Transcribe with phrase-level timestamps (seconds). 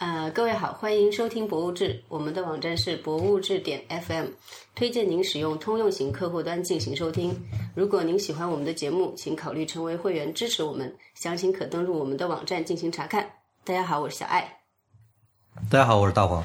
[0.00, 4.28] 呃，各位好，欢迎收听《博物志》，我们的网站是博物志点 FM，
[4.74, 7.38] 推荐您使用通用型客户端进行收听。
[7.74, 13.30] 如果您喜欢我们的节目，请考虑成为会员支持我们，详情可登录我们的网站进行查看。
[13.62, 14.60] 大家好，我是小爱。
[15.70, 16.42] 大家好，我是大黄。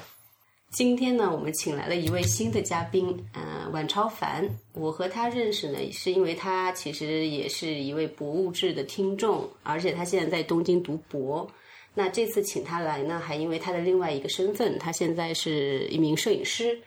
[0.72, 4.46] 今天呢，我们请来了一位新的嘉宾，呃，晚超凡。
[4.74, 11.50] 我和他认识呢，是因为他其实也是一位博物志的听众，而且他现在在东京读博。
[11.98, 16.78] 那这次请他来呢，还因为他的另外一个身份，他现在是一名摄影师。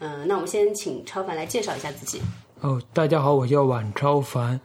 [0.00, 2.20] 嗯、那我们先请超凡来介绍一下自己。
[2.60, 4.60] 哦，大家好，我叫晚超凡。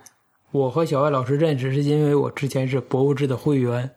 [0.52, 3.90] 我和小艾老师认识是因为我之前是博物志的会员，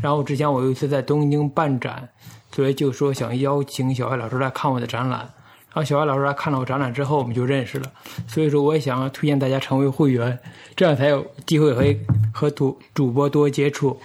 [0.00, 2.08] 然后之前我有一次在东京办展，
[2.52, 5.28] 所以就说想邀请小艾老师来看我的展览。
[5.70, 7.92] 然后小艾老师来看了我展览之后，我们就认识了。
[8.26, 10.38] 所以说，我也想要推荐大家成为会员，
[10.74, 11.84] 这样才有机会和
[12.32, 14.00] 和主主播多接触。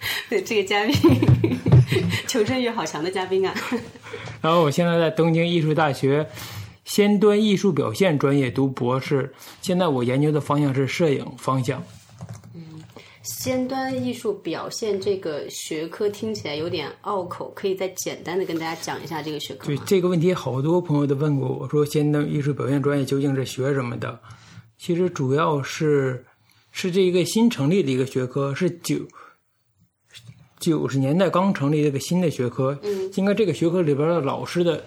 [0.28, 0.94] 对这个嘉宾，
[2.26, 3.54] 求生欲好强的嘉宾啊！
[4.40, 6.26] 然后我现在在东京艺术大学
[6.84, 11.82] 先端艺术表现专业读博士，现在我研究的方向是摄影方向。
[12.54, 12.62] 嗯
[13.22, 19.66] 先端艺术表现这个学科听起来有点拗口，可以再简单的跟大家讲一下这个学科？
[19.66, 24.18] 对这个问题，好多朋友都问过我，说先端艺术表现专业究竟是学什么的？
[24.78, 26.24] 其实主要是
[26.72, 28.96] 是这一个新成立的一个学科，是九
[30.68, 32.78] 九十年代刚成立的一个新的学科。
[32.82, 34.84] 嗯，应该这个学科里边的老师的，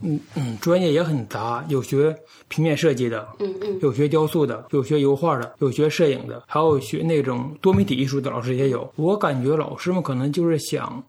[0.00, 2.16] 嗯嗯，专业也很杂，有学
[2.48, 8.92] 平面设计的，嗯嗯有学雕塑的，有学油画的，有学摄影的，还有学那种多媒体艺术的老师也有。
[8.96, 11.02] 我感觉老师们可能就是想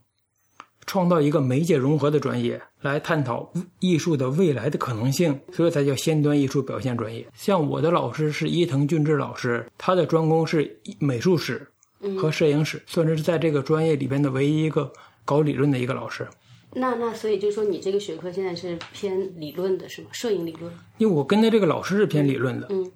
[0.86, 7.26] 创造一个媒介融合的专业，来探讨艺术的未来的可能性，所以才叫先端艺术表现专业。
[7.34, 11.68] 像我的老师是伊藤俊志老师，他的专攻是美术史
[12.18, 14.92] 和摄影史，算是在这个专业里边的唯一一个
[15.24, 16.28] 搞理论的一个老师。
[16.78, 20.10] 那那所以就是说，你这个学科现在是偏理论的是吗？
[20.12, 20.72] 摄影理论？
[20.98, 22.92] 因为我跟的这个老师是偏理论的，嗯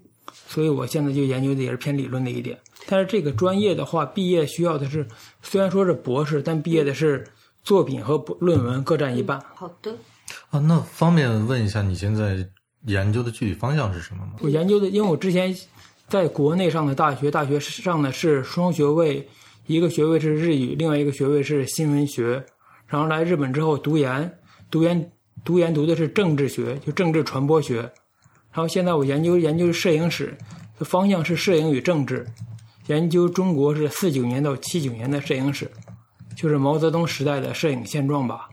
[0.45, 2.59] 所以我现在就研究的也是偏理论的一点。
[2.87, 5.07] 但是这个专业的话，毕业需要的是，
[5.41, 7.25] 虽然说是博士，但毕业的是
[7.63, 9.41] 作品和论文各占一半。
[9.55, 9.97] 好的，
[10.49, 12.47] 啊，那方便问一下，你现在
[12.85, 14.33] 研究的具体方向是什么吗？
[14.41, 15.55] 我研究的，因为我之前
[16.09, 19.27] 在国内上的大学，大学上的是双学位，
[19.67, 22.43] 一个学位是日语，另外一个学位是新闻学。
[22.87, 24.39] 然后来日本之后读研，
[24.71, 25.11] 读研
[25.45, 27.81] 读研读的是政治学，就政治传播学。
[28.51, 30.35] 然后现在我研究研究摄影史，
[30.79, 32.25] 方向是摄影与政治，
[32.87, 35.69] 研究中国是四九年到七九年的摄影史，
[36.35, 38.49] 就是毛泽东时代的摄影现状吧。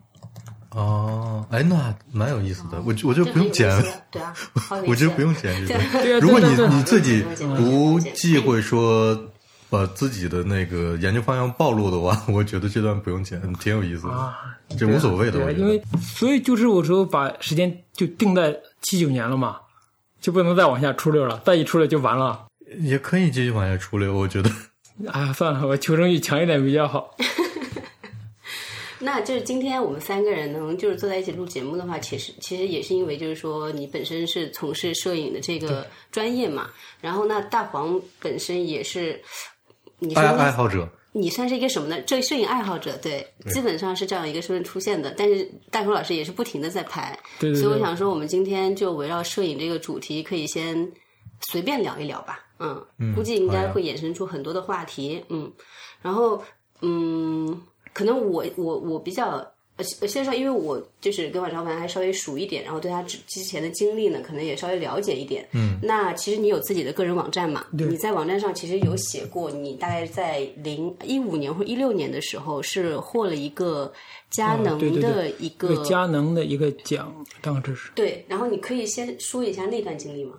[0.76, 3.66] 哦，哎，那蛮有意思的，我我觉得不用剪
[4.10, 4.34] 对啊，
[4.86, 5.80] 我觉得不用剪这个。
[6.02, 7.24] 对啊如果你你自己
[7.56, 9.18] 不忌讳说
[9.70, 14.34] 把自己的那个研究方向暴露的话，我觉得这段不用剪，挺有意思的，啊，
[14.78, 15.50] 这无所谓的。
[15.54, 19.56] 因为所以就是我说把时间就定在七九年了嘛，
[20.20, 22.44] 就不能再往下出溜了，再一出溜就完了。
[22.80, 24.50] 也可以继续往下出溜，我觉得。
[25.08, 27.16] 哎呀，算了，我求生欲强一点比较好。
[28.98, 36.70] 那就是今天我们三个人能就是坐在一起录节目的话，其实其实也是因为就是说你本身是从事摄影的这个专业嘛，
[37.00, 39.20] 然后那大黄本身也是，
[39.98, 42.00] 你说爱爱好者，你算是一个什么呢？
[42.02, 45.14] 这摄影爱好者，对，基本上是这样一个身份出现的。
[45.16, 50.90] 但是大黄老师也是不停的在拍，对对对，所以我想说，我们今天就围绕摄影这个主题，可以先
[51.48, 52.44] 随便聊一聊吧。
[52.58, 55.22] 嗯，估计应该会衍生出很多的话题。
[55.28, 55.52] 嗯，
[56.00, 56.42] 然后
[56.80, 57.60] 嗯，
[57.96, 59.46] 可能我我我比较。
[59.78, 65.46] 呃，先说，因为我就是跟晚超凡还稍微熟一点，然后对他之之前的经历呢，可能也稍微了解一点。
[65.52, 67.66] 嗯，那其实你有自己的个人网站嘛？
[67.76, 73.92] 对你在网站上其实有写过，你大概在零一五年或一六年的时候是获了一个
[74.30, 80.36] 佳能的一一个佳能的一个奖，当时是对，然后你可以先说一下那段经历吗？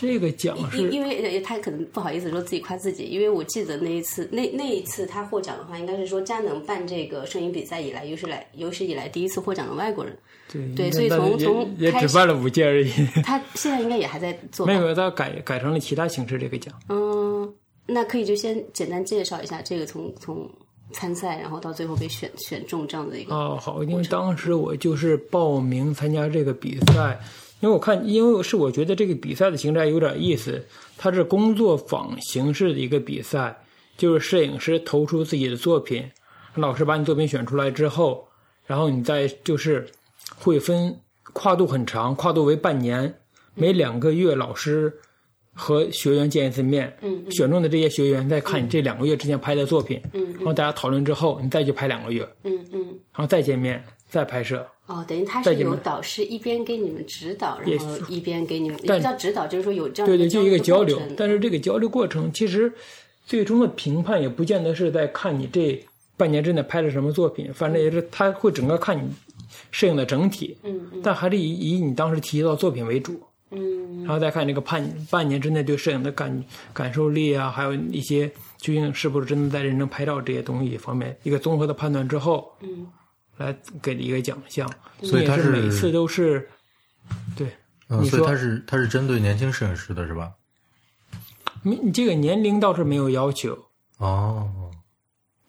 [0.00, 10.16] 这个奖因是因为呃他可能不好意思说自己夸自己，因为我记得那一次那那一次他获奖的话，应该是说佳能办这个摄影比赛以来有史来有史以来第一次获奖的外国人。
[10.52, 12.90] 对对所以从从也只办了五届而已，
[13.22, 16.74] 他现在应该也还在做吧没有他改改成了其他形式这个奖。
[16.88, 17.54] 嗯，
[17.86, 20.50] 那可以就先简单介绍一下这个从从
[20.92, 23.32] 参赛，然后到最后被选选中这样的一个。
[23.32, 27.16] 哦，好，因为当时我就是报名参加这个比赛，
[27.60, 30.66] 因为我看，因为是我觉得这个比赛的形式有点意思，
[30.96, 33.56] 它是工作坊形式的一个比赛，
[33.96, 36.10] 就是摄影师投出自己的作品，
[36.54, 38.26] 老师把你作品选出来之后，
[38.66, 39.86] 然后你再就是
[40.38, 40.98] 会分
[41.34, 43.14] 跨度很长，跨度为半年，
[43.54, 44.92] 每两个月老师
[45.60, 47.30] 和学员见一次面，嗯嗯。
[47.30, 52.80] 选中的这些学员再看你这两个月之前拍的作品，嗯然后大家讨论之后，你再去拍两个月，嗯嗯，
[53.12, 54.66] 然后再见面，再拍摄。
[54.86, 61.00] 哦，等于他是有导师一边给你们指导，然后一边给你们，但也叫指导，就是说有这样对对，就一个交流。
[61.16, 62.72] 但是这个交流过程，其实
[63.24, 65.78] 最终的评判也不见得是在看你这
[66.16, 69.08] 半年之内拍了什么作品，反正也是他会整个看你
[69.70, 71.00] 摄影的整体，嗯嗯。
[71.04, 82.86] 但还是以以你当时提到作品为主，嗯然后再看这个半半年之内对摄影的感感受力啊，还有一些究竟是不是真的在认真拍照这些东西方面一个综合的判断之后，嗯
[83.36, 84.70] 来给的一个奖项。
[85.02, 86.48] 所以他是每次都是
[87.36, 87.48] 对。
[87.88, 90.32] 嗯，你说所以他是他是针对年轻摄影师的是吧？
[91.62, 93.58] 你你这个年龄倒是没有要求，
[93.98, 94.70] 哦，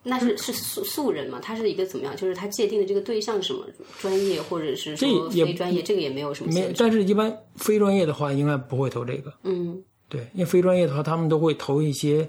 [0.02, 1.38] 那是是素素人嘛？
[1.40, 2.16] 他是一个怎么样？
[2.16, 3.64] 就是他界定的这个对象是什么
[4.00, 6.72] 专业，或者是说非专业，这个也没有什么没。
[6.76, 9.32] 但是一般非专业的话，应该不会投这个。
[9.44, 12.28] 嗯对，因为非专业的话，他们都会投一些，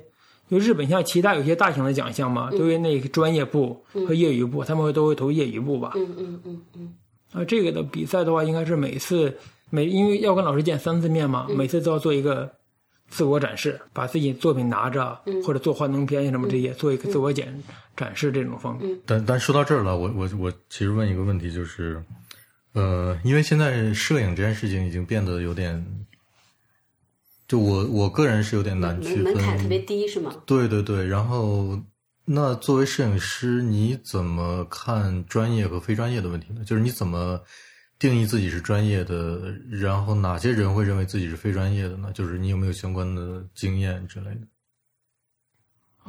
[0.50, 5.92] 就日本像其他有些大型的奖项嘛，都有那个专业部和业余部，他们会都会投业余部吧。
[5.96, 6.94] 嗯嗯嗯嗯
[7.34, 9.36] 啊，这个的比赛的话，应该是每次
[9.70, 12.50] 每因为要跟老师见三次面嘛，嗯每次都要做一个
[13.14, 17.48] 自我展示，把自己作品拿着，嗯或者做幻灯片什么这些，做一个自我展
[17.96, 19.00] 展示这种方面。
[19.06, 22.04] 但但说到这儿了，我我我其实问一个问题，就是，
[22.74, 25.86] 呃，因为现在摄影这件事情已经变得有点，
[27.48, 30.34] 就我我个人是有点难区分，门门槛特别低是吗？
[30.48, 31.80] 对对对，然后
[32.26, 36.64] 那作为摄影师，你怎么看专业和非专业的问题呢？
[36.66, 37.40] 就是你怎么
[38.04, 42.12] 定义自己是专业的，然后哪些人会认为自己是非专业的呢？
[42.14, 44.42] 就是你有没有相关的经验之类的？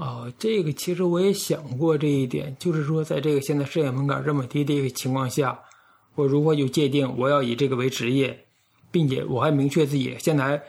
[0.03, 5.57] 啊，这个其实我也想过这一点，就是说，在这个现在摄影门槛这么低的一个情况下，
[6.17, 8.45] 我如果有界定我要以这个为职业，
[8.91, 10.61] 并且我还明确自己现在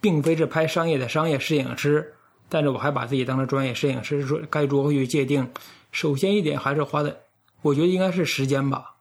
[0.00, 2.14] 并非是拍商业的商业摄影师，
[2.48, 5.48] 但是我还把自己当成专业摄影师，说该如何去界定？
[5.92, 7.20] 首先一点还是花的，
[7.62, 8.96] 我觉得应该是时间吧。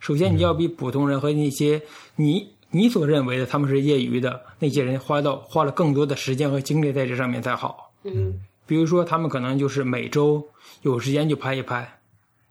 [0.00, 1.80] 首先，你要比普通人和那些
[2.16, 7.92] 你你所认为的他们是业余的那些人花到花了更多的时间和精力在这上面才好。
[8.02, 10.48] 嗯比如说，他们可能就是每周
[10.82, 11.98] 有时间就拍一拍，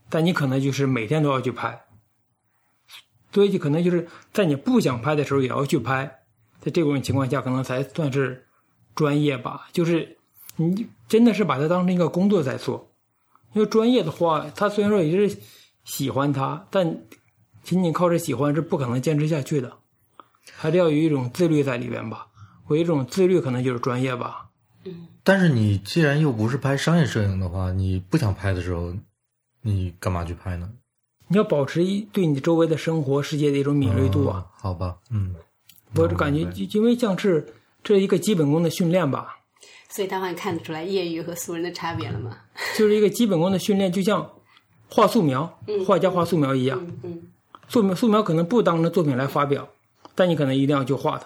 [0.10, 1.82] 但你可能就是每天都要去拍，
[3.32, 6.20] 所以就可能就是在你不想拍的时候也要去拍，
[6.60, 8.46] 在这种情况下，可能才算是
[8.96, 9.70] 专业吧。
[9.72, 10.18] 就是
[10.58, 12.92] 你真的是把它当成一个工作在做，
[13.54, 15.38] 因为专业的话，他虽然说也是
[15.86, 17.02] 喜欢他，但
[17.64, 19.74] 仅仅靠着喜欢是不可能坚持下去的，
[20.54, 22.28] 还是要有一种自律在里边吧。
[22.68, 24.50] 我有一种自律，可能就是专业吧。
[24.86, 28.94] 嗯但是你既然又不是拍商业摄影的话，你不想拍的时候，
[29.62, 30.70] 你干嘛去拍呢？
[31.28, 34.40] 你要保持一对你周围的生活世界的一种敏锐度啊！
[34.40, 35.36] 哦好吧，嗯，
[35.94, 37.46] 我就感觉，因为像是
[37.84, 39.38] 这一个基本功的训练吧，
[39.90, 42.38] 所以大家看得出来业余和素人的差别了吗？
[42.76, 44.32] 就是一个基本功的训练，就像
[44.90, 46.80] 画素描，画家画素描一样。
[46.84, 47.22] 嗯嗯
[47.70, 49.68] 素描素描可能不当着作品来发表，
[50.16, 51.26] 但你可能一定要去画它。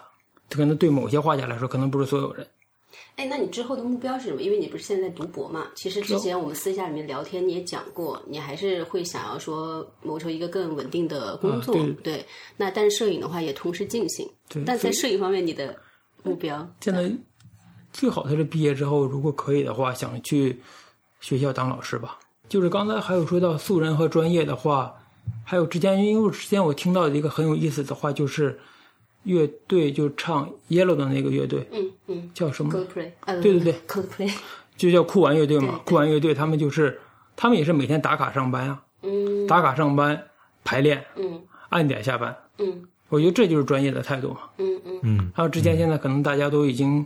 [0.50, 2.46] 这可能对某些画家来说，可能不是所有人。
[3.16, 4.42] 哎，那你之后的目标是什么？
[4.42, 5.68] 因为你不是现在在读博嘛？
[5.74, 11.76] 其实之前我们私下里面聊天，你也讲过，你还是会想要说谋求一个更稳定的工作。
[11.76, 12.24] 啊对
[12.58, 14.30] 那但是摄影的话也同时进行。
[14.50, 15.76] 对，但在摄影方面，你的
[16.24, 17.12] 目标现在
[17.92, 20.62] 最好的是毕业之后，如果可以的话，想去
[21.20, 22.20] 学校当老师吧。
[22.50, 24.94] 就是刚才还有说到素人和专业的话，
[25.46, 28.60] 还有之前，因为之前我听到的一个很有意思的话，就是
[29.24, 32.32] 乐队就唱 Yellow 的那个乐队嗯嗯。
[32.34, 32.72] 叫什么？
[32.72, 34.34] 对对对，Coldplay，
[34.76, 35.80] 就叫酷玩乐队嘛。
[35.86, 37.00] 酷玩乐队他们就是，
[37.36, 39.46] 他们也是每天打卡上班啊，嗯。
[39.48, 40.24] 打卡上班
[40.64, 41.42] 排练，嗯。
[41.70, 42.36] 按点下班。
[42.58, 42.84] 嗯。
[43.10, 44.40] 我觉得这就是专业的态度嘛。
[44.58, 45.00] 嗯嗯。
[45.04, 45.32] 嗯。
[45.36, 47.06] 还有之前现在可能大家都已经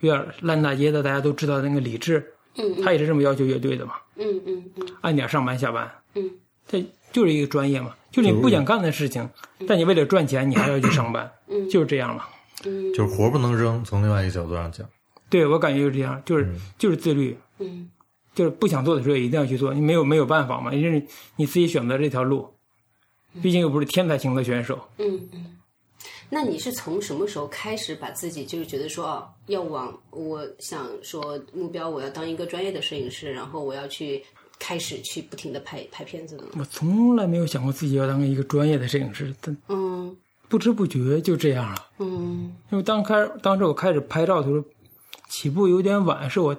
[0.00, 4.86] 有点烂大街的，大家都知道那个李志，嗯他也是这么要求乐队的嘛，嗯嗯嗯。
[5.00, 6.30] 按点上班下班，嗯。
[6.68, 9.28] 这就是一个专业嘛，就是你不想干的事情，
[9.68, 11.68] 但你为了赚钱，你还要去上班，嗯。
[11.68, 12.28] 就是这样了。
[12.64, 12.92] 嗯。
[12.92, 13.84] 就是活不能扔。
[13.84, 14.88] 从另外一个角度上讲，
[15.28, 17.88] 对我感觉就是这样，就是就是自律，嗯。
[18.34, 22.48] 就是不想做的时候一定要去做，你没有没有办法嘛，因为你自己选择这条路，
[23.42, 24.88] 毕竟又不是天才型的选手。
[24.96, 25.58] 嗯嗯。
[26.30, 34.24] 那你是从什么时候开始把自己就是觉得说哦，要往我想说目标，我要当一个专业的摄影师，然后我要去
[34.64, 36.38] 开始去不停的拍拍片子？
[36.56, 40.16] 我从来没有想过自己要当一个专业的摄影师，但嗯
[40.48, 41.86] 不知不觉就这样了。
[41.98, 44.64] 嗯因为当开当时我开始拍照的时候，
[45.28, 46.56] 起步有点晚，是我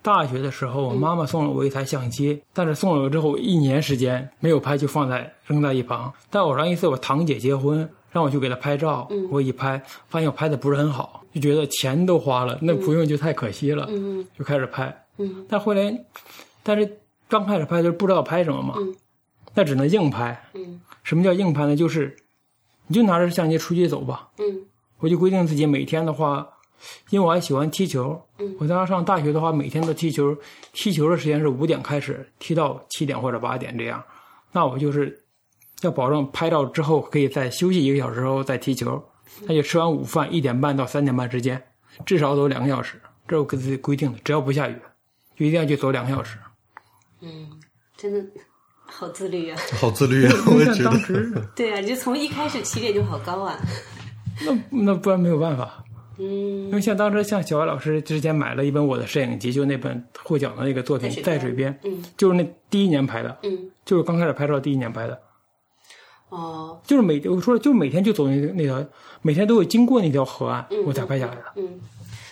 [0.00, 6.10] 大学的时候，我妈妈送了我一台相机，但是送了我之后，一年时间没有拍，就放在扔在一旁。
[6.30, 9.06] 但偶然一次我堂姐结婚，让我去给她拍照。
[9.10, 15.06] 嗯我一拍，发现我拍的不是很好，就觉得钱都花了，那不用就太可惜了，嗯就开始拍。
[15.18, 16.04] 嗯但后来，
[16.62, 18.94] 但是刚开始拍就是不知道拍什么嘛，嗯
[19.54, 20.44] 那只能硬拍。
[20.54, 21.76] 嗯什么叫硬拍呢？
[21.76, 22.16] 就是
[22.86, 24.28] 你就拿着相机出去走吧。
[24.38, 24.62] 嗯
[24.98, 26.46] 我就规定自己每天的话，
[27.10, 30.36] 因为我还喜欢踢球，嗯我当时上大学的话，每天都踢球，
[30.72, 34.02] 踢球的时间是五点开始，踢到七点或者八点这样。
[34.52, 35.22] 那我就是
[35.82, 39.02] 要保证拍照之后可以再休息一个小时后再踢球，
[39.42, 41.62] 那就吃完午饭一点半到三点半之间，
[42.04, 44.76] 至少走两个小时，这是我给自己规定的，只要不下雨，
[45.36, 46.38] 就一定要去走两个小时。
[47.26, 47.50] 嗯，
[47.96, 48.24] 真的
[48.84, 49.58] 好自律啊！
[49.80, 50.32] 好自律啊！
[50.46, 53.58] 我也觉得，当时 对啊，你就从一开始起点就好高啊。
[54.44, 55.82] 那那不然没有办法。
[55.82, 55.86] 嗯
[56.18, 65.20] 因嗯为像当时像小艾老师之前买了一本我的摄影集，就那本获奖的那个作品《在水边》，嗯就是那第一年拍的，嗯就是刚开始拍照第一年拍的，
[66.30, 68.82] 哦就是每我说就每天就走那那条，
[69.20, 71.42] 每天都会经过那条河岸，我才拍下来的。
[71.56, 71.78] 嗯，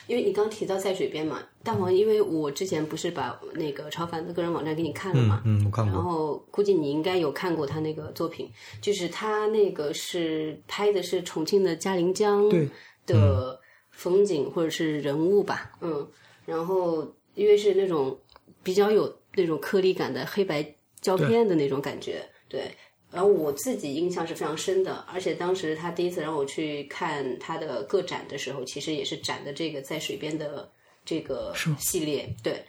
[0.06, 12.68] 因为你刚提到在水边嘛，大黄，因为我之前不是把那个超凡的个人网站给你看了嘛，嗯嗯，我看然，后估计你应该有看过他那个作品，就是他那个是拍的是重庆的嘉陵江对
[13.06, 13.58] 的
[13.90, 16.06] 风景或者是人物吧，嗯，
[16.44, 18.18] 然后因为是那种
[18.62, 22.70] 比较有那种颗粒感的黑白胶片的那种感觉，对。
[23.14, 30.68] 然后我自己印象是非常深的，而且当时他第一次让我去看他的个展的时候，其实也是展的这个在水边的
[31.04, 32.62] 这个系列，对。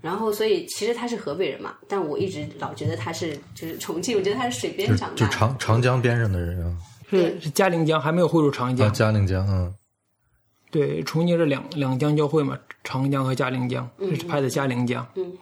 [0.00, 5.30] 然后，所以其实他是河北人嘛，但我一直老觉得他是就是重庆，我觉得他是水边就就长大的。
[5.30, 6.76] 长长江边上的人啊，
[7.08, 9.72] 是是嘉陵江还没有汇入长啊，江，嘉陵江，嗯，
[10.72, 15.06] 对，重庆是两两江交汇嘛，长江和嘉陵江，是拍的嘉陵江。
[15.14, 15.38] 嗯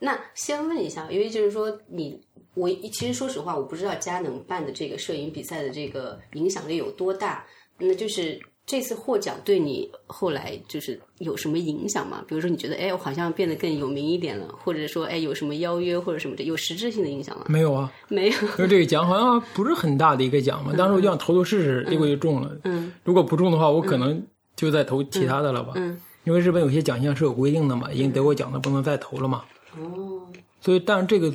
[0.00, 2.20] 那先问一下，因为就是说你，
[2.54, 7.44] 我其实说实话，我不知道佳能办的这个摄影比赛的这个影响力有多大。
[7.78, 12.24] 那就是这次获奖对你后来就是有什么影响吗？
[12.28, 17.44] 比如说你觉得，哎，我好像变得更有名一点了，或者说，哎，有什么邀约或者什么的，有实质性的影响吗？
[17.48, 18.32] 没有啊， 没有。
[18.32, 22.56] 因为这个奖好像不是很大的一个奖嘛，当时我就想投投试试，结果就中了。
[22.62, 25.72] 嗯如果不中的话，我可能就再投其他的了吧。
[25.74, 29.44] 嗯因为日本有些奖项是有规定的嘛，已经得过奖的不能再投了嘛。
[29.76, 30.22] 哦
[30.60, 31.30] 所以，但是这个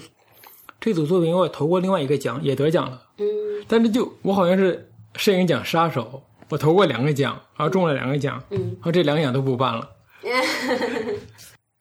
[0.79, 3.01] 这组作品我也投过另外一个奖，也得奖了。
[3.17, 3.27] 嗯
[3.67, 9.89] 但是就我好像是摄影奖杀手，我投过两个奖，然后中了两个奖，嗯然后这两个奖都不办了。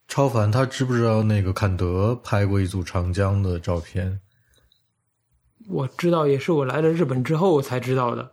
[0.09, 4.21] 超凡他知不知道那个坎德拍过一组长江的照片？
[5.69, 8.33] 我知道，也是我来了日本之后才知道的，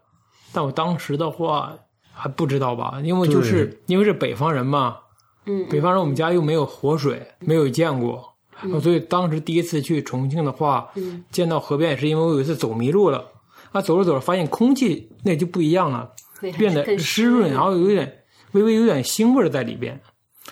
[0.54, 1.78] 但我当时的话
[2.14, 4.98] 还不知道吧，因为就是因为是北方人嘛，
[5.46, 8.35] 嗯北方人我们家又没有活水，没有见过，
[8.82, 11.24] 所以当时第一次去重庆的话，嗯。
[11.32, 13.26] 见到河边也是因为我有一次走迷路了，
[13.72, 16.10] 啊，走着走着发现空气那就不一样了，
[16.58, 18.12] 变得湿润，然后有点
[18.54, 20.00] 微微有点腥味儿在里边。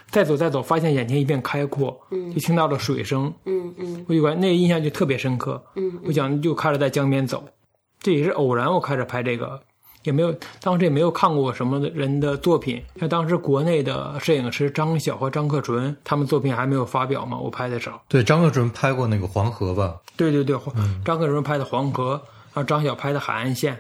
[0.10, 2.00] 再走再走，发现眼前一片开阔，
[2.34, 4.06] 就听到了水声，嗯嗯。
[4.08, 5.64] 我就感那个印象就特别深刻。
[5.76, 7.44] 嗯我想就开始在江边走，
[8.00, 9.62] 这也是偶然我开始拍这个，
[10.04, 12.82] 也没有当时也没有看过什么的人的作品。
[13.00, 18.02] 像当时国内的摄影师张晓和张克纯，他们作品还没有发表嘛，我拍的少。
[18.08, 20.00] 对，张克纯拍过那个黄河吧？
[20.16, 20.58] 对对对，
[21.04, 22.22] 张克纯拍的黄河，
[22.54, 23.74] 然后张晓拍的海岸线，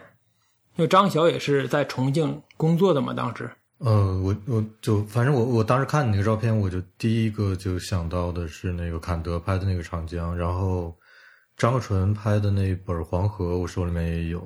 [0.75, 3.49] 因为张晓也是在重庆工作的嘛，当时。
[3.79, 10.95] 呃，我我就反正我我当时看你那个照片，我就第一个就想到的是那个坎德拍的那个长江，然后
[11.57, 14.41] 张克纯拍的那本黄河，我手里面也有，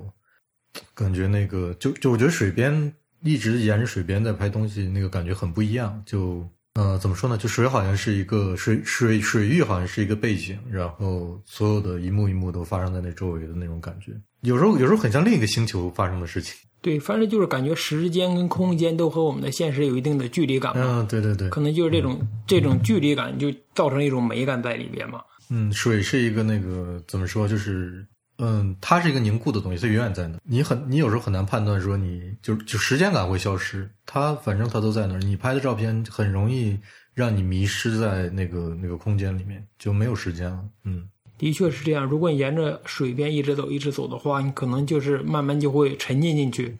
[0.93, 2.93] 感觉那个就就我觉得水边
[3.23, 6.01] 一直沿着水边在拍东西，那个感觉很不一样。
[6.05, 7.37] 就呃怎么说呢？
[7.37, 16.55] 就水好像是一个水水水域，好像是一个背景，然后所有的一幕一幕都发生在那周围的那种感觉，有时候有时候很像另一个星球发生的事情。
[16.79, 25.19] 对，反正就是感觉时间跟空间都和我们的现实有一定的距离感嘛，嗯，对对对，可能就是这种这种距离感就造成一种美感在里边嘛。
[25.49, 28.05] 嗯，水是一个那个怎么说，就是
[28.39, 30.37] 嗯，它是一个凝固的东西，它永远在那。
[30.43, 35.19] 你很，你有时候很难判断说你就就时间感会消失，它反正它都在那儿。
[35.19, 36.77] 你拍的照片很容易
[37.13, 40.63] 让你迷失在那个那个空间里面，就没有时间了。
[40.83, 42.05] 嗯，的确是这样。
[42.05, 46.77] 如果你沿着水边一直走，一直走的话，你可能就是慢慢就会沉浸进去。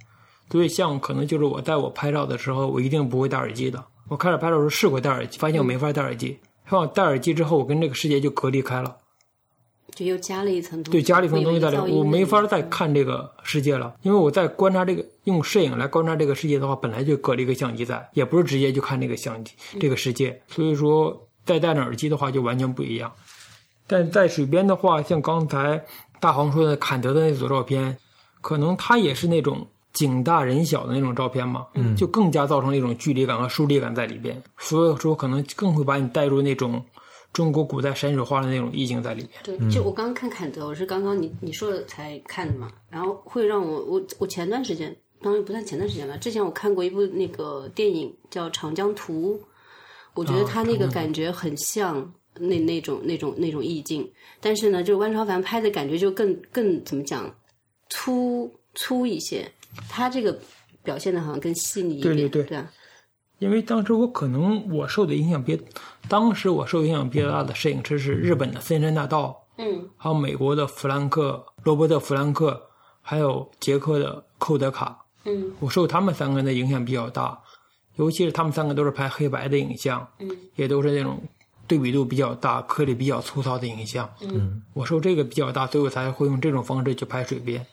[0.52, 3.84] 所以，像可能就是我在我拍照的时候，我一定不会戴耳机的。
[4.08, 6.38] 我开始拍照的时候试过戴耳机，发现我没法戴耳机。
[6.70, 8.96] 像我戴耳机之后，我跟这个世界就隔离开了。
[9.98, 23.12] 就又加了一层东西，对，加了一层东西在里，会有一个噪音我没法的再看这个世界了，因为我在观察这个用摄影来观察这个世界的话，本来就隔了一个相机在，也不是直接就看这个相机这个世界，所以说再戴上耳机的话就完全不一样。
[23.88, 25.84] 但在水边的话，像刚才
[26.20, 27.98] 大黄说的坎德的那组照片，
[28.42, 36.84] 可能它也是那种景大人小的那种照片嘛，嗯，就更加造成一种距离感和疏离感在里边，所以说可能更会把你带入那种
[37.38, 39.32] 中国古代山水画的那种意境在里面。
[39.44, 49.36] 对，就我刚刚看坎德，我是刚刚你你说的才看的嘛，然后会让我我我前段时间，当然不算前段时间了，之前我看过一部那个电影叫《长江图》，
[50.16, 57.32] 我觉得他那个感觉很像那那种那种那种意境，但是呢，就是万超凡拍的感觉就更更怎么讲
[57.92, 59.48] 粗粗一些，
[59.88, 60.36] 他这个
[60.82, 62.44] 表现的好像更细腻一点，对对。
[62.46, 62.74] 对啊，
[63.40, 65.62] 因为当时我可能我受的影响比，
[66.10, 72.60] 当时我受影响比较大的摄影师是日本的森山大道，嗯还有美国的弗兰克罗伯特·弗兰克，
[73.02, 77.40] 还有捷克的寇德卡，嗯我受他们三个人的影响比较大，
[77.98, 81.22] 尤其是他们三个都是拍黑白的影像，嗯也都是那种
[81.68, 84.10] 对比度比较大、颗粒比较粗糙的影像。
[84.22, 87.66] 嗯我受这个比较大，所以我才会用这种方式去拍水边。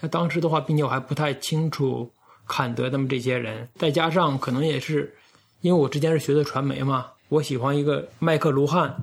[0.00, 2.10] 那当时的话，并且我还不太清楚
[2.46, 5.14] 坎德他们这些人，再加上可能也是
[5.60, 8.94] 因为我之前是学的传媒嘛，我喜欢一个麦克卢汉，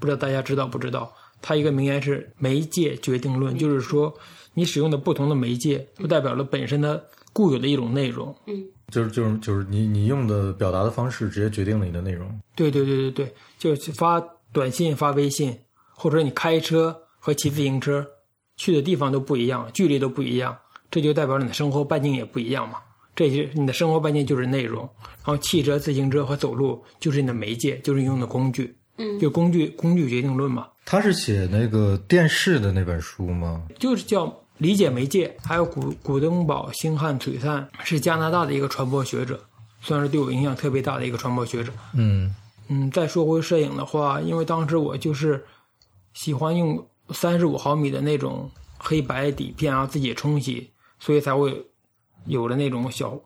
[0.00, 1.12] 不知道大家知道不知道？
[1.42, 4.12] 他一个名言是“媒介决定论”，就是说
[4.54, 8.34] 你使用的不同的媒介，不代表了本身的固有的一种内容。
[8.46, 12.28] 嗯就是就是就是你你用的表达的方式直接决定了你的内容。
[12.54, 14.20] 对对对对对，就是发
[14.52, 15.58] 短信、发微信，
[15.90, 18.06] 或者你开车和骑自行车
[18.56, 20.56] 去的地方都不一样，距离都不一样，
[20.90, 22.78] 这就代表你的生活半径也不一样嘛。
[23.14, 33.62] 这些你的生活半径就是内容，然后汽车、自行车和走路就是你的媒介，就是你用的工具，嗯就工具工具决定论嘛，他是写那个电视的那本书吗？
[33.78, 35.34] 就是叫理解媒介。
[35.42, 39.42] 还有古古登堡星汉璀璨是加拿大的一个传播学者，
[39.80, 41.72] 算是对我影响特别大的一个传播学者。
[41.94, 42.34] 嗯
[42.68, 45.42] 嗯，再说回摄影的话，因为当时我就是
[46.12, 50.70] 喜欢用三十五毫米的那种黑白底片，然后自己冲洗，
[51.06, 51.64] 所以才会
[52.26, 53.16] 有了那种小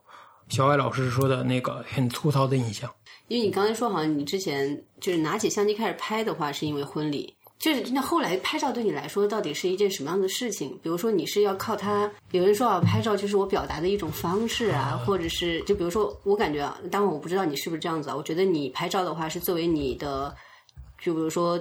[0.50, 2.92] 小艾老师说的那个很粗糙的印象。
[3.28, 7.34] 因为你刚才说，好像你之前就是拿起相机开始拍的话，是因为婚礼。
[7.58, 10.78] 就是那后来拍照对你来说到底是一件什么样的事情？
[10.82, 20.34] 比如说你是要靠它，有人说啊，拍照就是我表达的一种方式啊，或者是就比如说我感觉啊，当然我不知道你是不是这样子啊，我觉得你拍照的话是作为你的，
[21.02, 21.58] 就比如说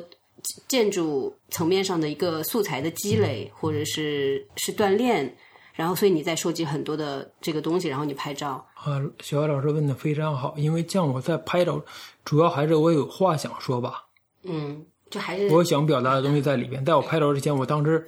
[0.67, 5.36] 建筑层面上的一个素材的积累，或者是是锻炼，
[5.79, 8.67] 然后所以你在收集很多的这个东西，然后你拍照。
[8.73, 11.81] 啊，小艾老师问的非常好，因为像我在拍照，
[12.25, 14.03] 主要还是我有话想说吧，
[14.43, 16.83] 嗯，就还是我想表达的东西在里边。
[16.83, 18.05] 在我拍照之前，我当时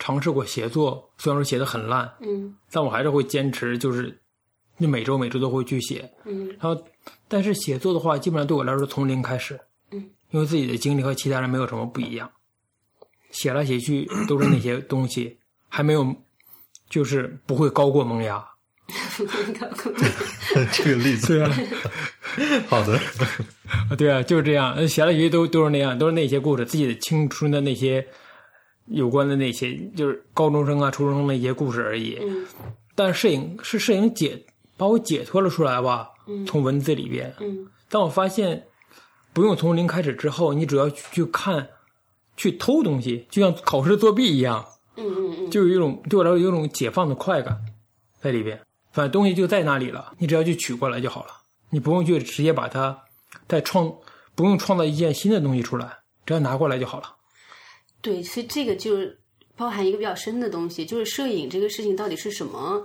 [0.00, 4.20] 尝试过写作，虽然说写的很烂，嗯但我还是会坚持，就是
[4.76, 6.12] 你每周每周都会去写。
[6.24, 6.82] 嗯然后，
[7.28, 9.60] 但是写作的话，基本上对我来说从零开始，
[9.92, 12.28] 嗯，因为自己的经历和其他人没有什么不一样，
[13.30, 16.04] 写来写去都是那些东西，还没有，
[16.92, 18.44] 就是不会高过萌芽。
[20.72, 21.50] 这个例子，对啊，
[22.68, 23.00] 好的，
[23.96, 28.06] 对啊，就是这样，写来写去都都是那样，都是那些故事，自己的青春的那些
[28.88, 32.18] 有关的那些，就是高中生啊、初中生的一些故事而已。
[32.20, 32.44] 嗯
[32.94, 34.44] 但摄影是摄影解
[34.76, 36.10] 把我解脱了出来吧，
[36.46, 37.34] 从文字里边。
[37.40, 38.66] 嗯但我发现，
[39.32, 41.68] 不用从零开始之后，你只要去去看，
[42.36, 47.58] 去偷东西，就像考试作弊一样，嗯嗯嗯，就有一种对我来说有一种解放的快感
[48.20, 48.60] 在里边。
[48.92, 51.30] 反正东西就在那里了，你只要去取过来就好了，
[51.70, 53.04] 你不用去直接把它
[53.48, 53.90] 再创，
[54.34, 55.90] 不用创造一件新的东西出来，
[56.26, 57.16] 只要拿过来就好了。
[58.02, 58.98] 对，所以这个就
[59.56, 62.84] 包含一个比较深的东西，就是摄影这个事情到底是什么？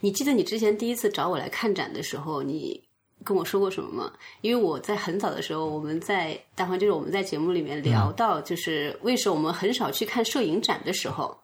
[0.00, 2.82] 你记得你之前第一次找我来看展的时候，你
[3.22, 4.12] 跟我说过什么吗？
[4.40, 11.38] 因为我在很早的时候，我们在大黄就是我们在节目里面聊到，就是为什么我们很少去看摄影展的时候。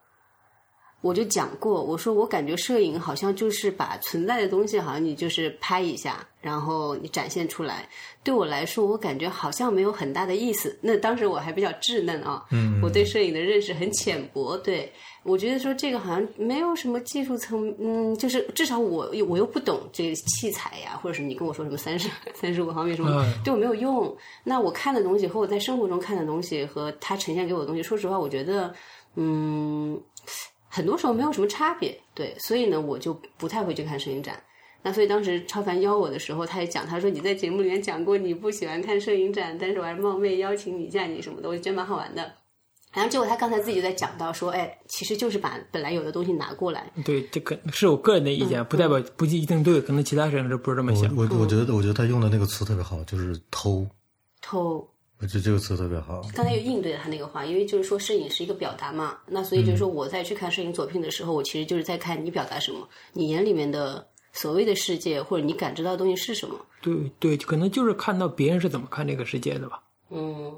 [1.02, 7.88] 我就讲过，我说我感觉摄影好像就是把存在的东西，好像你就是拍一下，然后你展现出来。
[8.22, 10.78] 对我来说，我感觉好像没有很大的意思。
[10.82, 14.58] 那当时我还比较稚嫩啊，嗯，我对摄影的认识很浅薄。
[14.58, 24.14] 对我觉得说这个好像没有什么技术层，嗯，就是至少我我又不懂这个器材呀，或者是你跟我说什么三十三十五毫米什么，嗯对我没有用。
[24.44, 28.74] 那我看的东西和我在生活中看的东西和它呈现给我的东西，说实话，我觉得，
[29.14, 29.98] 嗯。
[30.70, 34.40] 很多时候没有什么差别，对，所以呢，我就不太会去看摄影展。
[34.82, 42.32] 那所以当时超凡邀我的时候，他也讲，他说你在节目里面讲过你不喜欢看摄影展，但是我还冒昧邀请你一下你什么的，我就觉得蛮好玩的。
[42.92, 51.14] 然后结果他刚才自己就在讲到说，哎，其实就是把本来有的东西拿过来，对，这个是我个人的意见，不代表不一定对，可能其他摄影师不是这么想。
[51.14, 53.86] 我我我觉得我觉得他用的那个词特别好，就是偷。
[54.42, 54.89] 偷，
[55.20, 56.22] 我觉得这个词特别好。
[56.34, 66.58] 刚才又应对了他那个话，因为就是说摄影是一个表达嘛，那所以就是说我在去看摄影作品的时候，我其实就是在看你表达什么，你眼里面的所谓的世界或者你感知到的东西是什么。
[66.80, 70.52] 对对，可能就是看到别人是怎么看这个世界的吧，嗯。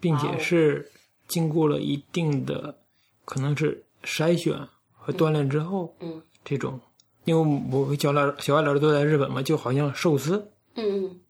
[0.00, 0.90] 并且是
[1.28, 2.76] 经过了一定的
[3.24, 4.58] 可能是筛选
[4.92, 6.20] 和锻炼之后，嗯。
[6.44, 6.80] 这种，
[7.24, 11.20] 因为我和小老小艾老师都在日本嘛，就好像寿司，嗯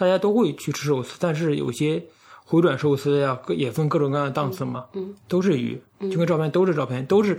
[0.00, 2.02] 大家都会去吃寿司，但是有些
[2.46, 5.78] 回转寿司呀，各也分各种各样的档次嘛，嗯都是鱼，
[6.10, 7.38] 就跟照片都是照片，都是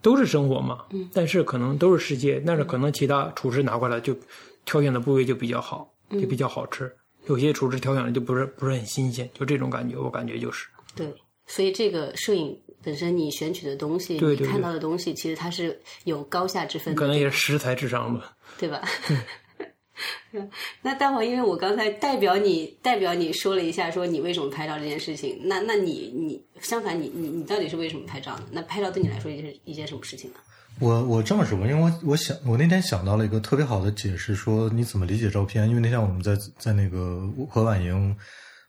[0.00, 1.06] 都是生活嘛，嗯。
[1.12, 4.16] 但是可能都是世界，但是可能其他厨师拿过来就
[4.64, 6.18] 挑选的部位就比较好，嗯。
[6.18, 6.90] 就比较好吃，
[7.26, 10.66] 有些厨师挑选的就不是不是很新鲜，就这种感觉，我感觉就是，
[10.96, 11.14] 对，
[11.46, 14.46] 所以这个摄影本身你选取的东西，对对。
[14.46, 18.34] 你看到的东西，其实它是有高下之分的，可能也是食材智商吧。
[18.56, 18.80] 对吧？
[20.82, 28.44] 那待会儿，因为我刚才代表你代表你说了一下，说你为什么拍照这件事情，那那你你相反你你你到底是为什么拍照呢？
[28.50, 30.36] 那拍照对你来说是一件什么事情呢？
[30.80, 35.68] 我我这么说，因为我我想我那天想到了一个特别好的解释，说你怎么理解照片。
[35.68, 38.16] 因为那天我们在在那个何婉莹，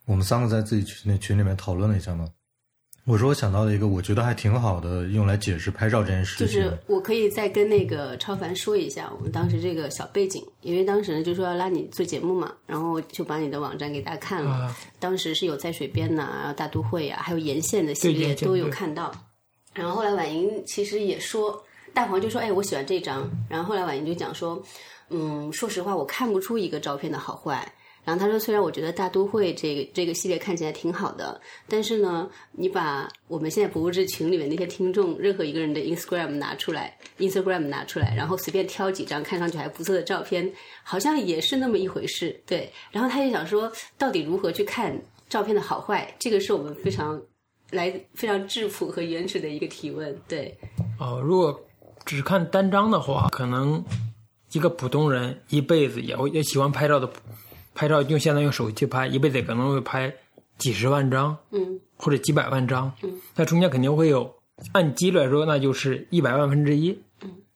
[0.05, 2.27] 我们三个在自己群那群里面讨论了一下嘛。
[3.05, 6.47] 我说我想到了一个我觉得还挺好的，用来解释拍照这件事情。
[6.47, 14.51] 就是我可以再跟那个超凡说一下我们当时这个小背景，因为当时呢就说要拉你做节目嘛，然后就把你的网站给大家看了。
[14.51, 19.11] 啊当时是有在水边呐、然后大都会啊，还有沿线的系列都有看到。
[19.73, 24.61] 然后后来婉莹其实也说，大黄就说：“哎，我喜欢这张。”然后后来婉莹就讲说
[25.09, 27.71] ：“嗯，说实话，我看不出一个照片的好坏。”
[28.05, 40.51] 然后他说：“虽然我觉得大都会这个这个系列看起来挺好的，但是呢，你把我们现在博物志群里面那些听众任何一个人的 Instagram 拿出来，Instagram 拿出来，然后随便挑几张看上去还不错的照片，
[40.83, 42.41] 好像也是那么一回事。
[42.45, 46.11] 对，然后他就想说，到底如何去看照片的好坏？
[46.17, 47.21] 这个是我们非常
[47.71, 50.19] 来非常质朴和原始的一个提问。
[50.27, 50.57] 对，
[50.99, 51.59] 哦，如果
[52.05, 53.83] 只看单张的话，可能
[54.51, 57.07] 一个普通人一辈子也会也喜欢拍照的，
[57.79, 60.13] 拍照用现在用手机拍，一辈子可能会拍
[60.57, 64.35] 几十万张嗯或者几百万张，嗯，那中间肯定会有
[64.73, 66.99] 按几率来说，那就是一百万分之一。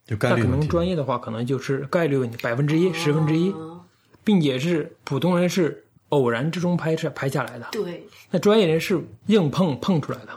[0.05, 0.59] 就概那可率问题。
[0.59, 3.81] 能专业的话，可能就是概率问题，百分之一、十分之一，哦
[4.23, 7.67] 并且是普通人是偶然之中拍摄拍下来的。
[7.73, 10.29] 对，那专业人是硬碰碰出来的，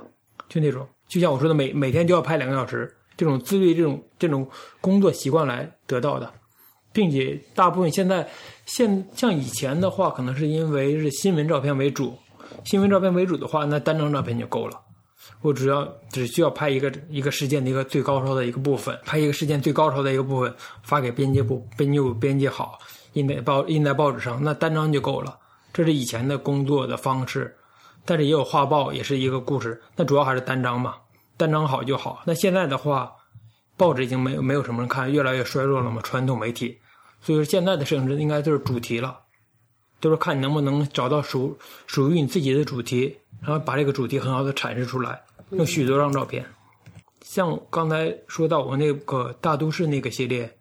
[0.48, 6.32] 就那种，就像我说的，每每天就要拍两个小时，这种自律、这种这种工作习惯来得到的，
[6.92, 8.28] 并且大部分现在
[8.66, 12.18] 现像以前的话，可能是因为是新闻照片为主，
[12.64, 14.78] 新闻照片为主的话，那单张照片就够了。
[15.40, 20.52] 我只要只需要拍一个一个事件的一个最高潮的一个部分，拍一个事件最高潮的一个部分，
[20.82, 22.78] 发给编辑部，编辑部编辑好，
[23.12, 25.38] 印在报印在报纸上，那单张就够了。
[25.72, 27.54] 这是以前的工作的方式，
[28.04, 29.80] 但是也有画报，也是一个故事。
[29.94, 30.94] 那主要还是单张嘛，
[31.36, 32.22] 单张好就好。
[32.24, 33.12] 那现在的话，
[33.76, 36.78] 报纸已经没有没有什么人看，越来越衰弱了嘛，传统媒体。
[37.20, 39.18] 所以说现在的摄影师应该就是主题了，
[40.00, 46.44] 就是看你能不能找到属属于你自己的主题，然后把这个主题很好的阐释出来，用许多张照片。
[47.22, 50.58] 像刚才说到我那个大都市那个系列，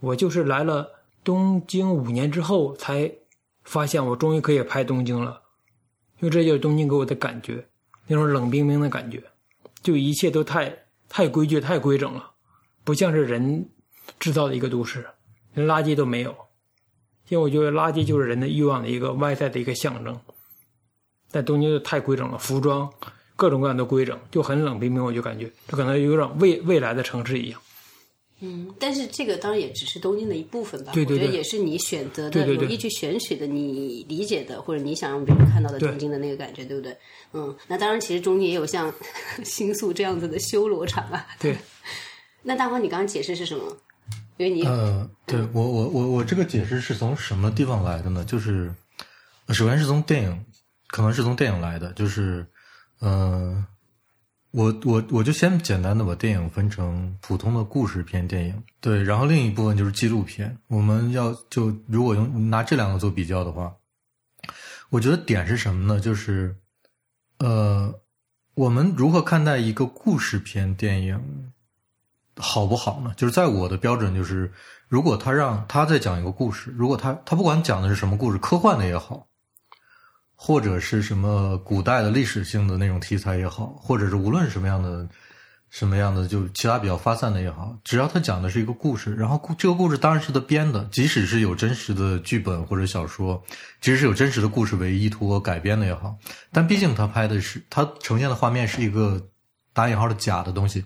[0.00, 0.88] 我就是来了
[1.22, 3.12] 东京五年之后才
[3.64, 5.42] 发现我终于可以拍东京了，
[6.20, 7.62] 因为这就是东京给我的感觉，
[8.06, 9.22] 那种冷冰冰的感觉，
[9.82, 10.74] 就一切都太
[11.10, 12.30] 太规矩、太规整了，
[12.84, 13.68] 不像是人
[14.18, 15.06] 制造的一个都市，
[15.58, 16.34] 连垃圾都没有。
[17.28, 20.18] 因为我觉得垃圾就是人的欲望的一个外在的一个象征，
[21.30, 22.90] 但东京就太规整了，服装
[23.36, 27.60] 各种各样的规整，就很冷冰冰，我就感觉这可能有点未未来的城市一样。
[28.40, 30.92] 嗯，但是这个当然也只是东京的一部分吧。
[30.94, 36.96] 对对对我觉得也是你选择的、有意去选取的、你理解的，或者你想让别人看到的东京的那个感觉，对不对？
[37.34, 38.90] 嗯，那当然，其实中间也有像
[39.44, 41.26] 新宿这样子的修罗场啊。
[41.38, 41.54] 对，
[42.42, 43.76] 那大黄，你刚刚解释是什么？
[44.38, 48.24] 因为你、呃，对我我我我这个解释是从什么地方来的呢？
[48.24, 48.72] 就是
[49.48, 50.44] 首先是从电影，
[50.86, 52.46] 可能是从电影来的，就是
[53.00, 53.66] 呃，
[54.52, 60.56] 我我我就先简单的把电影分成普通的故事片电影，对，然后另一部分就是纪录片。
[60.68, 63.74] 我们要就如果用拿这两个做比较的话，
[64.90, 66.00] 我觉得点是什么呢？
[66.00, 66.54] 就是
[67.38, 67.92] 呃，
[68.54, 71.50] 我们如何看待一个故事片电影？
[72.38, 73.12] 好不好呢？
[73.16, 74.50] 就是在我的标准，就是
[74.88, 79.26] 如果他让他在讲一个故事，如果他他不管讲的是什么故事，科幻的也好，
[80.34, 85.08] 或者是什么古代的历史性的那种题材也好，或者是无论什么样的
[85.68, 93.42] 什么样的，就其他比较发散的也好，只要他讲的是一个故事，然后故这个故事当然是他编的，即使是有真实的剧本或者小说，
[93.80, 96.16] 即使是有真实的故事为依托改编的也好，
[96.52, 99.28] 但毕竟他拍的是他呈现的画面是一个
[99.74, 100.84] 打引号的假的东西。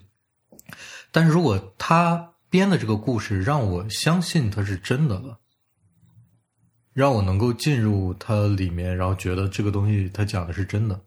[1.13, 5.39] 但是如果他编的这个故事让我相信它是真的了，
[6.91, 10.99] 让我能够进入它里面，然后觉得这个东西他讲的是真的，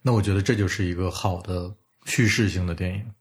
[0.00, 1.76] 那我觉得这就是一个好的。
[2.06, 3.12] 叙事性的电影，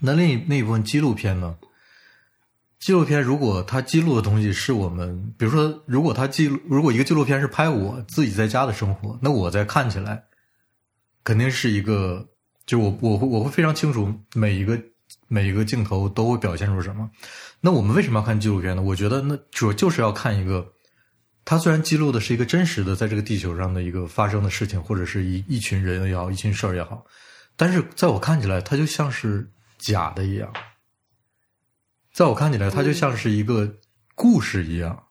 [0.00, 1.58] 那另一那一部分纪录片呢？
[2.78, 10.24] 纪录片如果它记录的东西是我们，比如说，如果它记录，如果一个纪录片是拍我自己在家的生活，那我在看起来
[11.24, 12.28] 肯定是一个，
[12.64, 14.80] 就我我会我会非常清楚每一个
[15.28, 17.10] 每一个镜头都会表现出什么。
[17.60, 18.82] 那我们为什么要看纪录片呢？
[18.82, 20.72] 我觉得那主要就是要看一个，
[21.44, 27.04] 它虽然记录的是一个真实的在这个地球上的一个发生的事情，或者是一一群人也好，一群事儿也好。
[27.56, 30.52] 但是在我看起来，它就像是假的一样。
[32.12, 33.76] 在我看起来，它就像是一个
[34.14, 35.04] 故事一样，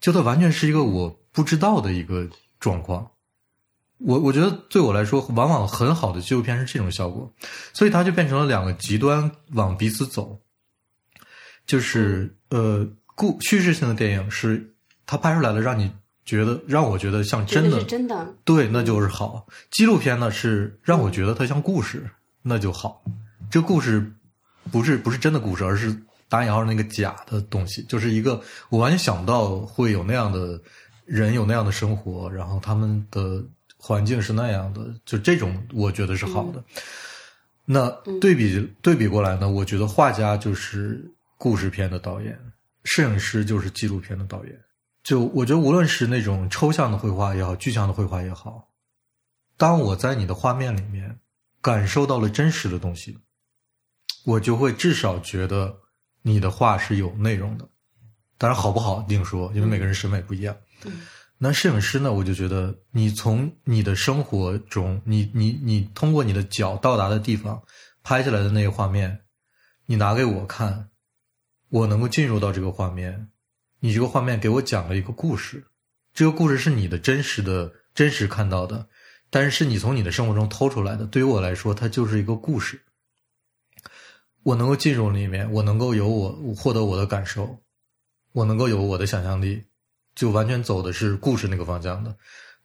[0.00, 2.28] 就它完全是一个我不知道的一个
[2.58, 3.09] 状况。
[4.00, 7.32] 我我觉得对我来说，往往很好的纪录片是这种效果，
[7.72, 10.40] 所以它就变成了两个极端往彼此走。
[11.66, 14.74] 就是呃，故叙事性的电影是
[15.06, 15.90] 它拍出来了，让你。
[16.26, 19.48] 觉得让我觉得像真的，真的对，那就是好。
[19.68, 22.08] 纪录片呢是让我觉得它像故事，
[22.42, 23.02] 那就好。
[23.50, 24.12] 这故事
[24.70, 25.96] 不是不是真的故事，而是
[26.28, 30.60] 打引号那个假的东西，就是一个我完全想不到会有那样的
[31.04, 33.42] 人有那样的生活，然后他们的
[33.80, 36.62] 环境是那样的，就这种我觉得是好的。
[37.64, 37.88] 那
[38.20, 42.38] 对比对比过来呢，我觉得画家就是故事片的导演，
[42.84, 44.60] 摄影师就是纪录片的导演。
[45.02, 48.68] 就我觉得，无论是那种抽象的绘画也好，具象的绘画也好，
[49.56, 51.18] 当我在你的画面里面
[51.62, 53.18] 感受到了真实的东西，
[54.26, 55.74] 我就会至少觉得
[56.20, 57.66] 你的画是有内容的。
[58.36, 60.54] 当然，好不好另说，因为每个人审美不一样。
[61.42, 62.12] 那摄影师呢？
[62.12, 67.62] 我就觉得，你从你的生活中，你你你通过你的脚到达的地方
[68.02, 69.20] 拍下来的那个画面，
[69.86, 70.90] 你拿给我看，
[71.70, 73.28] 我能够进入到这个画面。
[73.78, 75.64] 你这个画面给我讲了一个故事，
[76.12, 78.86] 这个故事是你的真实的真实看到的，
[79.30, 81.06] 但是是你从你的生活中偷出来的。
[81.06, 82.82] 对于我来说，它就是一个故事。
[84.42, 87.62] 我能够进入里面，我能够有我获得我的感受，
[88.32, 89.64] 我能够有我的想象力，
[90.20, 92.14] 就完全走的是故事那个方向的。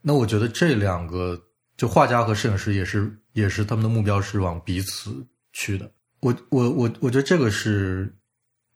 [0.02, 1.42] 那我觉得这两个，
[1.78, 5.90] 就画家和摄影师也是，也是他们的目标是往彼此去的。
[6.20, 8.14] 我我我我觉得这个是。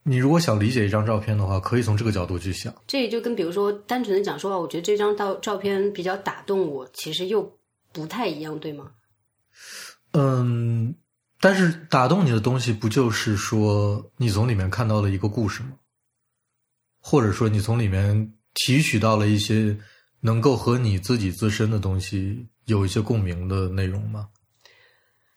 [0.03, 2.73] 你如果想理解一张照片的话，可以从这个角度去想。
[2.87, 7.59] 这也就跟比如说单纯的讲说话，我觉得这张照照片比较打动我，其实又
[7.91, 8.91] 不太一样，对吗？
[10.13, 10.95] 嗯，
[11.41, 15.71] 但是打动你的东西，不就是说你从里面看到了一个故事吗？
[17.01, 19.77] 或者说你从里面提取到了一些
[20.21, 24.27] 能够和你自己自身的东西有一些共鸣的内容吗？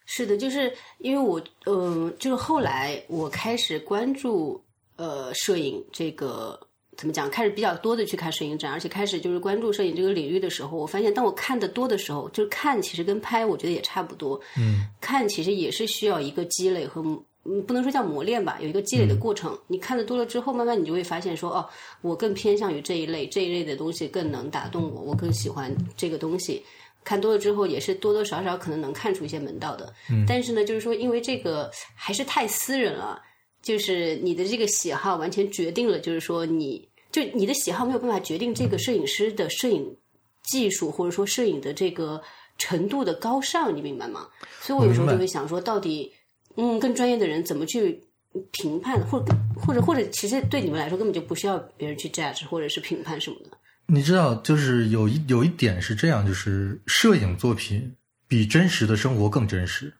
[0.04, 4.62] 是的，就是因为我，嗯，就是后来我开始关注
[4.96, 6.58] 呃摄影这个
[6.96, 17.02] 怎么讲，开始比较多的去看摄影展，而且开始就是关注摄影这个领域的时候，我发现当我看的多的时候，就是看其实跟拍我觉得也差不多，嗯，看其实也是需要一个积累和
[17.44, 19.58] 嗯不能说叫磨练吧，有一个积累的过程。
[19.66, 21.68] 你看的多了之后，慢慢你就会发现说，哦，
[22.00, 26.62] 我更偏向于这一类，这一类的东西更能打动我，我更喜欢这个东西。
[27.04, 29.92] 看多了之后，也是多多少少可能能看出一些门道的。
[30.08, 33.20] 嗯，但是呢，就是说，因为这个还是太私人了，
[33.60, 39.96] 就是你的这个喜好完全决定了，就是说，你就你的喜好没有办法决定这个摄影师的摄影
[40.44, 42.22] 技术，或者说摄影的这个
[42.56, 44.28] 程度的高尚，你明白吗？
[44.60, 46.12] 所以我有时候就会想说，到底，
[46.56, 48.02] 嗯，更专业的人怎么去
[48.50, 53.56] 评判，或者或者或者，其实对你们来说根本就不需要别人去 judge 或者是评判什么的。
[53.86, 57.94] 你知道，就是有一有一点是这样，就是摄影作品
[58.28, 59.92] 比真实的生活更真实，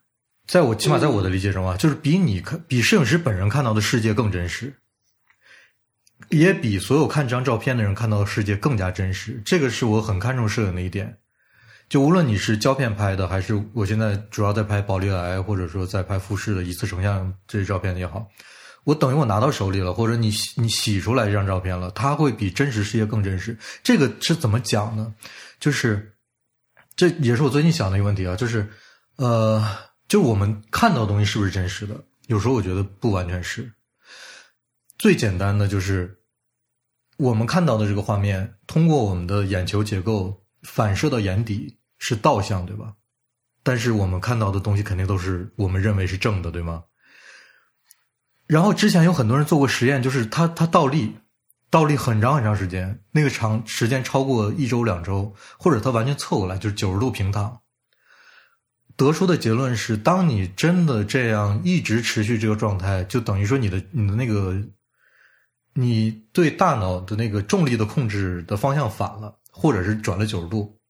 [0.47, 4.73] 在我起码在我的理解中啊，就是比你看比摄影师本人看到的世界更真实，
[6.31, 9.43] 也比所有看这张照片的人看到的世界更加真实。
[9.45, 11.19] 这个是我很看重摄影的一点。
[11.93, 18.27] 就无论你是胶片拍的，还是我现在主要在拍宝丽来，或者说在拍富士的一次成像这些照片也好。
[18.85, 23.59] 我等于我拿到手里了，或者你你洗出来这张照片了，它会比真实世界更真实。
[23.83, 25.15] 这个是怎么讲呢？
[25.61, 26.17] 就是
[26.97, 28.67] 这也是我最近想的一个问题啊，就是
[29.17, 29.63] 呃，
[30.09, 32.03] 就我们看到的东西是不是真实的？
[32.27, 33.71] 有时候我觉得不完全是。
[34.97, 36.23] 最简单的就是
[37.19, 42.95] 我们看到的这个画面，通过我们的眼球结构反射到眼底是倒向，对吧？
[43.63, 46.83] 但是我们看到的东西肯定都是我们认为是正的，对吗？
[48.49, 51.15] 然后之前有很多人做过实验，就是他他倒立，
[51.71, 57.61] 倒立很长很长时间，那个长时间超过一周两周，或者他完全侧过来，就是九十度平躺。
[58.97, 64.61] 得出的结论是，当你真的这样一直持续这个状态，就等于说你的你的那个，
[65.75, 70.82] 你对大脑的那个重力的控制的方向反了，或者是转了九十度。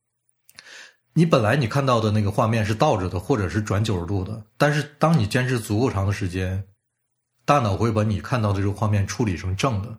[1.14, 6.64] 你本来你看到的那个画面是倒着的，或者是转九十度的，但是当你坚持足够长的时间，
[7.44, 9.98] 大脑会把你看到的这个画面处理成正的。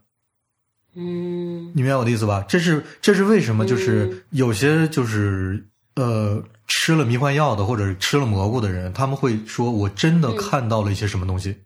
[0.96, 2.46] 嗯你明白我的意思吧？
[2.48, 3.66] 这是这是为什么？
[3.66, 11.58] 就是有些就是呃吃了迷幻药的或者吃了蘑菇的人，他们会说我真的看到了一些什么东西。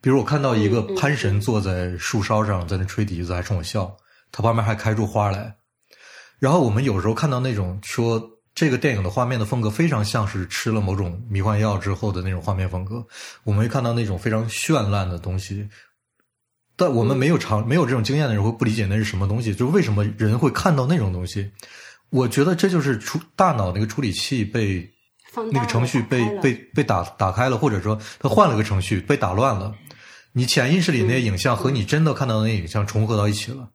[0.00, 3.96] 比如我看到一个潘神坐在树梢上，在那吹笛子，还冲我笑，
[4.30, 5.56] 他旁边还开出花来。
[6.40, 8.20] 然后我们有时候看到那种说
[8.54, 13.04] 这个电影的画面的风格非常像是吃了某种迷幻药之后的那种画面风格，
[13.42, 15.68] 我们会看到那种非常绚烂的东西。
[16.76, 21.50] 但我们没有尝没有这种经验的人会不理解那是什么东西，就是为什么人会看到那种东西。
[22.10, 24.88] 我觉得这就是处大脑那个处理器被
[25.52, 29.74] 那个程序被被被打打开了，或者说他换了个程序被打乱了，
[30.32, 33.68] 你潜意识里那些影像和你真的看到的那些影像重合到一起了。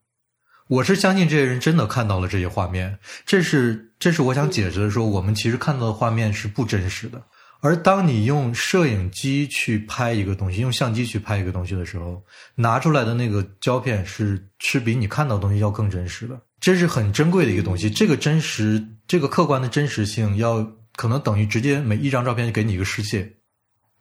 [0.69, 7.19] 我是相信这些人真的看到了这些画面，这是这是我想解释的说，我们其实看到的画面是不真实的。
[7.59, 17.89] 而当你用摄影机去拍一个东西，用相机去拍一个东西的时候，拿出来的那个胶片是是比你看到东西要更真实的，这是很珍贵的一个东西。
[17.89, 23.27] 这个真实，这个客观的真实性，要可能等于直接每一张照片就给你一个世界。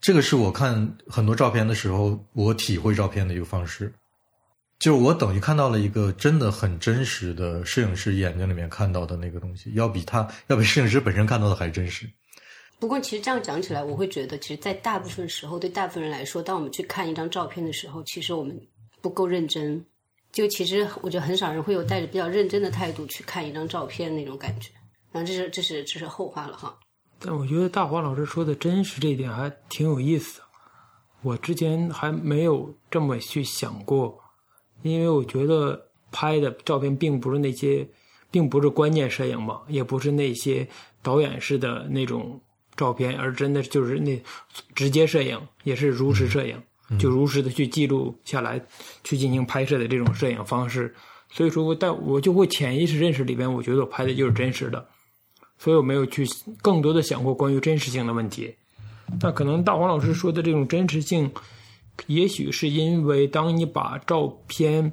[0.03, 3.91] 这个是我看很多照片的时候，我体会照片的一个方式。
[4.79, 12.09] 就是我等于看到了一个真的很真实的摄影师眼睛里面看到的那个东西，要比他要比摄影师本身看到的还真实。
[12.79, 18.57] 不过，其实这样讲起来，我会觉得，其实，在大部分时候，对大部分人来说，当我们去看一张照片的时候，其实我们
[19.01, 19.85] 不够认真。
[20.31, 24.71] 就其实，我觉得很少人会有带着比较认真的态度去看一张照片那种感觉。
[25.11, 26.79] 然后，这是这是这是后话了哈。
[27.19, 30.45] 但我觉得大黄老师说的真实这一点还挺有意思的，
[31.23, 34.17] 我之前还没有这么去想过，
[34.83, 37.87] 因为我觉得拍的照片并不是那些，
[38.31, 40.67] 并不是关键摄影嘛，也不是那些
[41.03, 42.41] 导演式的那种
[42.77, 44.21] 照片，而真的就是那
[44.75, 46.57] 直接摄影，也是如实摄影，
[46.99, 48.61] 就如实的去记录下来，
[49.05, 50.95] 去进行拍摄的这种摄影方式。
[51.31, 54.87] 所以说，但我就会潜意识认识里边，我觉得我拍的就是真实的。
[55.59, 56.25] 所以我没有去
[56.63, 58.55] 更多的想过关于真实性的问题。
[59.21, 61.31] 那可能大黄老师说的这种真实性，
[62.07, 64.93] 也许是因为当你把照片、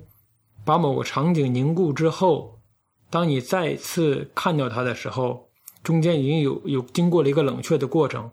[0.66, 2.60] 把某个场景凝固之后，
[3.10, 5.50] 当你再次看到它的时候，
[5.84, 8.32] 中间已经有有经过了一个冷却的过程。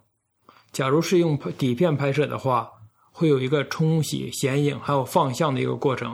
[0.72, 2.70] 假如是用底片拍摄的话，
[3.12, 6.08] 会有一个冲洗、显影还有放相的一个过程。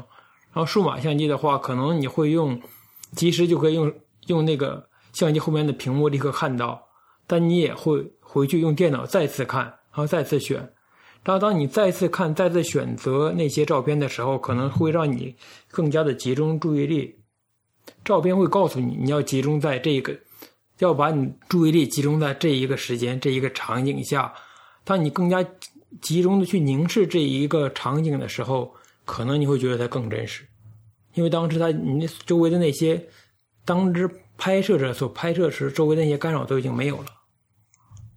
[0.53, 2.61] 然后数码相机的话，可能你会用
[3.13, 3.95] 及时就可以用
[4.27, 6.89] 用那个相机后面的屏幕立刻看到，
[7.27, 10.73] 但你也会回去用电脑再次看，然后再次选。
[11.29, 15.37] 然后当你再次看、再次选择那些照片的时候，可能会让你
[15.71, 17.15] 更加的集中注意力。
[18.03, 20.19] 照片会告诉你，你要集中在这个，
[20.79, 24.33] 要把你注意力集中在这一个时间、这一个场景下。
[24.85, 25.45] 当你更加
[26.01, 30.49] 集中的去凝视这一个场景的时候，可能你会觉得它更真实，
[31.13, 33.07] 因为当时它你周围的那些
[33.67, 37.09] 当时拍摄者所拍摄时周围那些干扰都已经没有了，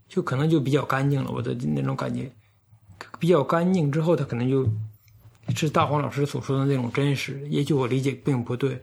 [0.07, 1.29] 就可能就比较干净了。
[1.35, 2.31] 我的那种感觉
[3.21, 4.67] 比较干净之后，它可能就
[5.53, 7.39] 是大黄老师所说的那种真实。
[7.49, 8.81] 也许我理解并不对。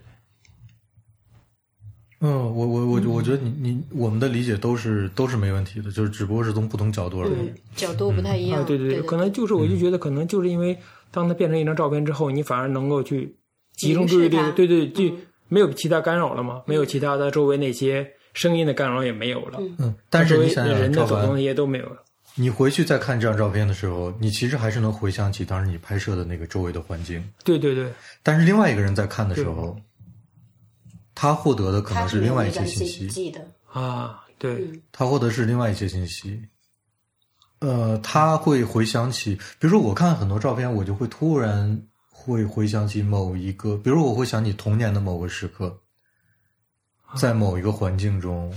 [2.20, 7.32] 嗯，我我我我觉得你你我们的理解都是都是没问题的，就是只不过是从不同角度而已。
[7.32, 8.60] 嗯，角度不太一样。
[8.60, 10.78] 啊，对对对，可能就是我就觉得可能就是因为
[11.10, 13.34] 当它变成一张照片之后，你反而能够去
[13.74, 15.12] 集中注意力对，对对，
[15.48, 22.04] 没有其他干扰了嘛，没有其他的周围那些声音的干扰也没有了，嗯，但是你想想，人的走动那，些都没有了。
[22.40, 27.22] 你回去再看这张照片的时候，你其实还是能回想起当时你拍摄的那个周围的环境。
[27.42, 29.76] 对对对，但是另外一个人在看的时候，
[31.16, 33.08] 他获得的可能是另外一些信息。
[33.08, 33.40] 记得。
[33.66, 36.40] 啊，对，嗯他获得是另外一些信息。
[37.58, 45.76] 呃，他会回想起，比如说我看很多照片，我就会突然会回想起某一个，比如我会想起童年的某个时刻，
[47.16, 48.52] 在某一个环境中，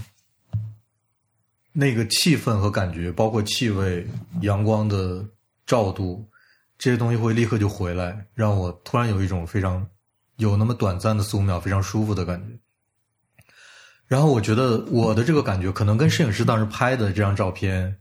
[1.74, 4.05] 那个气氛和感觉，包括气味、
[4.41, 5.26] 阳光的
[5.65, 6.30] 照度，
[6.78, 9.88] 这些东西会立刻就回来，让我突然有一种非常
[10.36, 12.57] 有那么短暂的四五秒非常舒服的感觉。
[14.07, 17.95] 然后我觉得我的这个感觉可能跟摄影师当时拍的这张照片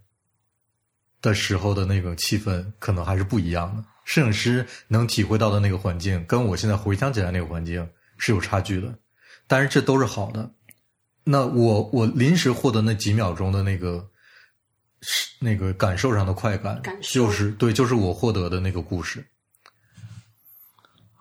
[1.23, 3.85] 的时候的那个气氛可能还是不一样的。
[4.05, 8.93] 摄影师能体会到的那个环境，跟我现在回想起来那个环境是有差距的。
[9.47, 10.51] 但是这都是好的。
[11.31, 14.05] 那我我临时获得那几秒钟的那个
[15.01, 19.25] 是那个感受上的快感，感受就是对，就是我获得的那个故事。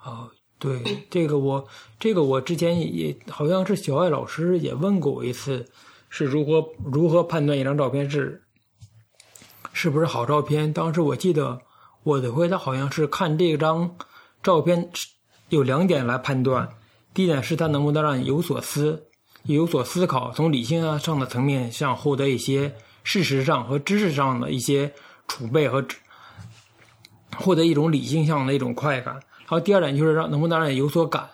[0.03, 1.67] 哦，对，这个我
[1.99, 5.69] 这个我之前也也好像是小爱老师也问过我一次，
[6.09, 8.41] 是如何如何判断一张照片是
[9.73, 10.73] 是不是好照片？
[10.73, 11.61] 当时我记得
[12.01, 13.95] 我的回答好像是看这张
[14.41, 14.89] 照片
[15.49, 16.67] 有两点来判断，
[17.13, 19.08] 第一点是它能不能让你有所思，
[19.43, 22.73] 有所思考，从理性上的层面上获得一些
[23.03, 24.91] 事实上和知识上的一些
[25.27, 25.83] 储备和
[27.37, 29.13] 获得一种理性上的一种快感。
[29.13, 31.27] 然后第二点就是让能不能让你有所感，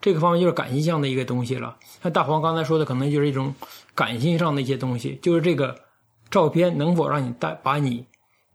[0.00, 1.76] 这个方面就是感性上的一个东西了。
[2.02, 3.54] 像大黄刚才说的，可能就是一种
[3.94, 5.78] 感性上的一些东西，就是这个
[6.28, 8.04] 照片能否让你带把你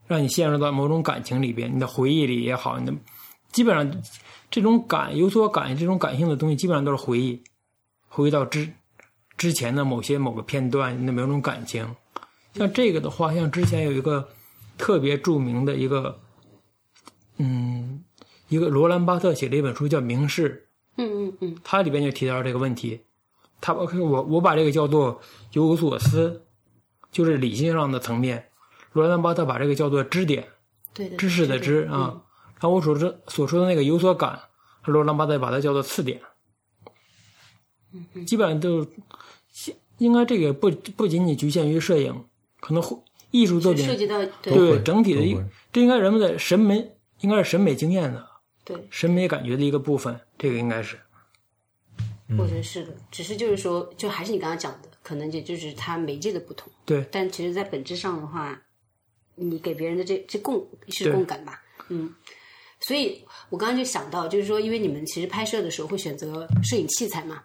[0.07, 2.93] 让你陷入到某种感情里边，你的回忆里也好，你的
[3.53, 4.01] 基本上
[4.49, 7.41] 这种感有所感这种感性的东西，基本上都是回忆，
[8.13, 8.69] 回到之
[9.37, 11.95] 之前的某些某个片段的某种感情。
[12.53, 14.27] 像这个的话，像之前有一个
[14.77, 16.19] 特别著名的一个，
[17.37, 18.03] 嗯。
[18.49, 22.99] 一个罗兰巴特写了一本书叫《明示嗯嗯嗯》，它里边就提到这个问题。
[23.61, 25.21] 他我我把这个叫做
[25.53, 26.43] 有所思，
[27.13, 28.49] 就是理性上的层面。
[28.91, 30.45] 罗兰巴特把这个叫做知点，
[30.93, 32.21] 对的，知识的知嗯啊。
[32.59, 34.37] 然后我所说所说的那个有所感，
[34.83, 36.19] 罗兰巴特把它叫做次点。
[37.93, 38.25] 嗯嗯。
[38.25, 38.85] 基本上都
[39.97, 42.23] 应该这个不不仅仅局限于摄影，
[42.59, 42.97] 可能会
[43.31, 44.53] 艺术作品涉及到对。
[44.53, 45.45] 对整体的一都会。
[45.71, 48.27] 这应该人们的审美应该是审美经验的
[48.63, 50.99] 对，审美感觉的一个部分，这个应该是。
[52.37, 58.61] 我觉得是的，只是就是说，就还是你刚刚讲的，可能也就是它媒介的不同，对，但其实，在本质上的话，
[59.35, 62.13] 你给别人的这这共是共感吧，嗯。
[62.87, 67.43] 所以我刚刚就想到，就是说，因为你们其实拍摄的时候会选择摄影器材嘛，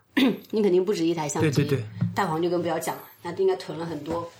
[0.50, 1.84] 你肯定不止一台相机，对对对，
[2.14, 4.30] 大黄就更不要讲了，那应该囤了很多。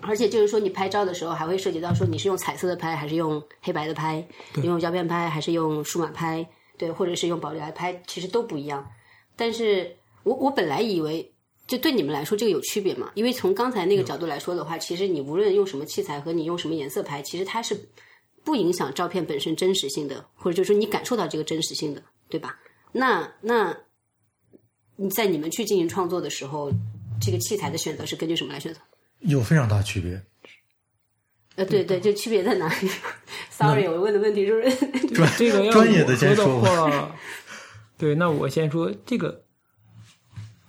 [0.00, 6.46] 而且就是说，你拍照的时候还会涉及到说你是用彩色的拍还是用黑白的拍，你用胶片拍还是用数码拍，
[6.78, 8.86] 对，或者是用宝丽来拍，其实都不一样。
[9.34, 11.32] 但是我我本来以为，
[11.66, 13.10] 就对你们来说这个有区别嘛？
[13.14, 17.76] 因为从刚才那个角度来说的话，其实你无论用什么器材和你用什么颜色拍，其实它是
[18.46, 22.56] 不影响照片本身真实性的，或者就是说你感受到这个真实性的，对吧？
[22.92, 23.76] 那那
[24.94, 26.70] 你在你们去进行创作的时候，
[27.20, 28.80] 这个器材的选择是根据什么来选择？
[29.18, 30.22] 有非常大区别。
[31.56, 32.88] 呃，对对，就区别在哪里
[33.50, 34.70] ？Sorry，我问的问题就是，
[35.36, 37.16] 这个要专业的我先说的话，
[37.98, 39.42] 对，那我先说这个。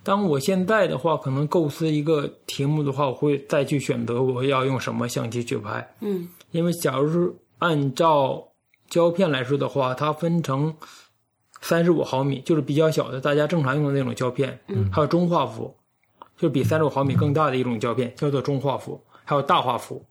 [0.04, 5.96] 当我现在的话，可能构思一个题目的话，我会再去选择我要用什么相机去拍。
[6.00, 8.50] 嗯因为假如是按照
[8.90, 10.76] 胶片来说的话，它分成
[11.62, 15.76] 三十五毫米，就是比较小的，大家正常用的那种胶片，嗯还有中画幅，
[16.38, 20.04] 就是比三十五毫米更大的一种胶片，叫做中画幅，还有大画幅。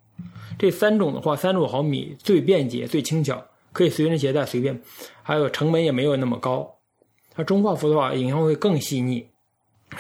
[0.59, 4.83] 这三种的话，三十五毫米最便捷、最轻巧，可以随身携带，随便，
[5.23, 6.77] 还有成本也没有那么高。
[7.35, 9.29] 它中画幅的话，影像会更细腻。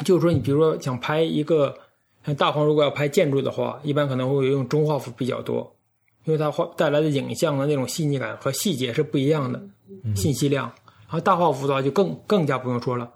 [0.05, 1.76] 就是说，你比如说想拍一个
[2.24, 5.76] 像大黄，如果要拍建筑的话，一般可能会用中画幅比较多，
[6.27, 9.62] 因为它画带来的影像的那种细腻感和细节是不一样的，
[10.14, 10.70] 信息量。
[11.07, 13.09] 然后大画幅的话就更更加不用说了，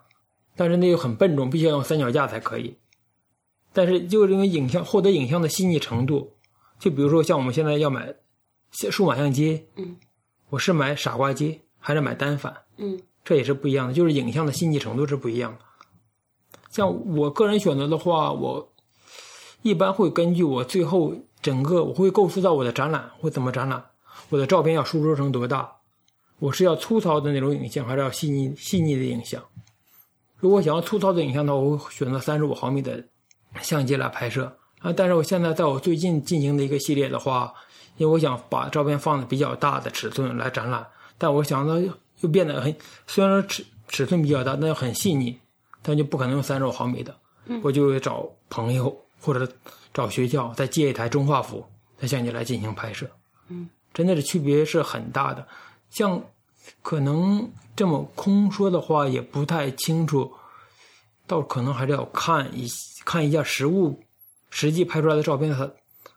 [0.55, 2.77] 但是那又很笨重，必须要用三脚架才可以。
[3.73, 6.33] 但是就是因为影像获得影像的细腻程度，
[6.79, 8.15] 就比如说像我们现在要买
[8.71, 9.97] 数码相机，嗯，
[10.51, 15.59] 我是买傻瓜机还是买单反，嗯这也是不一样的，就是影像的细腻程度是不一样的。
[16.71, 18.73] 像我个人选择的话，我
[19.63, 23.85] 一般会根据我最后整个，我会构思到我的展览会怎么展览，
[24.29, 25.71] 我的照片要输出成多大，
[26.39, 29.43] 我是要粗糙的那种影像，还是要细腻细腻的影像？
[30.39, 33.03] 如果想要粗糙的影像的话，我会选择三十五毫米的
[33.61, 34.93] 相机来拍摄啊。
[34.93, 37.53] 但是我现在在我最近进行的一个系列的话，
[37.97, 40.87] 因为我想把照片放的比较大的尺寸来展览，
[41.19, 41.79] 但我想到
[42.21, 42.75] 又变得很，
[43.07, 45.39] 虽然说尺尺寸比较大，但又很细腻，
[45.83, 47.15] 但就不可能用三十五毫米的，
[47.63, 49.47] 我就会找朋友或者
[49.93, 51.65] 找学校再借一台中画幅
[51.99, 53.11] 再向你来进行拍摄。
[53.49, 55.47] 嗯，真的是区别是很大的。
[55.91, 56.23] 像
[56.83, 60.31] 可能这么空说的话也不太清楚，
[61.27, 62.69] 倒可能还是要看一
[63.05, 64.01] 看一下实物
[64.51, 65.69] 实际拍出来的照片，它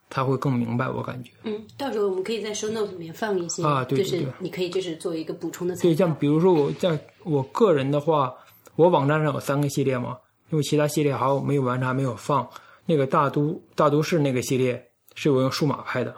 [0.10, 0.88] 它会更明白。
[0.88, 1.32] 我感觉。
[1.44, 8.32] 嗯，到时候我们可以在 show note 里面放一些啊对对就是对你可以就是作为一个补充的材对，像比如说我在我个人的话，
[8.76, 10.18] 我网站上有三个系列嘛，
[10.52, 12.48] 因为其他系列还有没有完成还没有放。
[12.86, 16.16] 那个大都大都市那个系列是我用数码拍的，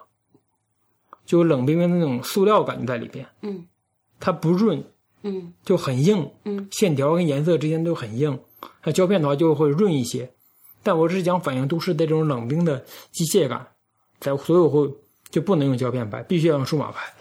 [1.26, 3.28] 就有冷冰冰的那种塑料感觉在里边。
[3.42, 3.68] 嗯
[4.20, 4.84] 它不润，
[5.24, 8.40] 嗯就很硬，嗯线条跟颜色之间都很硬。
[8.84, 10.32] 那胶片的话就会润一些，
[10.82, 13.68] 但我是想反映都市的这种冷冰的机械感，
[14.20, 14.90] 在所以我会
[15.30, 17.14] 就不能用胶片拍，必须要用数码拍。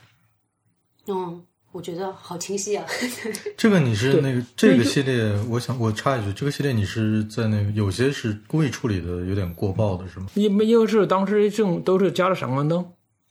[1.07, 1.43] 哦，
[1.75, 2.87] 我觉得好清晰啊。
[3.59, 10.27] 这个你是那个这个系列，我想我插一句，这个系列你是在那个有些是故意处理的有点过曝的是吗？
[10.35, 12.87] 因为因为是当时正都是加了闪光灯，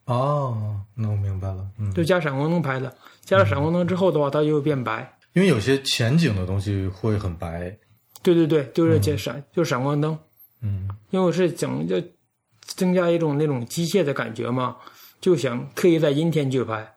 [0.07, 2.93] 哦，那我明白了，嗯，就加闪光灯拍的。
[3.21, 5.17] 加了闪光灯之后的话，它就会变白。
[5.31, 7.73] 因为有些前景的东西会很白，
[8.21, 10.19] 对对对，就是加闪，就是闪光灯。
[10.61, 11.97] 嗯因为我是想要
[12.65, 14.75] 增加一种那种机械的感觉嘛，
[15.21, 16.92] 就想特意在阴天去拍。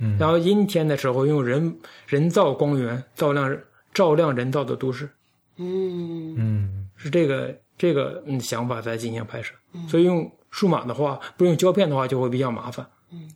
[0.00, 3.56] 嗯，然后阴天的时候用人人造光源照亮
[3.94, 5.08] 照亮人造的都市，
[5.56, 9.54] 嗯嗯是这个这个嗯想法在进行拍摄。
[9.86, 12.84] 所以用数码的话，不用胶片的话就会比较麻烦。
[13.12, 13.30] 嗯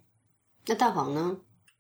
[0.66, 1.36] 那大黄呢？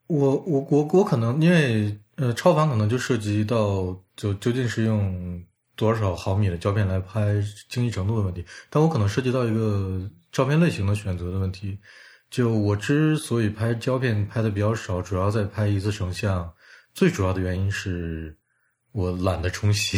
[0.06, 5.42] 我我我我可能因为呃超凡可能就涉及到就究竟是用
[5.74, 11.78] 多少毫米的胶片来拍精细程度的问题，但我可能涉及到一个照片类型的选择的问题。
[12.34, 16.52] 就我之所以拍胶片拍的比较少，主要在拍一次成像，
[16.92, 18.36] 最主要的原因是
[18.90, 19.96] 我懒得冲洗。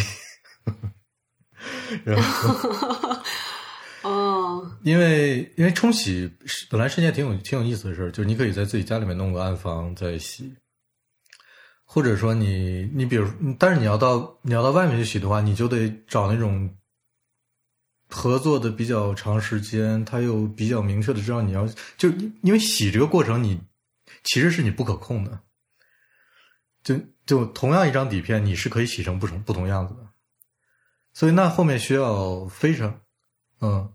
[2.05, 3.23] 然后，
[4.07, 10.55] 哦，因为因为冲洗是本来是件挺有挺有意思的事儿，就是你可以在自己家里面弄个暗房再洗，
[11.87, 13.27] 或者说你你比如，
[13.59, 16.71] 但是你要到你要到外面去洗的话，你就得找那种
[18.09, 22.09] 合作的比较长时间，他又比较明确的知道你要就
[22.43, 23.61] 因为洗这个过程你
[24.25, 25.41] 其实是你不可控的，
[26.83, 26.95] 就
[27.25, 30.01] 就同样一张底片，你是可以洗成不同不同样子的，
[31.13, 33.01] 所以那后面需要非常
[33.61, 33.91] 嗯。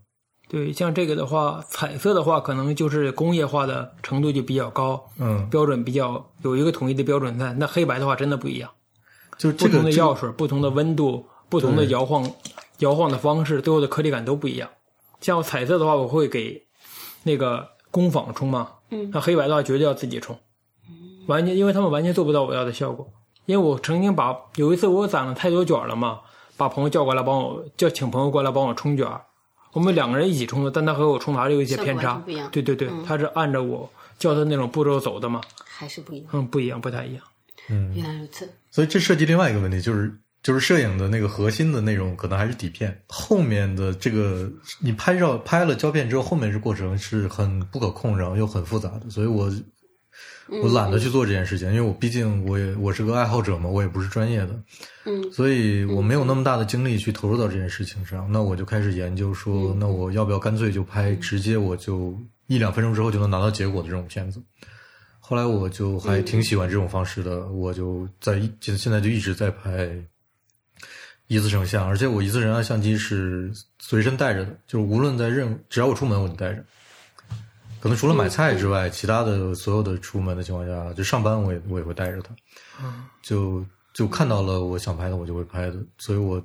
[0.48, 7.54] 对，像这个的话，彩色的话可能就是工业化的程度就比较高，嗯，标准比较有一个统一的标准在。
[7.54, 8.70] 那黑白的话真的不一样，
[9.38, 12.30] 就这不同的个这个药水、不同的温度、不同的摇晃、
[12.78, 14.68] 摇晃的方式，最后的颗粒感都不一样。
[15.20, 16.66] 像彩色的话，我会给
[17.22, 20.38] 那个工坊冲嘛，嗯那黑白的话绝对要自己冲，
[21.26, 23.08] 完全因为他们完全做不到我要的效果。
[23.46, 26.20] 因为我曾经把有一次我攒了太多卷了嘛，
[26.56, 29.20] 把朋友叫过来帮我叫请朋友过来帮我冲卷儿，
[29.72, 32.48] 我们两个人一起冲的，但他和我冲的还是有一些偏差不一样。
[32.52, 36.28] 对对对，他是按照我教他那种步骤走的嘛，还是不一样。
[36.32, 37.24] 嗯，不一样，不太一样。
[37.68, 38.48] 嗯原来如此。
[38.70, 40.12] 所以这涉及另外一个问题，就是
[40.42, 49.52] 就是摄影的那个核心的内容可能还是底片，后面的这个你拍照拍了胶片之后，后面这过程是很不可控，然后又很复杂的，所以我
[50.48, 54.62] 我懒得去做这件事情，因为我毕竟我也我是个爱好者嘛，我也不是专业的，
[55.04, 55.32] 嗯。
[55.32, 58.30] 所以我没有那么大的精力去投入到这件事情上。
[58.30, 62.18] 那我就开始研究说，那我要不要干脆就拍直接我就
[62.48, 64.42] 一两分钟之后就能拿到结果的这种片子。
[65.20, 69.88] 后来我就还挺喜欢这种方式的，我就在一现现在就一直在拍
[71.26, 76.64] 一次成像，而且我一次成像相机是随身带着的，就是无论在任只要我出门我就带着。
[77.80, 82.32] 可能除了买菜之外，其他的所有的出门的情况下，就上班我也我也会带着它。
[82.80, 86.40] 嗯，就就看到了我想拍的，我就会拍的，所以我，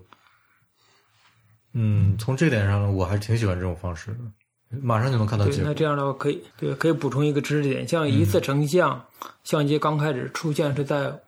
[1.74, 5.70] 嗯，从这点上呢，我还是挺喜欢这种方式的，马上就能看到对，结果。
[5.70, 9.06] 那这样的话可以，对，可以补充一个知识点，像一次成像，
[9.44, 11.22] 相机刚开始出现是在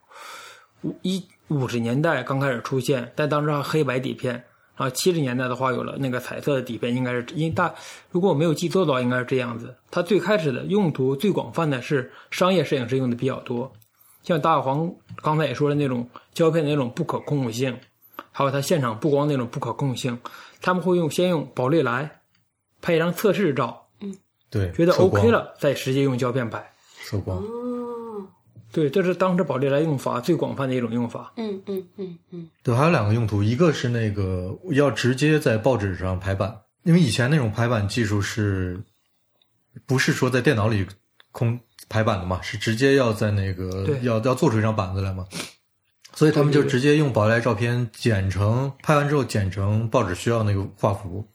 [0.81, 4.33] 五一五十年代刚开始出现，但当时还黑白底片，
[4.75, 7.73] 然后七十年代的话有了那个彩色的底片，应该是因为大，
[8.11, 9.75] 如果我没有记错的话，应该是这样子。
[9.91, 13.71] 它最开始的用途最广泛的是商业摄影师用的比较多，
[14.23, 17.77] 像大黄刚才也说的那种胶片的那种不可控性，
[18.31, 20.17] 还有它现场布光那种不可控性，
[20.61, 22.21] 他们会用先用宝丽来
[22.81, 24.15] 拍一张测试照，嗯
[24.49, 26.71] 对，觉得 OK，了，再直接用胶片拍。
[27.05, 27.43] 测光。
[28.69, 31.33] 哦，对，这是当时宝丽来用法最广泛的一种用法。
[31.37, 38.79] 嗯嗯嗯嗯对，还有两个用途，一个是那个要直接在报纸上排版，因为以前那种排版技术是，
[39.85, 40.85] 不是说在电脑里
[41.31, 45.25] 空排版的嘛，是直接要在那个对要要做出一张板子来嘛，
[46.13, 51.27] 所以他们就直接用宝丽来照片剪成拍完之后剪成报纸需要那个画幅，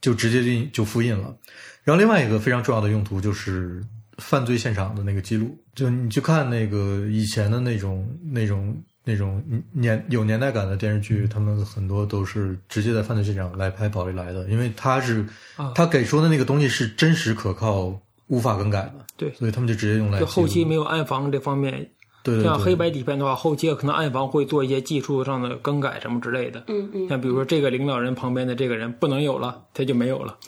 [0.00, 1.36] 就直接就就复印了。
[1.82, 3.82] 然后另外一个非常重要的用途就是
[4.20, 9.42] 犯罪现场的那个记录，就你去看那个以前的那种那种那种
[9.72, 15.72] 年有年代感的电视剧，他们很多都是直接在犯罪现场来拍宝丽来的，因为他是啊。
[15.74, 17.98] 他给出的那个东西是真实可靠、
[18.28, 19.32] 无法更改的，对。
[19.32, 21.90] 所以他们就直接用来就后期没有暗房这方面
[22.22, 26.64] 对对对，像黑白底片的话，后期可能暗房会做一些技术上的更改什么之类的。
[26.68, 30.38] 嗯嗯，像比如说这个领导人旁边的这个人不能有了，他就没有了，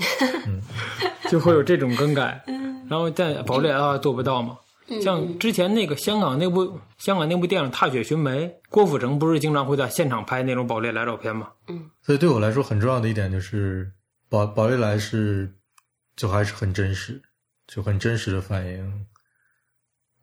[1.31, 2.43] 就会有这种更改。
[2.47, 4.59] 嗯然后在宝丽来的话做不到嘛。
[5.01, 11.49] 像之前那个香港那部香港那部电影《踏雪寻梅》，郭富城不是经常会在现场拍那种宝丽来照片吗？
[12.03, 13.91] 所以对我来说很重要的一点就是
[14.29, 15.51] 宝宝丽来是
[16.16, 17.23] 就还是很真实，
[17.66, 19.07] 就很真实的反映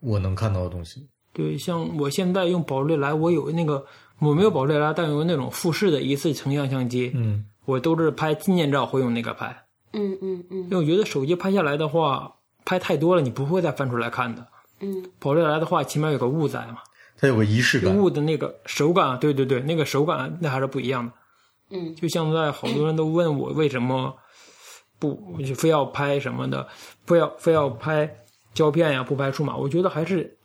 [0.01, 1.09] 我能看到的东西。
[1.33, 3.85] 对，像我现在用宝丽来，我有那个
[4.19, 9.63] 我没有宝丽来，但有那种富士的一次成像相机，嗯，我都是拍纪念照会用那个拍，
[9.93, 14.45] 嗯嗯嗯因为我觉得手机拍下来的话，拍太多了，你不会再翻出来看的。
[14.81, 16.77] 嗯宝丽来的话，起码有个物在嘛，
[17.17, 17.95] 它有个仪式感。
[17.97, 21.11] 物的那个手感，对对对，那个手感那还是不一样的。
[21.71, 24.15] 嗯就像在好多人都问我为什么
[24.97, 26.67] 不就非要拍什么的，
[27.05, 28.09] 非要非要拍
[28.53, 30.35] 胶片呀，不拍数码，我觉得还是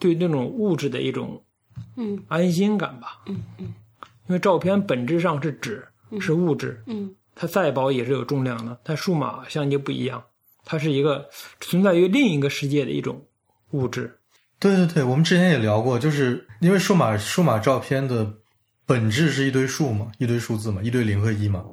[0.00, 1.40] 对那种物质的一种
[1.96, 3.20] 嗯安心感吧。
[3.26, 3.72] 嗯嗯
[4.26, 5.86] 因为照片本质上是纸，
[6.20, 8.78] 是物质，嗯它再薄也是有重量的。
[8.84, 10.22] 它数码相机不一样，
[10.64, 11.28] 它是一个
[11.60, 13.24] 存在于另一个世界的一种
[13.70, 14.18] 物质。
[14.58, 18.30] 对对对，我们之前也聊过，就是因为数码数码照片的
[18.86, 21.64] 本质是一堆数嘛，一堆数字嘛，一堆零和一嘛。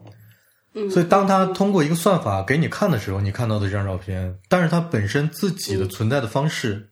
[0.74, 6.90] 嗯，所以当它通过一个算法给你看的时候，你看到的这张照片，但是它本身自己的存在的方式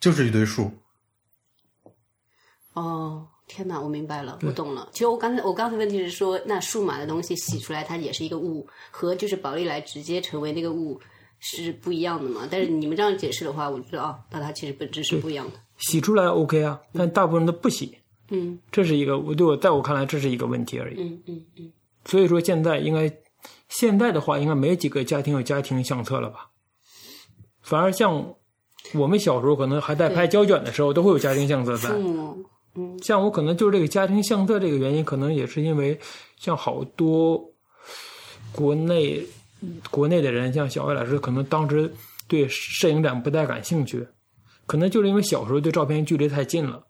[0.00, 0.70] 就是一堆数。
[2.72, 4.88] 哦，天哪，我明白了，我懂了。
[4.92, 11.00] 其实我刚才我刚才问题是说，那数码的东西洗出来，它也是一个物，和就是宝丽来直接成为那个物
[11.40, 12.48] 是不一样的嘛？
[12.50, 15.60] 但是你们这样解释的话，我就知道哦，那它其实本质是不一样的。
[15.78, 17.98] 洗出来 OK 啊，但大部分人都不洗，
[18.28, 21.00] 嗯这是一个我对我在我看来这是一个问题而已。
[21.00, 21.72] 嗯嗯嗯，
[22.04, 23.12] 所以说现在应该
[23.68, 26.50] 现在的话，应该没几个家庭有家庭相册了吧？
[27.62, 28.34] 反而像
[28.94, 31.88] 我们小时候可能还在拍胶卷的时候，都会有家庭相册在
[32.74, 32.98] 嗯。
[33.02, 35.98] 像我可能就是这个家庭相册这个原因，可能也是因为
[36.38, 37.42] 像好多
[38.52, 39.20] 国内
[39.90, 41.92] 国内的人，像小艾老师，可能当时
[42.28, 44.06] 对摄影展不太感兴趣，
[44.66, 46.84] 可能就是因为小时候对照片距离太近了，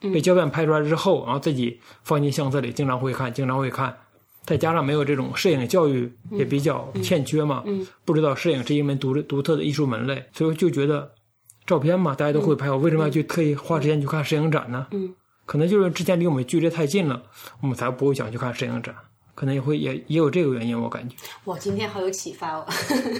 [0.00, 3.96] 被胶片拍出来之后，然后自己放进相册里，经常会看，经常会看，
[4.44, 11.10] 再加上没有这种摄影教育也比较欠缺嘛，嗯不知道摄影是一门独独特的艺术门类，所以就觉得
[11.66, 14.86] 照片嘛，大家都会拍，我为什么要去特意花时间去看摄影展呢？
[14.90, 15.14] 嗯
[15.46, 17.22] 可能就是之前离我们距离太近了，
[17.60, 18.94] 我们才不会想去看摄影展，
[19.34, 21.14] 可能也会也也有这个原因，我感觉。
[21.44, 22.66] 哇，今天好有启发哦。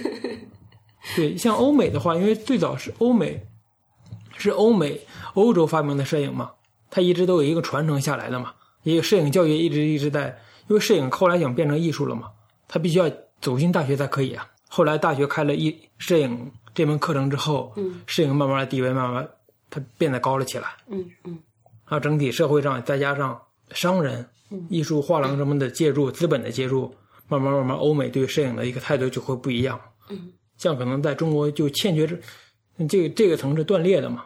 [1.15, 3.45] 对，像欧美的话，因为最早是欧美，
[4.37, 4.99] 是欧美
[5.35, 6.51] 欧洲发明的摄影嘛，
[6.89, 10.35] 它一直都有一个传承下来的嘛，也有摄影教育一直一直在，
[10.67, 12.31] 因为摄影后来想变成艺术了嘛，
[12.67, 13.07] 它必须要
[13.39, 14.47] 走进大学才可以啊。
[14.67, 19.27] 后来大学开了一摄影这门课程之后，嗯，摄影慢慢的地位慢慢
[19.71, 21.39] 它变得高了起来，嗯嗯
[21.85, 24.27] 啊，整体社会上再加上商人、
[24.69, 26.93] 艺术画廊什么的介入，资本的介入，
[27.27, 29.79] 慢慢慢慢，欧美对摄影的一个态度就会不一样。
[30.09, 32.15] 嗯，像可能在中国就欠缺这
[32.87, 34.25] 这个这个层次断裂的嘛，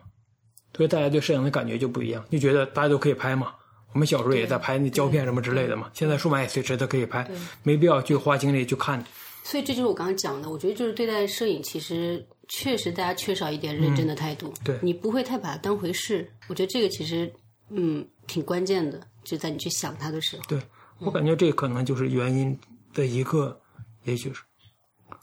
[0.76, 3.54] 所以大家对摄影的感觉就不一样，就觉得大家都可以拍嘛。
[3.94, 7.30] 我们小时候也在拍那胶片什么之类的嘛，现在数码也随时都可以拍，
[7.64, 9.04] 没必要去花精力去看。
[9.44, 14.54] 所以这就是我刚刚讲的，我觉得就是对待摄影，其实确实大家缺少一点认真的态度。
[14.64, 16.30] 对你不会太把它当回事。
[16.48, 17.32] 我觉得这个其实
[17.70, 20.44] 嗯挺关键的，就在你去想它的时候。
[20.50, 20.62] 对
[21.00, 22.60] 我感觉这可能就是原因
[22.94, 23.58] 的一个，
[24.04, 24.42] 也许是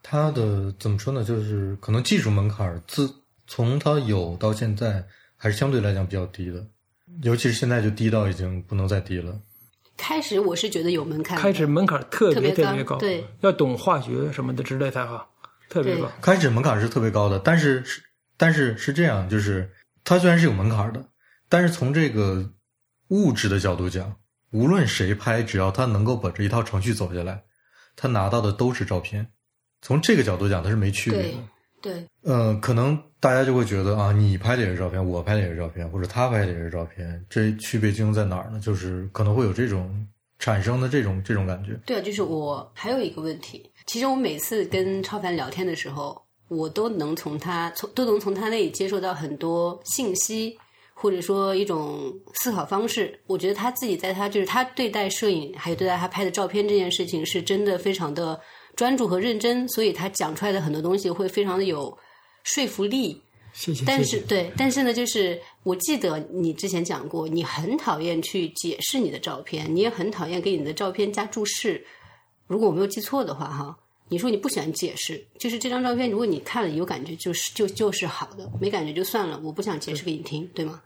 [0.02, 1.22] 它的怎么说呢？
[1.22, 3.12] 就是可能技术门槛自
[3.46, 5.04] 从它有到现在，
[5.36, 6.64] 还是相对来讲比较低的，
[7.22, 9.38] 尤其是现在就低到已经不能再低了。
[9.96, 15.28] 开始我是觉得有门槛，开始门槛特别特别高特别高，对，要懂化学什么的之类才好，
[15.68, 16.10] 特别高。
[16.20, 18.02] 开始门槛是特别高的，但是是
[18.36, 19.70] 但是是这样，就是
[20.04, 21.08] 它虽然是有门槛的，
[21.48, 22.52] 但是从这个
[23.08, 24.16] 物质的角度讲，
[24.50, 27.44] 无论谁拍，只要他能够把这一套程序走下来，
[27.94, 29.28] 他拿到的都是照片。
[29.82, 31.34] 从这个角度讲，它是没区别的对。
[31.82, 38.58] 对呃，可能大家就会觉得啊，你拍的也是照片，我拍的也是照片，或者他拍的也是照片，这区别究竟在哪儿呢？
[38.58, 40.04] 就是可能会有这种
[40.40, 41.78] 产生的这种这种感觉。
[41.84, 50.58] 对啊，就是我还有一个问题，其实我每次跟超凡聊天的时候，我都能从他从都能从他那里接受到很多信息，
[50.92, 53.18] 或者说一种思考方式。
[53.26, 58.40] 我觉得他自己在他就是他对待摄影，还有对待他拍的照片这件事情，是真的非常的
[58.74, 61.96] 专注和认真，所以他讲出来的很多东西会非常的有
[62.42, 63.22] 说服力。
[63.52, 71.82] 谢谢，但是对，但是呢，就是我记得你之前讲过，你很讨厌去解释你的照片，你也很讨厌给你的照片加注释。
[72.46, 73.76] 如果我没有记错的话，哈，
[74.08, 80.64] 你说你不喜欢解释，就是这张照片，如果你看了有感觉，就是就就是好的；没感觉就算了，我不想解释给你听，对。
[80.64, 80.80] 吗？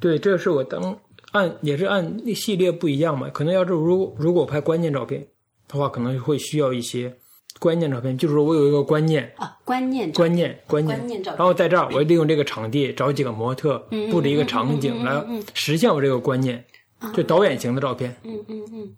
[0.00, 0.96] 对，这是我当
[1.32, 3.28] 按也是按系列不一样嘛。
[3.30, 5.26] 可能要是如如果拍关键照片
[5.66, 7.12] 的话，可能会需要一些
[7.58, 11.38] 关键照片，就是说我有一个观念，啊，观念观念观念，观念照片。
[11.38, 16.64] 然后在这儿我利用这个场地找几个模特嗯布置一个场景来实现我这个观念，
[17.12, 18.96] 就导演型的照片，嗯嗯嗯，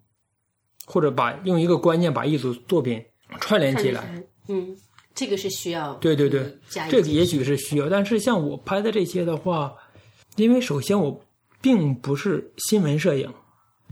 [0.90, 3.00] 或者把用一个观念把一组作品
[3.38, 4.20] 串联起来。
[4.48, 4.76] 嗯，
[5.14, 6.58] 这个是需要对对对，
[6.90, 9.72] 这个也许是需要，但是像我拍的这些的话，
[10.34, 11.24] 因为首先我
[11.60, 13.32] 并不是新闻摄影，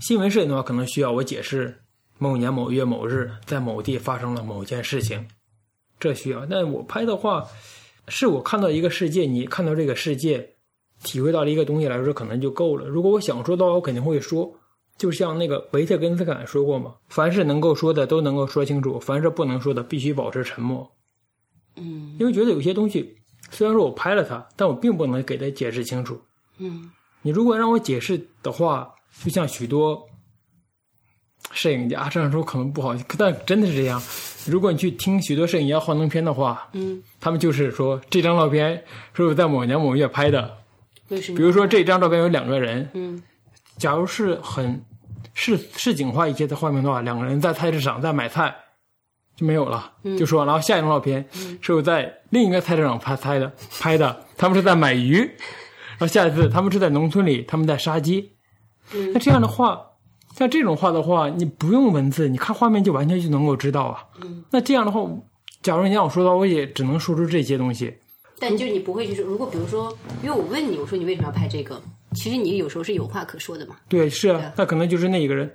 [0.00, 1.80] 新闻摄影的话可能需要我解释
[2.18, 5.24] 某年某月某日在某地发生了某件事情，
[6.00, 6.44] 这需要。
[6.46, 7.46] 但我拍的话，
[8.08, 10.54] 是我看到一个世界，你看到这个世界，
[11.04, 12.88] 体会到了一个东西来说，可能就够了。
[12.88, 14.57] 如果我想说的话，我肯定会说。
[14.98, 20.90] 就像那个维特根斯坦说过嘛，凡是能够说的都能够说清楚，凡是不能说的必须保持沉默。
[21.76, 23.16] 嗯因为觉得有些东西，
[23.50, 26.20] 虽然说我拍了它，但我并不能给它解释清楚。
[26.58, 26.90] 嗯
[27.22, 28.92] 你如果让我解释的话，
[29.22, 30.00] 就像许多
[31.52, 34.02] 摄影家这样说可能不好，但真的是这样。
[34.46, 38.82] 如果你去听许多摄影家幻灯片的话，嗯，他们就是说这张照片
[39.14, 40.58] 是我在某年某月拍的。
[41.08, 41.38] 为什么？
[41.38, 43.22] 比如说这张照片有两个人，嗯
[43.76, 44.84] 假如是很
[45.34, 48.54] 市市井化一些的画面的话，两个人在菜市场在买菜
[49.36, 51.28] 就没有了，就说然后下一张照片
[51.60, 58.32] 是我在另一个菜市场拍拍的拍的，他们是在买鱼，然后下一次他们是在农村里，他们在杀鸡。
[58.92, 59.80] 嗯那这样的话，
[60.34, 64.04] 像这种话的话，你不用文字，你看画面就完全就能够知道啊。
[64.22, 65.00] 嗯那这样的话，
[65.62, 67.94] 假如你让我说的话，我也只能说出这些东西。
[68.40, 71.80] 但就你不会就是，如果比如说，因为我问你，我说你为什么要拍这个？
[72.14, 73.76] 其实你有时候是有话可说的嘛。
[73.88, 75.50] 对，是啊，那可能就是那一个人。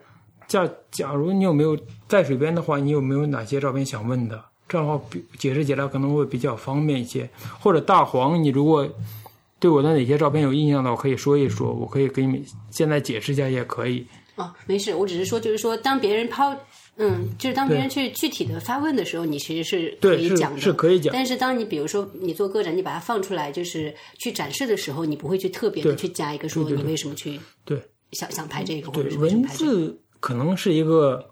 [0.48, 1.78] 假假如你有没有
[2.08, 4.44] 在水边的话，你有没有哪些照片想问的？
[4.68, 7.30] 这样的话比解释起来可能会比较方便一些。
[7.60, 8.88] 或者大黄，你如果
[9.60, 14.06] 对我的哪些照片有印象的，我可以说一说，我可以给你们现在解释一下也可以。
[14.36, 16.56] 哦，没事，我只是说，就是说，当别人抛，
[16.98, 21.14] 嗯，就是当别人去具体的发问的时候，你其实是可以讲的，是可以讲。
[21.14, 26.84] 但是当你比如说你做个展，你把它放出来，就是去展示的时候，你不会去特别的去加一个说对对对。
[26.84, 27.82] 你为什么去对。
[28.12, 29.72] 想想拍这个，或对者，拍这个。
[29.72, 31.32] 字可能是一个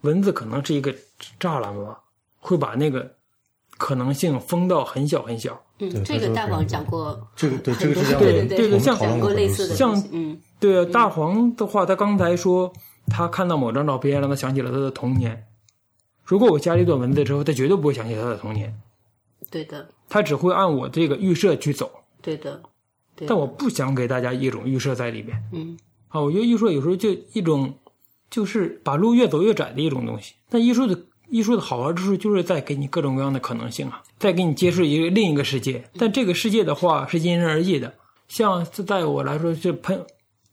[0.00, 0.90] 文字，可能是一个
[1.38, 2.00] 栅栏吧，
[2.38, 3.14] 会把那个
[3.76, 5.62] 可能性封到很小很小。
[5.78, 10.40] 嗯，这个大黄讲过这个对这个是这样对对对对像讲过类似的像嗯。
[10.58, 12.72] 对啊，大黄的话，他刚才说
[13.08, 15.46] 他看到某张照片，让他想起了他的童年。
[16.24, 18.74] 如果我加了一段文字之后，他绝对不会想起他的童年，
[19.50, 21.90] 对的他只会按我这个预设去走。
[22.20, 22.60] 对的，
[23.14, 25.78] 对的但我不想给大家一种预设在里边嗯
[26.08, 27.72] 啊，我觉得艺术有时候就一种，
[28.28, 30.34] 就是把路越走越窄的一种东西。
[30.48, 30.98] 但艺术的
[31.28, 35.84] 艺术的好玩之处就是在给你各种各样的可能性啊，在给你接触一个另一个世界。
[35.96, 37.94] 但这个世界的话是因人而异的，
[38.26, 40.04] 像在我来说是分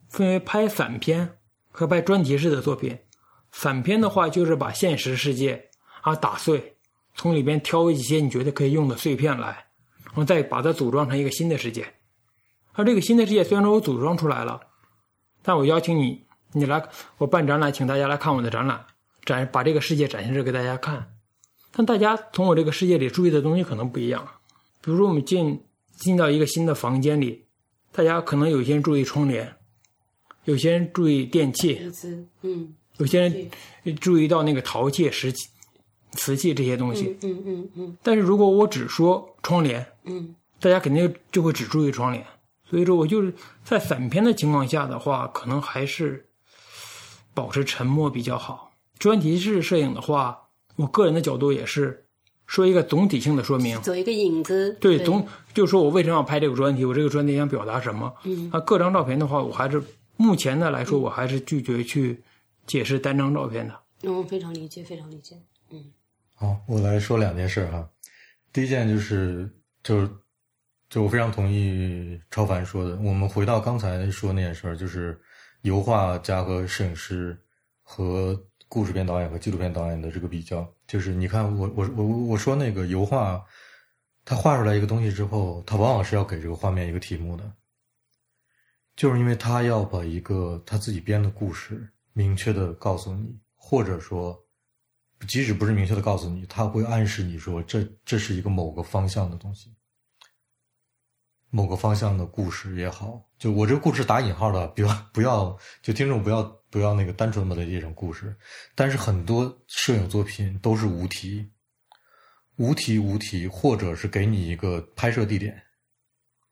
[0.07, 1.31] 分为拍散片
[1.73, 2.97] 和拍专题式的作品。
[3.51, 5.69] 散片的话就是把现实世界
[6.01, 6.77] 啊打碎，
[7.13, 9.65] 从里边挑一些你觉得可以用的碎片来，
[10.05, 11.85] 然后再把它组装成一个新的世界。
[12.71, 14.61] 而这个新的世界虽然说我组装出来了，
[15.41, 16.83] 但我邀请你，你来
[17.17, 18.85] 我办展览，请大家来看我的展览，
[19.25, 21.15] 展把这个世界展现出给大家看。
[21.71, 24.27] 但大家从我这个世界里注意的东西可能不一样。
[24.81, 25.63] 比如说我们进
[25.95, 27.45] 进到一个新的房间里，
[27.91, 29.55] 大家可能有些人注意窗帘，
[30.45, 31.81] 有些人注意电器，
[32.41, 33.49] 嗯有些人
[33.99, 35.47] 注意到那个陶器、石器、
[36.11, 37.17] 瓷器这些东西。
[37.21, 42.25] 嗯嗯嗯嗯但是如果我只说窗帘，嗯大家肯定就会只注意窗帘。
[42.69, 43.33] 所以说我就是
[43.63, 46.27] 在散片的情况下的话，可能还是
[47.33, 48.71] 保持沉默比较好。
[48.97, 50.39] 专题式摄影的话，
[50.75, 52.05] 我个人的角度也是
[52.47, 53.79] 说一个总体性的说明。
[53.81, 58.13] 走一个影子，对，总就说我为什么要拍这个专题，我这个专题想表达什么。
[58.23, 59.83] 嗯啊，各张照片的话，我还是
[60.15, 62.23] 目前的来说，我还是拒绝去
[62.65, 63.79] 解释单张照片的。
[64.03, 65.37] 嗯，非常理解，非常理解。
[65.71, 65.91] 嗯
[66.35, 67.89] 好，我来说两件事儿哈。
[68.51, 69.49] 第一件就是，
[69.81, 70.09] 就是，
[70.89, 72.95] 就我非常同意超凡说的。
[72.97, 75.19] 我们回到刚才说那件事儿，就是
[75.61, 77.37] 油画家和摄影师
[77.81, 78.37] 和
[78.67, 80.67] 故事片导演和纪录片导演的这个比较。
[80.85, 83.43] 就是你看，我我我我说那个油画，
[84.25, 87.43] 他画出来一个东西之后，他往往是要给这个画面一个题目的，
[88.95, 94.39] 就是因为他要把一个他自己编的故事明确的告诉你，或者说。
[95.25, 99.73] 即使不是明确的告诉你，他会暗示你说这这是一个某个方向的东西。
[101.49, 108.35] 某个方向的故事也好，就我这个故事打引号的，不要不要，就听众不要不要那个单纯把它理解成故事。
[108.75, 111.49] 但是很多摄影作品都是无题，
[112.57, 115.63] 无题无题，或者是给你一个拍摄地点，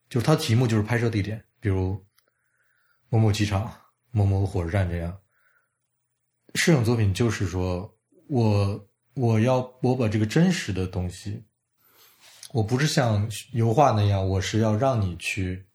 [0.08, 2.02] 就是它题目就是拍摄地点，比如
[3.12, 3.70] 某某机场、
[4.10, 5.16] 某某火车站这样。
[6.56, 7.94] 摄影作品就是说
[8.28, 11.44] 我我要我把这个真实的东西。
[12.54, 15.66] 我不是像油画那样，我是要让你去，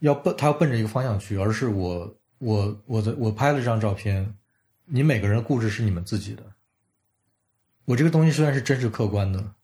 [0.00, 4.34] 要奔他要奔着一个方向去，而是我我我的我拍了这张照片，
[4.84, 6.42] 你每个人的故事是你们自己的。
[7.86, 9.54] 我这个东西虽然是真实客观的，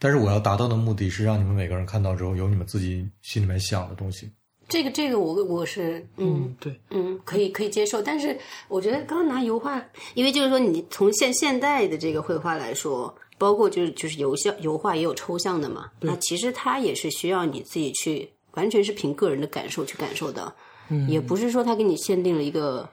[0.00, 4.32] 但是我要达到的目的是让你们每个人看到之后有你们自己心里面想的东西。
[4.68, 8.38] 这个这个我我是嗯对，嗯可以可以接受，但是
[8.68, 9.82] 我觉得刚刚拿油画，
[10.14, 13.14] 因为就是说你从现现代的这个绘画来说。
[13.40, 20.52] 包括就是就是油像油画也有抽象的嘛，那其实它也是需要你自己去，完全是凭个人的感受去感受的，
[20.88, 22.88] 嗯，也不是说它给你限定了一个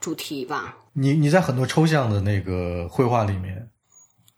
[0.00, 0.76] 主题吧。
[0.92, 3.70] 你你在很多抽象的那个绘画里面，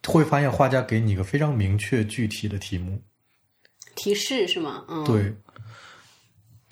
[0.07, 3.01] 会发现画家给你一个非常明确具体的题目，
[3.95, 4.85] 提示是吗？
[4.87, 5.35] 嗯，对，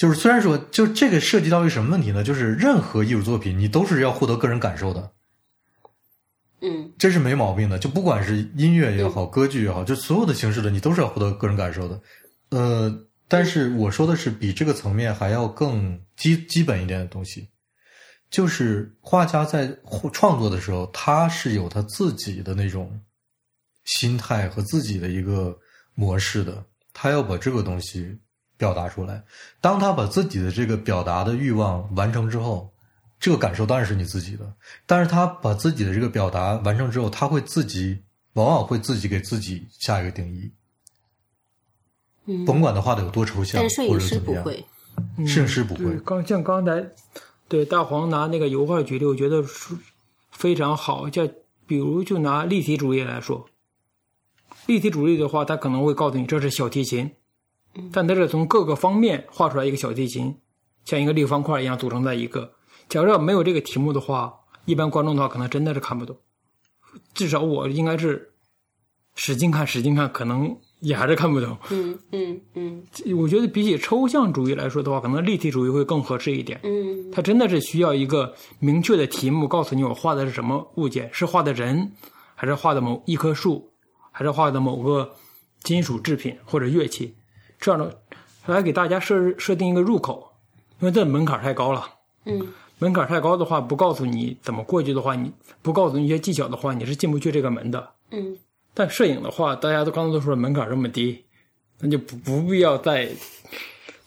[0.00, 2.24] 就是虽然说就这个涉及到一个什么问题呢？
[2.24, 5.12] 就是任何艺术作品你都是要获得个人感受的。
[6.62, 7.78] 嗯，这是没毛病的。
[7.78, 12.00] 就不管是音乐也好，歌剧也好，就所有的形式的，你都是要获得个人感受的。
[12.48, 17.50] 呃，但是我说的是比这个层面还要更基基本一点的东西，
[18.30, 19.70] 就是画家在
[20.14, 22.98] 创作的时候，他是有他自己的那种
[23.84, 25.54] 心态和自己的一个
[25.92, 28.18] 模式的，他要把这个东西
[28.60, 29.24] 表达出来。
[29.60, 32.70] 当他把自己的这个表达的欲望完成之后。
[33.22, 34.50] 这个感受当然是你自己的，
[34.86, 38.02] 但是他把自己的这个表达完成之后，他会自己
[38.32, 40.50] 往往会自己给自己下一个定义，
[42.24, 44.64] 嗯，甭管他画的有多抽象，但摄影师不会，
[45.26, 45.98] 摄影师不会。
[45.98, 46.92] 刚像刚才
[47.46, 49.44] 对大黄拿那个油画举例，我觉得
[50.30, 51.10] 非常好。
[51.10, 51.30] 就
[51.66, 53.50] 比如就拿立体主义来说，
[54.64, 57.12] 立体主义的话，他可能会告诉你这是小提琴，
[57.92, 60.34] 但它是从各个方面画出来一个小提琴，
[60.84, 62.52] 像一个立方块一样组成在一个。
[62.88, 66.16] 假如要没有这个题目的话，一般观众的话可能真的是看不懂。
[67.14, 68.32] 至少我应该是
[69.14, 71.56] 使劲看、使劲看，可能也还是看不懂。
[71.70, 72.82] 嗯嗯嗯。
[73.16, 76.58] 我觉得比起抽象主义来说的话，可能立体主义会更合适一点。
[76.64, 77.10] 嗯。
[77.12, 81.92] 它真的是需要一个明确的题目，告诉你我画的是什么物件，是画的人，
[82.34, 83.70] 还是画的某一棵树，
[84.10, 85.12] 还是画的某个
[85.62, 87.14] 金属制品或者乐器？
[87.60, 87.94] 这样的
[88.46, 90.32] 来给大家设设定一个入口，
[90.80, 91.86] 因为这门槛太高了。
[92.24, 92.48] 嗯。
[92.78, 95.30] 门槛太高的话，不告诉你怎么过去的话，你
[95.60, 97.90] 不告诉你一些技巧的话，你是进不去这个门的。
[98.10, 98.38] 嗯。
[98.72, 101.22] 但摄影的话，大家都刚才都说了门槛这么低，
[101.80, 103.06] 那就不不必要再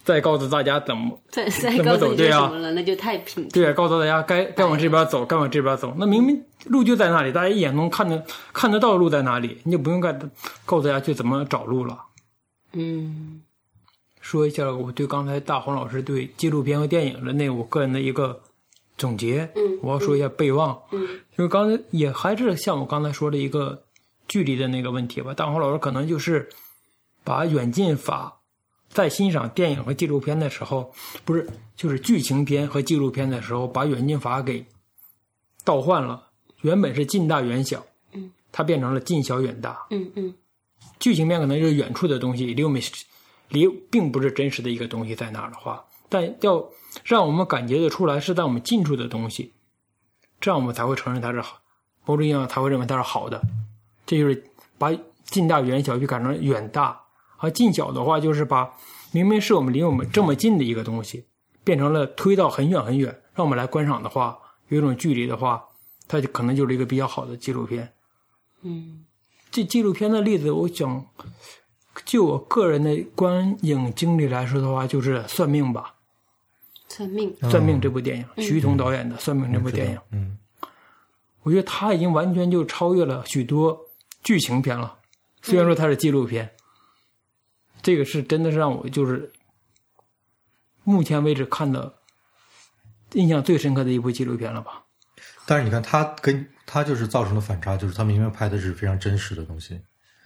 [0.04, 2.50] 再告诉大家怎么再 再怎么走对啊？
[2.74, 3.48] 那就太平。
[3.50, 5.94] 对啊，告诉大家该该往这边走，该往这边走。
[6.00, 10.12] 那明明路就在那里，大家一眼能看得看得到路在哪里，你就不用再
[10.66, 11.96] 告诉大家去怎么找路了。
[12.74, 13.42] 嗯。
[14.20, 18.42] 说一下我对刚才大黄老师对纪录片和电影的那我个人的一个。
[18.96, 21.02] 总结，嗯，我要说一下备忘，嗯，
[21.36, 23.84] 因为刚才也还是像我刚才说的一个
[24.28, 25.34] 距离的那个问题吧。
[25.34, 26.48] 大黄老师可能就是
[27.24, 28.40] 把远近法
[28.90, 30.94] 在欣赏电影和纪录片的时候，
[31.26, 34.64] 不是就是剧情片和纪录片的时候，把远近法给
[35.66, 36.28] 倒换了。
[36.62, 40.36] 原本是近大远小，嗯，它变成了近小远大，嗯嗯。
[41.04, 42.82] 剧情片可能就是远处的东西，离我们
[43.50, 46.66] 离并不是真实的一个东西在那儿的话，但要。
[47.04, 49.52] 让我们感觉得出来是在我们近处的东西，
[50.40, 51.60] 这样我们才会承认它是好，
[52.06, 53.42] 某种意义上才会认为它是好的。
[54.06, 54.44] 这就是
[54.78, 54.92] 把
[55.24, 57.02] 近大远小去改成远大，
[57.40, 58.72] 而近小的话就是把
[59.12, 61.26] 明明是我们离我们这么近的一个东西，
[61.64, 64.38] 变成了推到很远很远，让我们来观赏的话，
[64.68, 65.66] 有一种距离的话，
[66.08, 67.92] 它就可能就是一个比较好的纪录片。
[68.62, 69.03] 嗯，
[69.54, 71.06] 这纪录片的例子，我讲，
[72.04, 75.94] 就我个人的观影经历来说的话，就是《算命吧》。
[76.92, 80.40] 算命，算命这部电影，徐桐导演的《算命》这部电影，嗯，
[81.44, 83.80] 我觉得他已经完全就超越了许多
[84.24, 84.98] 剧情片了。
[85.44, 86.50] 虽然说它是纪录片，
[87.84, 89.32] 这个是真的是让我就是
[90.84, 91.94] 目前为止看的
[93.12, 94.83] 印象最深刻的一部纪录片了吧。
[95.46, 99.80] 但是你看，他跟他就是造成的反差，就是他明明拍的是非常真实的东西，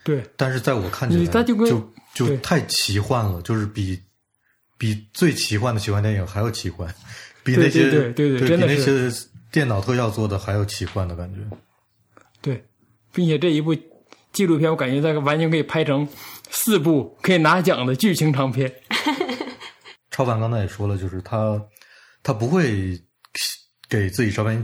[0.04, 4.00] 对，但是在我看起来，他就就就太奇幻了，就是比。
[4.80, 6.88] 比最奇幻的奇幻电影还要奇幻，
[7.44, 9.12] 比那些对对对，比那些
[9.52, 11.40] 电脑特效做的还要奇幻的感觉。
[12.42, 12.64] 对，
[13.12, 13.76] 并且这一部
[14.32, 16.08] 纪录片，我感觉它完全可以拍成
[16.52, 18.72] 四部可以拿奖的剧情长片。
[20.14, 21.60] 超凡刚才也说了，就是他
[22.22, 23.02] 他不会
[23.90, 24.64] 给自己照片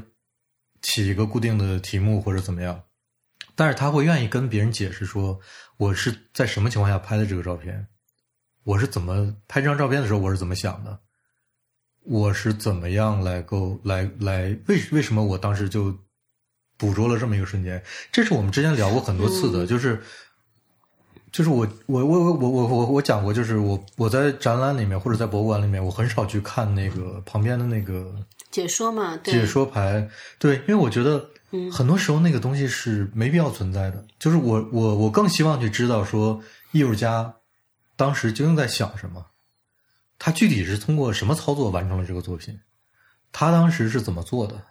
[0.84, 2.84] 起一个固定的题目或者怎么样，
[3.56, 5.40] 但是他会愿意跟别人解释说
[5.78, 7.88] 我是在什么情况下拍的这个照片，
[8.64, 11.00] 我是怎么拍这张照片的时候我是怎么想的，
[12.04, 15.98] 我是怎么样来够来来为为什么我当时就
[16.78, 20.00] 捕捉了这么一个瞬间，这是我们之前聊过很多次的，就是。
[21.32, 28.16] 就是我我我我我我我讲过，就是我我在展览里面或者在博物馆里面，我很少去看那个旁边的那个
[28.54, 31.28] 解说嘛，对解说牌，对，因为我觉得
[31.72, 34.06] 很多时候那个东西是没必要存在的。
[34.20, 36.39] 就是我我我更希望去知道说
[36.72, 37.34] 艺术家
[37.95, 39.26] 当时究竟在想什么，
[40.20, 42.60] 他具体是通过什么操作完成了这个作品，
[43.32, 44.62] 他当时是怎么做的。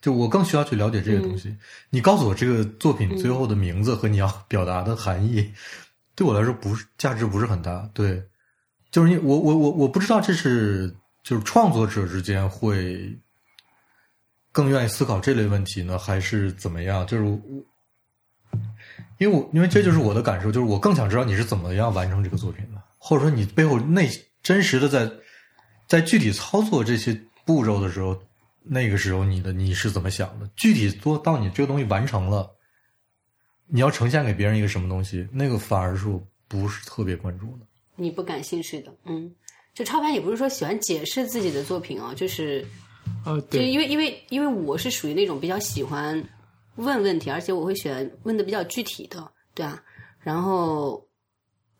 [0.00, 1.56] 就我更需要去了解这个东西。
[1.90, 5.52] 你告诉我这个作品最后的名字和你要表达的含义。
[6.14, 8.22] 对我来说不是价值不是很大，对，
[8.92, 13.18] 就是你我我我我不知道这是就是创作者之间会
[14.54, 17.04] 更愿意思考这类问题呢，还是怎么样？
[17.08, 17.40] 就是我，
[19.18, 24.08] 因为我因为这就是我的感受，就是我更想知道你是怎么样完成这个作品的，或者说你背后内
[24.44, 25.10] 真实的在
[25.88, 28.16] 在具体操作这些步骤的时候，
[28.62, 30.48] 那个时候你的你是怎么想的？
[30.54, 32.48] 具体做到你这个东西完成了。
[33.66, 37.66] 你要呈现给别人一个什么东西，那个反而是我不是特别关注的。
[37.96, 39.34] 你不感兴趣的，嗯，
[39.72, 42.64] 就超凡也不是说喜欢解释自己的作品啊，就是，
[43.24, 46.22] 呃，对，因为因为因为我是属于那种比较喜欢
[46.76, 49.82] 问问题，而且我会选问的比较具体的，对啊，
[50.20, 51.06] 然后，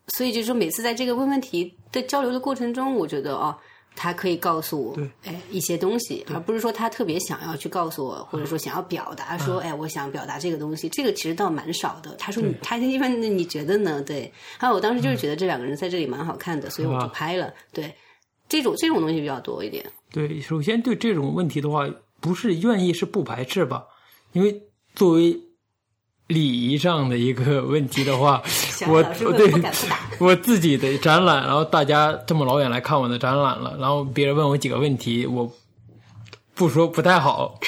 [0.07, 3.55] 所以就是说每次在这个问问题的交流的过程中，我觉得哦。
[3.97, 12.13] 他可以告诉我，哎，一些东西，而不是说他特别想要去告诉我，或者说想要表达说，哎，我想表达这个东西，这个其实倒蛮少的。
[12.15, 14.01] 他说，他一般你觉得呢？
[14.01, 17.53] 对，还有我当时就是觉得这两个人在这里蛮好看的，所以我就拍了。
[17.71, 17.95] 对，
[18.47, 19.85] 这种这种东西比较多一点。
[20.11, 21.89] 对，首先对这种问题的话，
[22.19, 23.85] 不是愿意是不排斥吧？
[24.33, 24.61] 因为
[24.95, 25.39] 作为。
[26.27, 28.41] 礼仪上的一个问题的话，
[28.89, 29.03] 我
[29.37, 29.47] 对
[30.17, 35.47] 我自己的展览，然后大家这么老远来看我的展览了，然后别人问我几个问题，我
[36.55, 37.59] 不说不太好，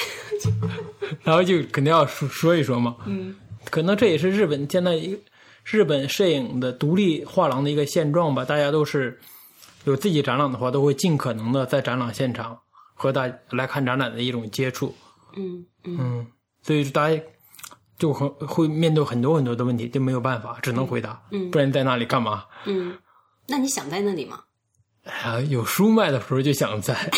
[1.22, 2.96] 然后就肯定要说说一说嘛。
[3.06, 3.32] 嗯，
[3.70, 5.18] 可能这也是日本现在一个
[5.62, 8.44] 日本摄影的独立画廊的一个现状吧。
[8.44, 9.16] 大家都是
[9.88, 12.58] 有自己展览的话，都会尽可能的在展览现场
[12.94, 14.94] 和大来看展览的一种接触。
[15.34, 16.26] 嗯嗯，
[16.62, 17.20] 所以大家。
[17.98, 21.20] 就很会面对很多很多的问题，就没有办法，只能回答。
[21.32, 22.44] 嗯，不然在那里干嘛？
[22.64, 22.96] 嗯，
[23.48, 24.38] 那你想在那里吗？
[25.24, 26.94] 啊，有书卖的时候就想在。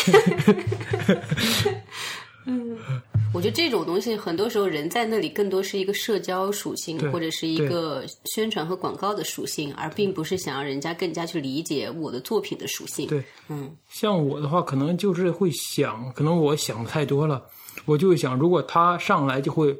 [3.41, 13.07] 嗯，我觉得这种东西很多时候人在那里更多是一个社交属性，或者是一个宣传和广告的属性，而并不是想让人家更加去理解我的作品的属性。
[13.07, 17.43] 对，嗯，像我的话，可能就是会想，可能我想的太多了，
[17.85, 19.75] 我就会想，如果他上来就会。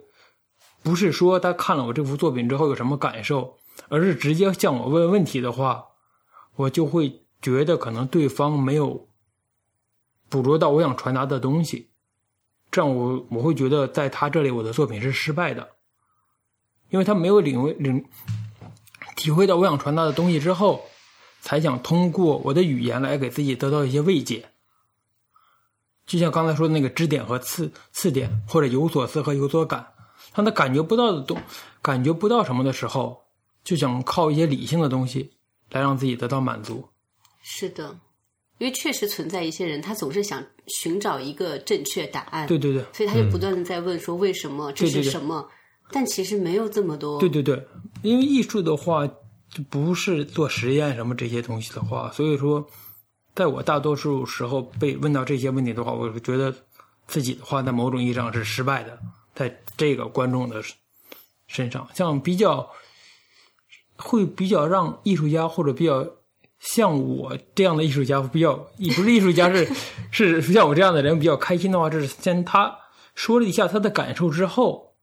[0.84, 3.56] 不是说他看了我这幅作品之后有什么感受，
[3.88, 5.86] 而是直接向我问问题的话，
[6.56, 9.08] 我就会觉得可能对方没有
[10.28, 11.91] 捕捉到我想传达的东西，
[12.72, 15.70] 这样我我会觉得在他这里我的作品是失败的，
[16.90, 18.06] 因为他没有领会领
[19.18, 20.84] 体会到我想传达的东西之后，
[21.42, 24.50] 才想通过我的语言来给自己得到一些慰藉，
[26.06, 29.94] 就像刚才说的那个支点和次次点，或者有所思和有所感。
[30.34, 31.38] 当他感觉不到的东，
[31.82, 33.26] 感觉不到什么的时候，
[33.66, 35.34] 就想靠一些理性的东西
[35.72, 36.88] 来让自己得到满足。
[37.42, 38.00] 是的，
[38.60, 40.42] 因为确实存在一些人，他总是想
[40.76, 42.48] 寻找一个正确答案。
[42.48, 45.48] 对对对，所以他就不断的在问说为什么这是什么？
[45.92, 47.20] 但其实没有这么多。
[47.20, 47.62] 对对对，
[48.02, 52.66] 因为艺术的话就不是做实验什么这些东西的话，所以说，
[53.36, 56.54] 在我大多数时候被问到这些问题的话，我觉得
[57.08, 58.98] 自己的话在某种意义上是失败的。
[59.34, 60.62] 在这个观众的
[61.48, 62.70] 身上，像比较
[63.98, 66.06] 会比较让艺术家或者比较
[66.62, 69.68] 像我这样的艺术家比较，也不是艺术家是
[70.12, 72.74] 是像我这样的人比较开心的话，这是先他
[73.16, 74.94] 说了一下他的感受之后，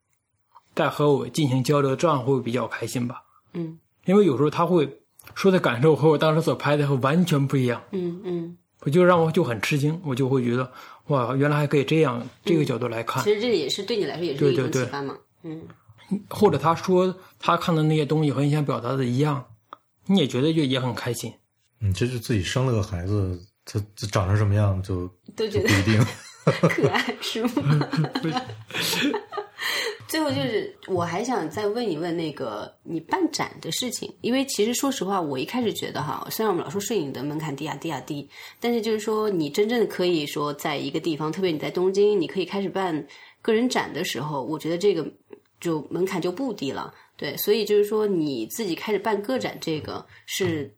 [0.74, 3.22] 再和我进行交流，这样会比较开心吧。
[3.54, 5.00] 嗯，因为有时候他会
[5.34, 7.82] 说的感受和我当时所拍的会完全不一样。
[7.90, 10.70] 嗯嗯，我就让我就很吃惊，我就会觉得。
[11.08, 13.24] 哇，原来还可以这样，这个角度来看。
[13.24, 15.16] 其实这也是对你来说也是一种启发嘛。
[15.42, 15.62] 嗯，
[16.28, 19.44] 或者他说他看的那些东西和你想表达的一样，
[20.06, 21.32] 你也觉得就也很开心。
[21.80, 25.06] 嗯，就是自己生了个孩子，他长成什么样就
[25.36, 26.06] 都觉得不一定
[26.68, 27.50] 可爱，是吗？
[30.08, 38.26] 最后就是，我还想再问一问那个你办展的事情，因为其实说实话，我一开始觉得哈，虽然我们老说摄影的门槛低啊低啊低，
[38.58, 43.06] 但是就是说你真正的可以说在一个地方，特别你在东京，你可以开始办
[43.42, 45.06] 个人展的时候，我觉得这个
[45.60, 46.94] 就门槛就不低了。
[47.18, 50.74] 对，所以就是说你自己开始办个展，这个是。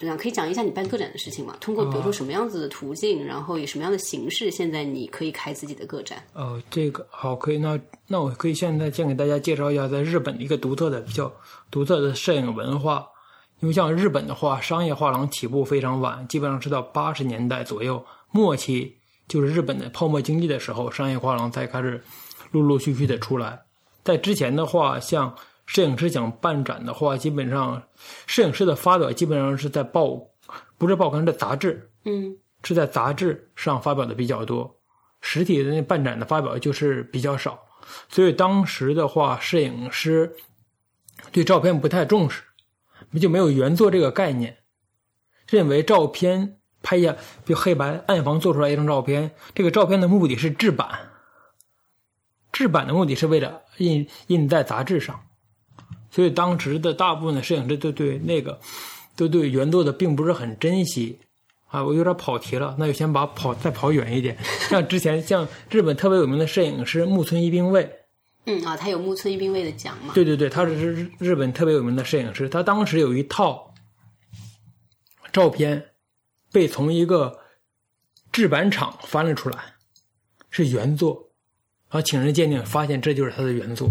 [0.00, 1.54] 怎样可以讲一下你办个展的事情吗？
[1.60, 6.24] 通过比如说什么样子的途径，然后以什么样的形式，现在你可以开自己的个展？
[6.32, 7.58] 哦，这个好，可以。
[7.58, 11.30] 那那我可以现在先给大家介绍一下在日本的一个独特的、比较
[11.70, 13.06] 独特的摄影文化。
[13.60, 18.94] 因为像日本的话，商业画廊起步非常晚，基本上是到八十年代左右末期，
[19.28, 22.02] 就是日本的泡沫经济的时候，商业画廊才开始
[22.52, 23.60] 陆陆续续的出来。
[24.02, 25.36] 在之前的话，像
[25.70, 27.80] 摄影师想办展的话，基本上
[28.26, 30.20] 摄影师的发表基本上是在报，
[30.76, 32.36] 不是报刊，是杂志，嗯。
[32.62, 34.78] 是在杂志上发表的比较多，
[35.22, 37.58] 实体的那办展的发表就是比较少，
[38.10, 40.36] 所以当时的话，摄影师
[41.32, 42.42] 对照片不太重视，
[43.18, 44.58] 就没有原作这个概念，
[45.48, 47.12] 认为照片拍下，
[47.46, 51.08] 比如黑白暗房做出来一张照片，这个照片的目的是制版，
[52.52, 55.18] 制版的目的是为了印印在杂志上，
[56.10, 58.58] 所以当时的大部分的摄影师都对那个
[59.16, 61.18] 都对原作的并不是很珍惜。
[61.68, 64.36] 啊，我有点跑题了，那就先把跑再跑远一点。
[64.68, 67.88] 像之前像日本特别有名的摄影师木村一兵卫，
[68.46, 70.12] 嗯啊，他有木村一兵卫的奖嘛？
[70.12, 72.48] 对对对，他是日日本特别有名的摄影师。
[72.48, 73.72] 他当时有一套
[75.32, 75.90] 照片
[76.50, 77.38] 被从一个
[78.32, 79.58] 制版厂翻了出来，
[80.50, 81.28] 是原作，
[81.88, 83.88] 然后请人鉴定，发现这就是他的原作，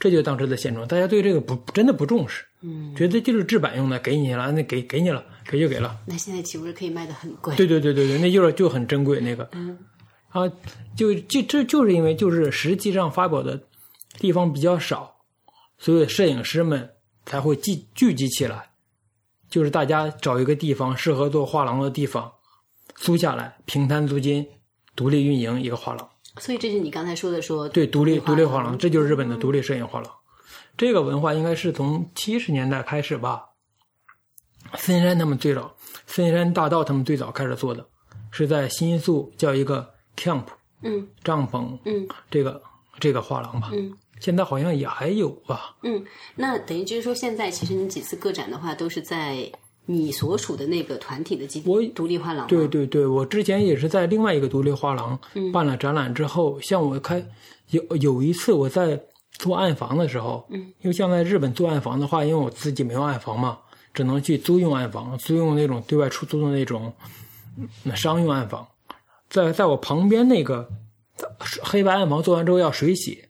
[0.00, 0.88] 这就是当时的现状。
[0.88, 6.00] 大家对这个不真的不重视，嗯，觉得就是制版用的，给你了，那给给你了，给就给了。
[6.06, 7.54] 那现在岂不是可以卖的很贵？
[7.54, 9.48] 对对对对对，那就是就很珍贵那个。
[9.52, 9.78] 嗯
[10.30, 10.48] 啊，
[10.96, 13.60] 就就这就是因为就是实际上发表的
[14.18, 15.14] 地方比较少，
[15.76, 16.88] 所以摄影师们
[17.26, 18.70] 才会聚聚集起来，
[19.50, 22.32] 就是大家找一个地方适合做画廊的地方，
[22.94, 24.46] 租下来，平摊租金，
[24.94, 26.08] 独立运营一个画廊。
[26.40, 30.10] 所以这是你刚才说的说对，独立独立画画廊，这就是日本的独立摄影画廊。
[30.76, 33.44] 这个文化应该是从七十年代开始吧，
[34.74, 35.76] 森山他们最早，
[36.06, 37.86] 森山大道他们最早开始做的，
[38.32, 40.44] 是在新宿叫一个 camp
[40.82, 42.60] 嗯帐篷嗯这个
[42.98, 43.70] 这个画廊吧。
[43.72, 45.74] 嗯现在好像也还有吧。
[45.82, 49.50] 嗯，那等于就是说，现在其实你几次个展的话，都是在
[49.86, 57.24] 你所属的那个团体的基我独立画廊对对对，我之前也是在另外一个独立画廊嗯办了展览之后，像我开
[57.70, 59.00] 有有一次我在
[59.32, 63.58] 做暗房的时候，嗯，因为像在日本做暗房的话，因为我自己没有暗房嘛，
[63.92, 66.92] 只能去租用暗房，租用那种对外出租的那种
[67.56, 68.66] 嗯商用暗房，
[69.28, 70.68] 在在我旁边那个
[71.62, 73.24] 黑白暗房做完之后要水洗。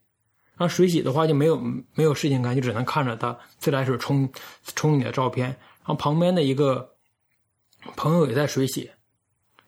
[0.57, 1.59] 然后水洗的话就没有
[1.95, 4.29] 没有事情干，就只能看着它自来水冲
[4.75, 5.57] 冲你的照片。
[5.91, 6.95] 然后旁边的一个
[7.97, 8.89] 朋友也在水洗，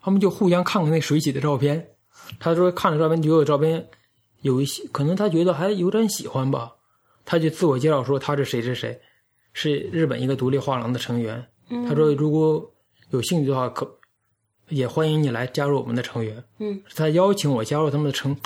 [0.01, 1.97] 他们就互相看看那水洗的照片。
[2.39, 3.89] 他说看了照片，觉得照片
[4.43, 6.77] 有一些，可能他觉得还有点喜欢吧，
[7.25, 9.01] 他就自我介绍说他是谁谁谁，
[9.53, 11.45] 是日本一个独立画廊的成员。
[11.89, 12.73] 他说如果
[13.11, 13.99] 有兴趣的话，可
[14.69, 16.45] 也欢迎你来加入我们的成员。
[16.61, 18.37] 嗯，他邀请我加入他们的成，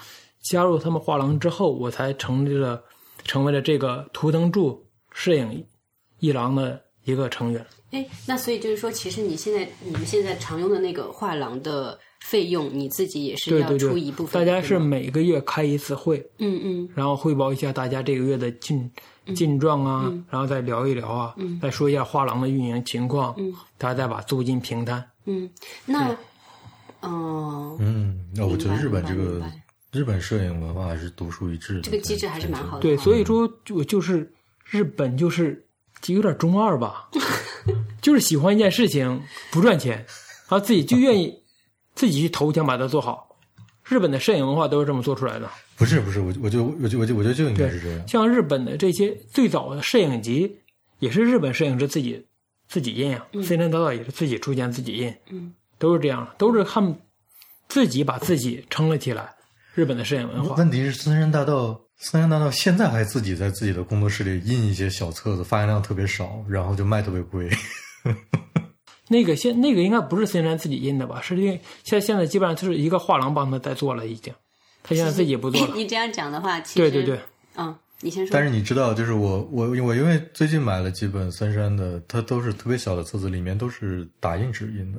[0.40, 2.82] 加入他们画廊之后，我才成立了，
[3.24, 5.66] 成为了这个图腾柱摄影
[6.20, 7.66] 一郎的一个成员。
[7.92, 16.88] 哎，那所以就是说，其实你现在你们现在常用的那个画廊的费用，你自己也是要出一部，分大，家是每个月开一次会，嗯嗯。
[16.94, 18.90] 然后汇报一下大家这个月的进
[19.34, 25.02] 进状啊，然后再聊一聊啊，再说一下画廊的运营情况，嗯大家再把租金平摊。
[25.24, 25.48] 嗯，
[25.84, 26.10] 那
[27.00, 29.42] 哦，嗯，那我觉得日本这个
[29.92, 32.82] 日本摄影文化还是独树一帜的，这个机制还是蛮好的。
[32.82, 34.32] 对，所以说就就是
[34.64, 35.64] 日本就是
[36.00, 37.08] 就有点中二吧，
[38.02, 39.96] 就是喜欢一件事情不赚钱，
[40.48, 41.42] 然后自己就愿意
[41.94, 43.36] 自己去投钱把它做好。
[43.84, 45.48] 日本的摄影文化都是这么做出来的。
[45.76, 48.08] 不是不是，我我就我就我就我觉得就应该是这样。
[48.08, 50.58] 像日本的这些最早的摄影集，
[50.98, 52.26] 也是日本摄影师自己
[52.66, 56.98] 自己印啊，森山大道也是自己出钱自己印，嗯，都是这样，都是他们
[57.68, 59.34] 自己把自己撑了起来。
[59.74, 67.48] 日本的摄影文化，问题是森山大道，森山大道现在还自己在自己的工作室里印一些小册子，发行量特别少，然后就卖特别贵。
[69.08, 71.20] 那个现那个应该不是森山自己印的吧？
[71.22, 74.34] 是因为现现在基本上就是一个画廊帮他在做了，已经，
[74.82, 75.72] 他现在自己也不做了。
[75.78, 77.20] 你这样讲的话，其实对对对，
[77.56, 78.34] 嗯，你先说。
[78.34, 84.98] 但是你知道，就是我我我因为最近买了几本森山的，它都是特别小的册子，里面都是打印纸印的。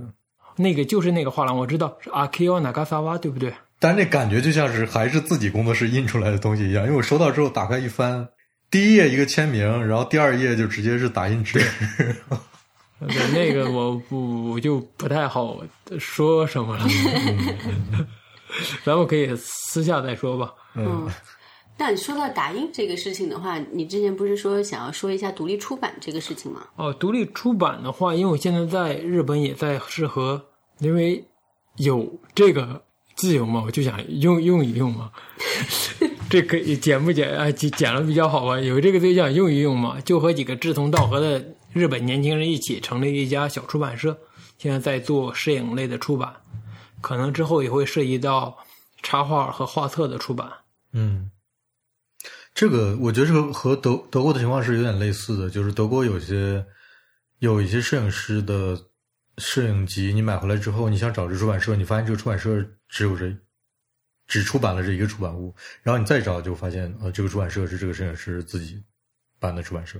[0.56, 3.54] 那个就是那个画廊，我知道是 Akio Nagasawa，对不对？
[3.80, 8.28] 但是那感觉就像是还是自己工作室印出来的东西一样，因为我收到之后打开一翻，
[8.72, 11.60] 第一页一个签名，然后第二页就直接是打印纸。
[13.00, 15.64] 对，那个我不我就不太好
[16.00, 16.84] 说什么了，
[18.84, 20.52] 咱们可以私下再说吧。
[20.74, 21.08] 嗯，
[21.78, 26.64] 那你说到打印这个事情的话，你之前不是说想要说一下独立出版这个事情吗？
[26.76, 30.44] 哦，独立出版的话，因为我现在在日本也在是和，
[30.80, 31.24] 因为
[31.76, 32.82] 有这个
[33.18, 35.12] 自由嘛，我就想用用一用嘛。
[36.30, 37.52] 这可以剪不剪啊？
[37.52, 38.60] 剪剪了比较好吧？
[38.60, 41.44] 有这个对象用一用嘛，就和几个志同道合的。
[41.74, 44.18] 日本年轻人一起成立一家小出版社，
[44.58, 46.34] 现在在做摄影类的出版，
[47.02, 48.58] 可能之后也会涉及到
[49.04, 50.50] 插画和画册的出版。
[50.94, 51.30] 嗯，
[52.56, 56.66] 这个我觉得这个和德德国的情况是有点类似的，就是德国有些
[57.40, 58.80] 有一些摄影师的
[59.38, 63.36] 摄影集，你买回来之后，你想找这出版社，你发现这个出版社只有这
[64.28, 65.54] 只出版了这一个出版物，
[65.84, 68.84] 然后你再找就发现，呃，这个出版社是这个摄影师自己
[69.40, 70.00] 办的出版社。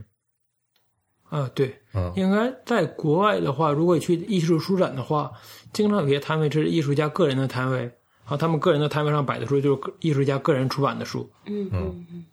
[1.30, 5.32] 啊，对，嗯应该在国外的话，如果去艺术书展的话，
[5.74, 7.92] 经常有些摊位是艺术家个人的摊位，
[8.24, 11.30] 啊，他们个人的摊位上摆的书就是艺术家个人出版的书。
[11.46, 12.26] 嗯嗯嗯，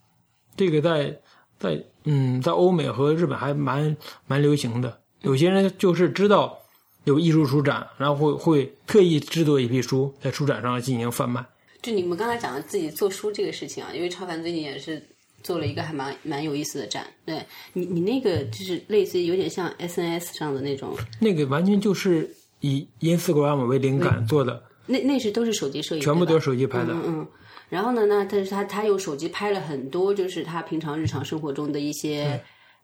[0.57, 1.21] 这个在
[1.59, 5.01] 在嗯，在欧美和日本还蛮蛮流行的。
[5.23, 6.59] 有些人就是知道
[7.05, 11.45] 有艺术书展，然后会会特意制作一批书在书展上进行贩卖。
[11.83, 15.03] 就你们刚才讲的自己做书这个事情啊，因为超凡最近也是
[15.43, 17.07] 做了一个还蛮蛮有意思的展。
[17.27, 17.45] 对
[17.75, 22.29] 你，你那个就是类似于有点像 SNS 上的那种，那个完全就是
[22.61, 26.95] 以 Instagram 为灵感做的，那那是都是手机摄影，全部都是手机拍的。
[26.95, 27.27] 嗯嗯。
[27.69, 32.41] 然后呢，那但是他他用手机拍了很多，就是他平常日常生活中的一些，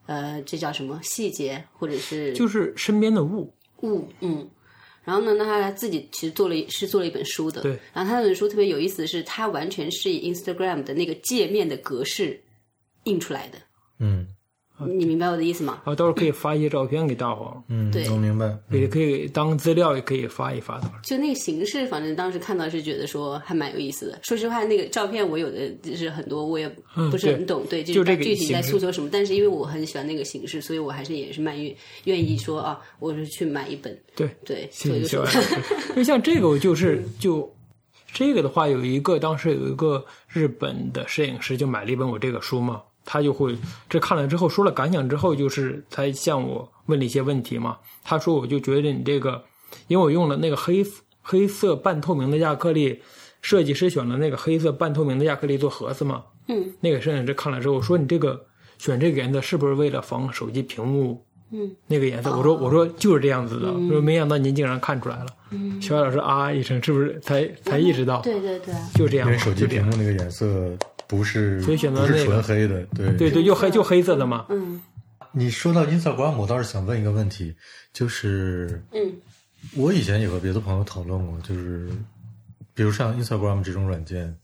[0.06, 4.48] 呃，这叫什么细节，或者是就是身边的物，物，嗯。
[5.02, 7.72] 然后呢，那他自己其实做了是做了一本书的，对。
[7.92, 12.40] 然后他那本书特别有意思的是，他完全是以 Instagram 的那个界面的格式
[13.04, 13.58] 印出来的。
[13.98, 14.26] 嗯
[14.86, 15.80] 你明白我的意思吗？
[15.84, 18.56] 啊，到时候可以发一些照片给大黄，嗯，对我明白。
[18.70, 20.90] 也可以当资料，也可以发一发的。
[21.02, 24.18] 就那个形式，反正当时看到是觉得说还蛮有意思的。
[24.22, 26.68] 说实话，那个照片我有的就是很多，我也
[27.10, 29.08] 不是很懂，对，就这个具体在诉求什么。
[29.12, 31.74] 但是因为我很喜欢那个形式，所以我还是也是蛮愿
[32.04, 35.94] 愿意说啊，我是去买一本，对，对，谢做一谢小个手爱。
[35.96, 37.52] 就像这个，我就是就
[38.12, 43.56] 这个的话，有一个当时有一个日本的摄影师就买了一本我这个书嘛，他就会
[43.88, 47.76] 这看了之后说了感想之后，就是才向我问了一些问题嘛。
[48.04, 49.42] 他说我就觉得你这个，
[49.88, 50.86] 因为我用了那个黑
[51.20, 53.02] 黑色半透明的亚克力，
[53.42, 56.22] 设计师选了那个黑色半透明的亚克力做盒子嘛。
[56.46, 58.46] 嗯那个摄影师看了之后说你这个
[58.78, 65.26] 选这个颜色是不是为了防手机屏幕嗯那个颜色，我说我说就是这样子的，我说没想到您竟然看出来了。
[65.50, 68.20] 嗯，小艾老师啊一声，是不是才才意识到？
[68.20, 69.66] 对对对，就这样，因为手机。
[69.66, 70.46] 屏幕那个颜色
[71.10, 74.46] 不是，所以选择不是那个纯黑的，对对对，就黑就黑色的嘛。
[74.48, 74.80] 嗯
[75.32, 77.54] 你说到 Instagram，我倒是想问一个问题，
[77.92, 79.12] 就是嗯
[79.74, 81.90] 我以前也和别的朋友讨论过，就是
[82.74, 84.36] 比如像 Instagram 这种软件，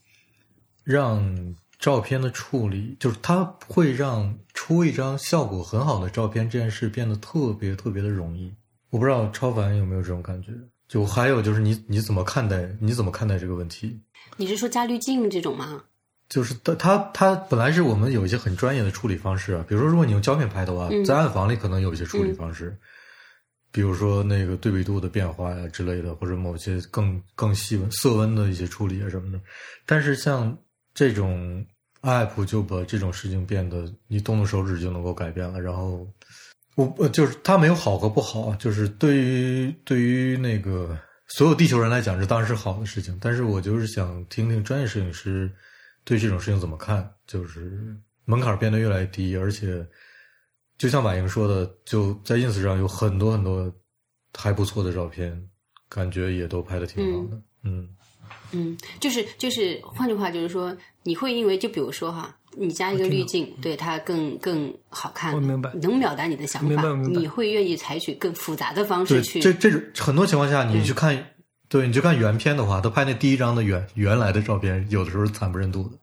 [0.82, 8.52] 让照片的处理，就是它会让出一张效果很好的照片这件事变得特别特别的容易。
[8.90, 10.52] 我不知道超凡有没有这种感觉？
[10.88, 14.00] 就还有就是你你怎么看待你怎么看待这个问题？
[14.36, 15.82] 你是说加滤镜这种吗？
[16.28, 22.76] 就是它它它本来是我们有一些很专业的处理方式啊，比如说如果你用胶片拍的话，在暗房里可能有一些处理方式，
[23.70, 29.40] 比如说那个对比度的变化呀之类的，或者某些更更细温色温的一些处理啊什么的。
[29.84, 30.56] 但是像
[30.94, 31.64] 这种
[32.02, 36.06] app 就把这种事情变得你动动手指就能够改变了，然后
[36.74, 40.98] 我呃就是它没有好和不好，啊就是对于对于那个
[41.28, 43.16] 所有地球人来讲，这当然是好的事情。
[43.20, 45.50] 但是我就是想听听专业摄影师
[46.06, 49.86] 对这种事情怎么看，就是门槛变得越来越低，而且
[50.78, 53.70] 就像马莹说的，就在 ins 上有很多很多
[54.34, 55.50] 还不错的照片，
[55.88, 57.42] 感觉也都拍的挺好的。
[57.64, 57.88] 嗯
[58.52, 71.16] 嗯，就是就是，换句话就是说，你会因为就比如说哈，你加一个滤镜，对它更更好看，我明白能表达你的想法，你会愿意采取更复杂的方，式去这这种很多情况下，你去看，
[71.68, 75.98] 对，你就看原片的话，他拍那第一张的原原来的照片，有的时候惨不忍睹的。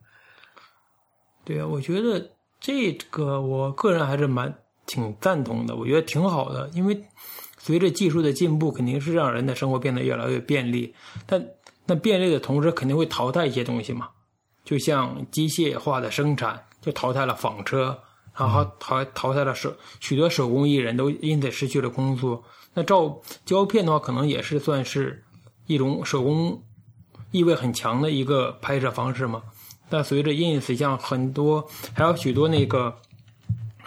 [1.46, 4.54] 对啊，我觉得这个我个人还是蛮
[4.86, 7.02] 挺赞同的，我觉得挺好的，因为
[7.58, 10.94] 随着技术的进步，肯定是让人的生活变得越来越便利，
[11.26, 11.46] 但
[11.86, 14.10] 那便利的同时，肯定会淘汰一些东西嘛，
[14.66, 17.98] 就像机械化的生产就淘汰了纺车，
[18.38, 22.44] 然后淘淘汰了手许多手工艺人都因此失去了工作。
[22.74, 25.23] 那照胶片的话，可能也是算是
[25.68, 26.62] 一种手工
[27.32, 29.42] 意味很强的一个拍摄方式嘛。
[29.90, 32.96] 但随着 ins 像很多还有许多那个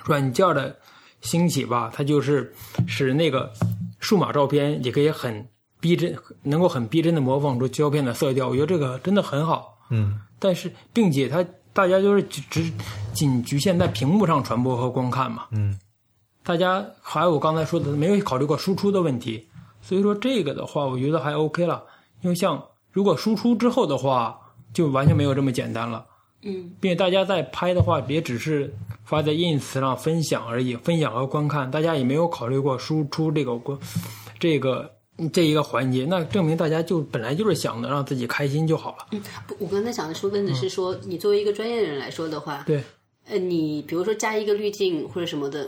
[0.04, 0.76] 软件的
[1.20, 2.54] 兴起吧，它就是
[2.86, 3.52] 使那个
[3.98, 5.48] 数码照片也可以很
[5.80, 8.48] 逼真，能够很逼真的模仿出胶片的色调。
[8.48, 9.78] 我觉得这个真的很好。
[9.90, 12.72] 嗯但是，并且它大家就是只只
[13.12, 15.46] 仅局限在屏幕上传播和观看嘛。
[15.50, 15.78] 嗯
[16.44, 19.48] 大家还有我刚才说的，没有考虑过输出的问题，
[19.86, 21.84] 所以说这个的话，我觉得还 OK 了。
[22.22, 24.36] 因为像如果输出之后的话，
[24.74, 26.04] 就完全没有这么简单了。
[26.42, 28.72] 嗯并且大家在拍的话，也只是
[29.04, 33.78] 发在 ins 上分享而已，分享和观看，大家也没有考虑过输出这个观
[34.38, 34.90] 这个
[35.32, 36.04] 这一个环节。
[36.04, 39.06] 那证明大家就本来就是想的让自己开心就好了。
[39.12, 42.82] 嗯，不，我刚才想的说问的是说，你作为一个专业人来说的话，对，
[43.28, 45.66] 呃，你比如说加一个滤镜或者什么的，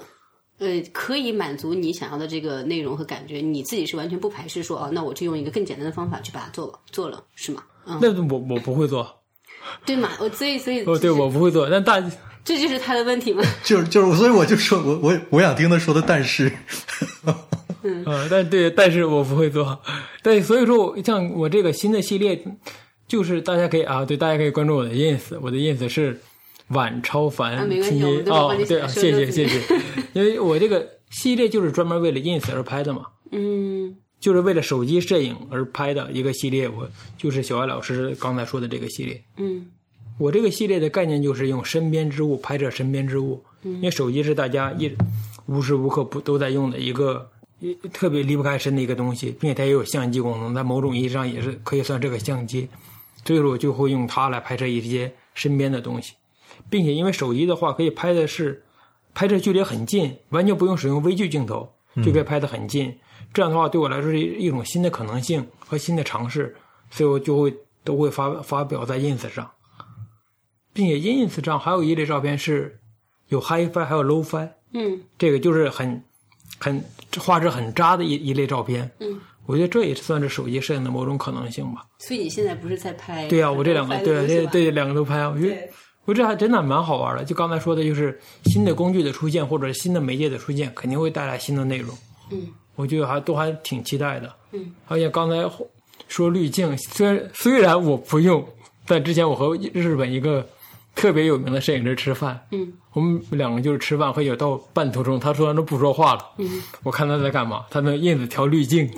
[0.58, 7.62] 呃，可以满足你想要的这个内容和感觉，你自己是完全不排斥说，哦，那我就用一个更简单的方法去把它做了，做了，是吗？
[7.86, 9.08] 嗯，那我我不会做，
[9.86, 11.70] 对嘛，我所以所以，哦，对，我不会做。
[11.70, 12.02] 但大
[12.44, 13.42] 这就是他的问题嘛。
[13.62, 16.50] 就是就是，所以我就说我我我想听他说的，但是，
[18.06, 19.78] 呃，但对，但是我不会做。
[20.22, 22.42] 对，所以说我像我这个新的系列，
[23.06, 26.20] 就是大家可以啊，对，大家可以关注我的 ins，我的 ins 是
[26.68, 29.60] 晚超凡啊没关系我都会哦对，写谢谢谢谢，
[30.12, 33.06] 因为我这个系列就是专门为了 ins 而拍的嘛。
[33.30, 33.96] 嗯。
[34.20, 39.22] 就是为了手机摄影而拍的一个系列，我就是小艾老师刚才说的这个系列。
[39.36, 39.66] 嗯。
[40.18, 44.90] 我这个系列的概念就是用身边之物拍摄身边之物，因为手机是大家一
[45.46, 47.30] 无时无刻不都在用的一个
[47.60, 52.68] 一特别离不开身的一个东西，并且它也有相机功能，在某种意义上也是可以算这个相机，
[53.24, 56.14] 所以说我就会用它来拍摄一些身边的东西，
[56.70, 58.62] 并且因为手机的话可以拍的是
[59.14, 61.72] 拍摄距离很近，完全不用使用微距镜头
[62.04, 62.96] 就可以拍得很近，
[63.32, 66.54] 这样的话对我来说是一种新的可能性和新的尝试，
[66.90, 69.50] 所以我就会都会发发表在 ins 上。
[70.72, 72.78] 并且 ins 上还有一类照片是
[73.28, 76.00] 有 HiFi 还有 LowFi，嗯这个就是很
[76.60, 76.80] 很
[77.18, 78.88] 画质很渣的一一类照片。
[79.00, 81.84] 嗯，我觉得这也算是手机摄影的某种可能性吧。
[81.98, 83.26] 所以你现在不是在拍？
[83.26, 85.68] 对呀、我这两个对对对两个都拍，我觉得
[86.08, 87.22] 对我这还真的蛮好玩的。
[87.22, 91.94] 就刚才说的，就是新的工具的出现或者新的媒介的出现，肯定会带来新的内容。
[92.30, 94.32] 嗯我觉得还都还挺期待的。
[94.52, 95.36] 嗯，而且刚才
[96.06, 98.42] 说滤镜，虽然虽然我不用，
[98.86, 100.46] 但之前我和日本一个
[100.94, 106.24] 特别有名的摄影师吃饭，嗯我们两个就是吃饭喝酒到半途中，他突然都不说话了。
[106.38, 108.88] 嗯我看他在干嘛，他那 ins 调滤镜，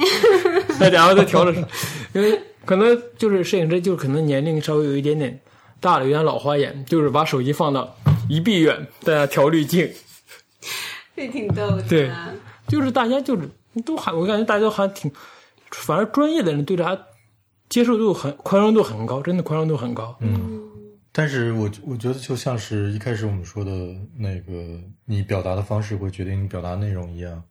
[0.78, 1.64] 那然后他调的是，
[2.12, 5.40] 因为可能就是摄影师，就是可能年龄稍微有一点点
[5.80, 7.96] 大了，有点老花眼，就是把手机放到
[8.28, 9.90] 一臂远，大家调滤镜。
[11.16, 11.82] 这挺逗的。
[11.82, 12.10] 对
[12.68, 13.48] 就是大家就是
[13.84, 15.10] 都还，我感觉大家都还挺，
[15.70, 17.06] 反而专业的人对他
[17.68, 20.16] 接受度很宽容度很高，真的宽容度很高。
[20.20, 20.62] 嗯，
[21.12, 23.70] 但是我我觉得就像是一开始我们说的
[24.16, 27.42] 那个，你表达的方式会决定你表达内容一样，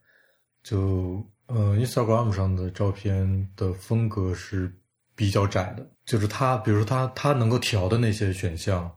[0.64, 4.74] 就呃，Instagram 上的照片的风格是
[5.16, 8.92] 比较窄的，就是它，比如说它它能够调的那些选项，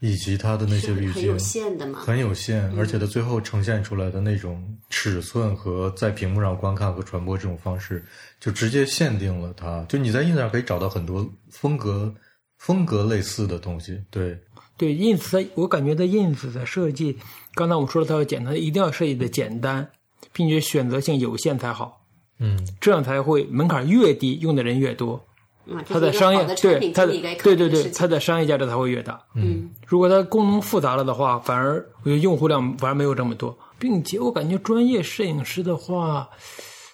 [0.00, 1.98] 以及它的那些滤镜很有限的嘛。
[1.98, 8.02] 很有限，而且它最后呈现出来的那种尺寸和在屏幕上观看和传播这种方式，
[8.40, 9.84] 就直接限定了它。
[9.90, 12.10] 就你在 ins 上可以找到很多风格
[12.56, 14.38] 风格类似的东西，对，
[14.78, 17.18] 对 ins 的，我感觉在 ins 的设计，
[17.54, 19.86] 刚才我们说了它要简单，一定要设计的简单，
[20.32, 22.06] 并且选择性有限才好，
[22.38, 25.27] 嗯这样才会门槛越低，用的人越多。
[25.70, 27.12] 啊，它的商业对它的
[27.42, 29.20] 对对对，它的商业价值才会越大。
[29.34, 36.28] 嗯如果它功能复杂了的话，反而我觉得用户量反而没有这么多，并且我感觉专业摄影师的话，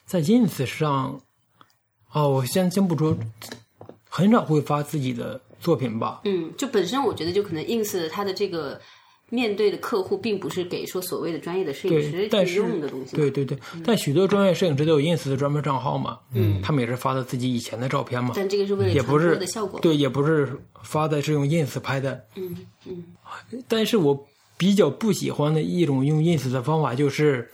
[0.07, 1.21] 在 ins 上，
[2.11, 3.17] 啊，我先先不说，
[4.09, 6.21] 很少会发自己的作品吧。
[6.25, 8.81] 嗯，就本身我觉得就可能 ins 它的这个
[9.31, 13.23] 面对的客户并不是给说所谓的专业的摄影师去用的东西嘛。
[13.23, 19.81] 对对对，但许多专业摄影师都有 ins 的专门账号嘛，嗯，他们也是发的自己以前的照片嘛，但这个是为了传也不是播的效果。
[19.81, 23.05] 对，也不是发的是用 ins 拍的，嗯嗯。
[23.67, 24.27] 但是我
[24.57, 27.51] 比较不喜欢的一种用 ins 的方法，就是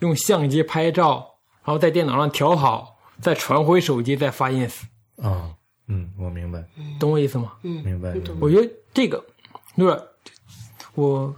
[0.00, 1.24] 用相机拍照，
[1.64, 4.80] 然后在电脑上调好，再传回手机，再发 ins，
[5.16, 5.54] 啊，
[5.86, 6.64] 嗯，我明白，
[6.98, 7.52] 懂我意思吗？
[7.62, 8.30] 嗯，明白，明白。
[8.40, 9.24] 我觉得这个
[9.76, 10.02] 有点，
[10.94, 11.34] 我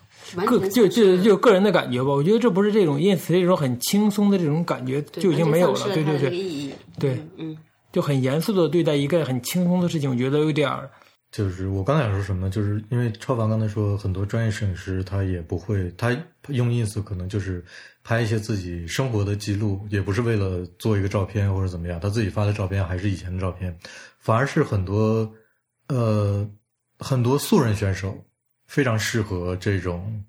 [0.46, 6.74] 个就就就个人的感觉吧，我觉得这不是这种 ins 这种很轻松的这种感觉就已经没有了，对对对，意义。
[6.98, 7.56] 对嗯
[7.92, 10.90] 就很严肃的对待一个很轻松的事情，我觉得有点儿
[11.30, 12.50] 就是我刚才想说什么呢？
[12.50, 16.16] 就是因为超凡刚才说，很多专业摄影师他也不会，他
[16.48, 17.64] 用 ins 可能就是
[18.02, 23.76] 拍一些自己生活的记录，也不是为了做一个照片或者怎么样，他自己发的照片还是以前的照片，
[24.18, 25.28] 反而是很多
[25.88, 26.48] 呃
[26.98, 28.16] 很多素人选手
[28.74, 30.24] 非常适合这种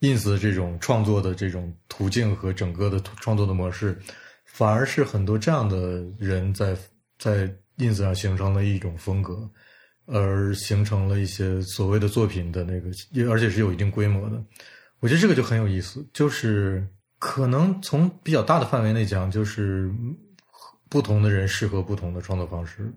[0.00, 3.96] ins 的这种创作的这种途径和整个的创作的模式，
[4.44, 6.76] 反而是很多这样的人在
[7.16, 7.48] 在
[7.78, 9.48] ins 上形成了一种风格。
[10.08, 12.90] 而形成了一些所谓的作品的那个，
[13.28, 14.40] 而且是有一定规模的。
[15.00, 16.86] 我觉得这个就很有意思，就是
[17.18, 19.92] 可能从比较大的范围内讲，就是
[20.88, 22.88] 不同的人适合不同的创作方式，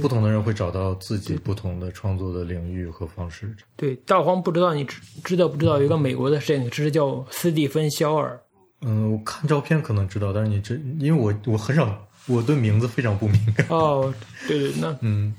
[0.00, 3.54] 不同的人会找到自己不同的创作的领域和方式。
[3.76, 8.40] 对，大黄不知道你知知道不知道有一个美国的摄影师叫斯蒂芬肖尔？
[8.82, 13.66] 嗯，我看照片可能知道，但是你这因为我我很少，我对名字非常不敏感。
[13.70, 14.12] 哦，
[14.46, 15.34] 对对，那嗯。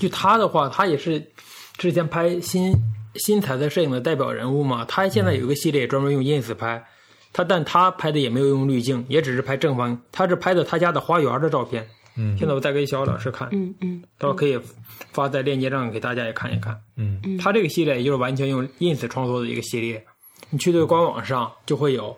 [0.00, 1.24] 就他的话，他也是
[1.78, 2.74] 之前拍新
[3.14, 4.84] 新彩色摄影的代表人物嘛。
[4.84, 6.84] 他现在有一个系列专门用 ins 拍，
[7.32, 11.86] 他但他拍的也没有用滤镜，也只是拍正方，他是拍的他家的花园的照片。
[12.16, 14.58] 嗯，现在我再给小老师看，嗯嗯，到时候可以
[15.12, 16.80] 发在链接上给大家也看一看。
[16.96, 20.04] 嗯嗯，他这个系列也就是完全用 ins 创作的一个系列，
[20.50, 22.16] 你去这个官网上就会有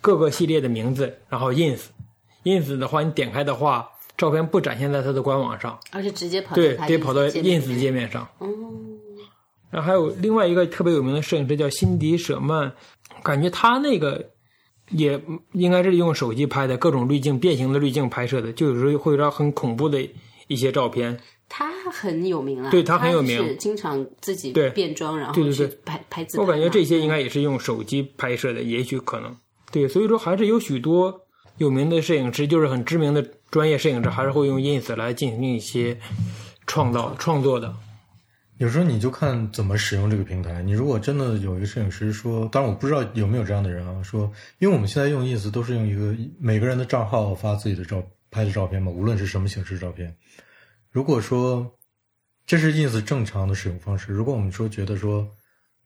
[0.00, 3.88] 各个系列的名字，然后 ins，ins 的话你点开的话。
[4.16, 8.26] 照片不展现在他的官网上，而且直接跑对，直接跑到 ins 界面上。
[8.38, 8.48] 哦，
[9.70, 12.72] 然后还有另外一个特别有名的摄影师叫辛迪舍曼，
[13.22, 14.28] 感觉他那个
[14.90, 15.20] 也
[15.52, 20.08] 应该是用手机拍的，各种滤镜、变形的滤镜拍摄的，就有时候会有点很恐怖的
[20.46, 21.18] 一些照片。
[21.48, 26.42] 他很有名啊，对他很有名，经常自己对变装，然后对对对拍拍自拍。
[26.42, 29.34] 我感觉这些应该也是用手机拍摄的，也许可能
[29.72, 31.22] 对，所以说还是有许多
[31.56, 33.26] 有名的摄影师，就是很知名的。
[33.50, 35.98] 专业摄影师还是会用 ins 来进行一些
[36.66, 37.74] 创造创作的。
[38.58, 40.62] 有时候你就看怎么使用这个平台。
[40.62, 50.14] 你如果真的有一个摄影师说，当然我不知道有没有这样的人啊，说，因为我们现在用 ins 都是用一个每个人的账号发自己的照拍的照片嘛，无论是什么形式照片。
[50.90, 51.74] 如果说
[52.46, 55.28] 这是 ins 正常的使用方式，如果我们说觉得说，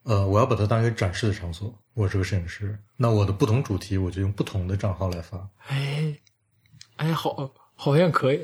[0.03, 5.49] 呃，我要把它当一个展示的场所，我是个摄影师，那我的不同主题我就用不同的账号来发。
[5.69, 6.17] 哎。
[6.97, 8.39] 哎，好，好像可以，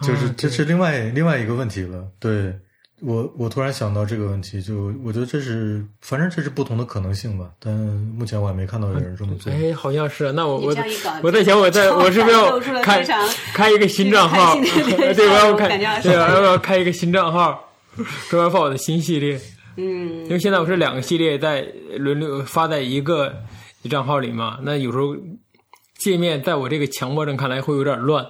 [0.00, 2.10] 就是这是另外另外一个问题了。
[2.18, 2.58] 对
[3.00, 7.50] 我，我突然想到这个问题，就我觉得这是，反正这是不同的可能性吧。
[7.58, 9.52] 但目前我还没看到有人这么做。
[9.52, 10.32] 哎，好像是。
[10.32, 10.66] 那我我
[11.22, 13.04] 我在想，我在我是不是要开
[13.52, 14.54] 开一个新账号？
[15.14, 17.70] 对，我要开，对，我要开一个新账号，
[18.30, 19.40] 专门发我的新系列？
[19.76, 21.66] 嗯，因为现在我是两个系列在
[21.98, 23.34] 轮流发在一个
[23.90, 25.16] 账号里嘛，那有时候。
[25.98, 28.22] 界面在我这个强迫症看来会有点乱，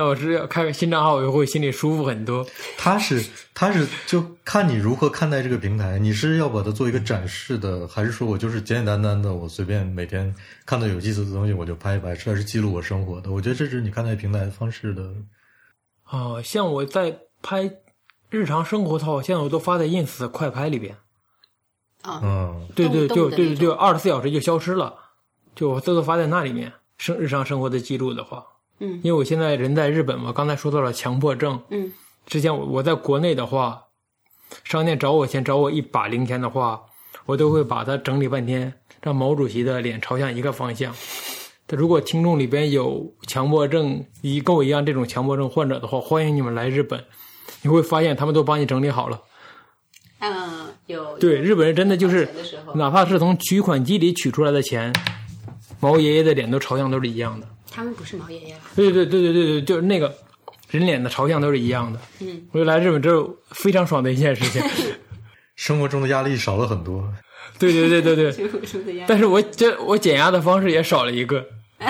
[0.00, 2.46] 那我是要开个新账号，我就会心里舒服很多。
[2.78, 3.22] 他是
[3.52, 13.30] 他是就看你如何看待这个平台，你是要把它做一个展示的，还是说我就是简简单单的，我随便每天看到有意思的东西我就拍一拍，这是记录我生活的。
[13.30, 15.02] 我觉得这是你看待平台方式的。
[16.08, 17.70] 哦，像我在拍
[18.30, 20.96] 日常生活的话，现在我都发在 ins 快拍里边。
[22.00, 24.94] 啊，嗯，对对，就对对就二十四小时就消失了，
[25.54, 26.72] 就这都发在那里面。
[26.96, 28.44] 生日常生活的记录的话，
[28.80, 31.92] 嗯，因为我现在人在日本嘛，刚才说到了强迫症，嗯，
[32.26, 33.84] 之前我我在国内的话，
[34.64, 36.80] 商店找我钱找我一把零钱的话，
[37.26, 40.94] 我都会把它整理半天，让毛主席的脸朝向一个方向。
[41.68, 47.04] 如果听众里边有强迫症，一跟我一样这种强迫症患者的话，欢迎你们来日本，
[47.62, 49.20] 你会发现他们都帮你整理好了。
[50.18, 52.28] 嗯，有对日本人真的就是，
[52.74, 54.92] 哪怕是从取款机里取出来的钱。
[55.78, 58.56] 毛爷爷的脸都朝向都是一样的，他们不是毛爷爷。
[58.74, 60.12] 对对对对对对，就是那个
[60.68, 62.00] 人脸的朝向都是一样的。
[62.20, 64.62] 嗯，我就来日本，这是非常爽的一件事情。
[65.54, 67.06] 生活中的压力少了很多。
[67.58, 68.32] 对对对对对。
[68.32, 69.04] 生活中的压力。
[69.08, 71.46] 但是我这我减压的方式也少了一个。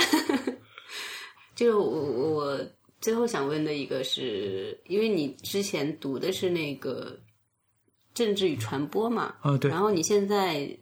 [1.57, 2.01] 就我
[2.35, 2.61] 我
[3.01, 7.19] 最后想问的一个是，因为你之前读的是那个
[8.13, 9.35] 政治与传播嘛？
[9.41, 9.71] 啊对。
[9.71, 10.77] 然后你现在。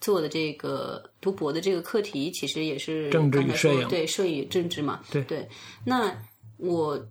[0.00, 5.48] 做的这个读博的这个课题，其实也是政治与摄影，对摄影政治嘛，对对。
[5.84, 6.16] 那
[6.56, 7.08] 我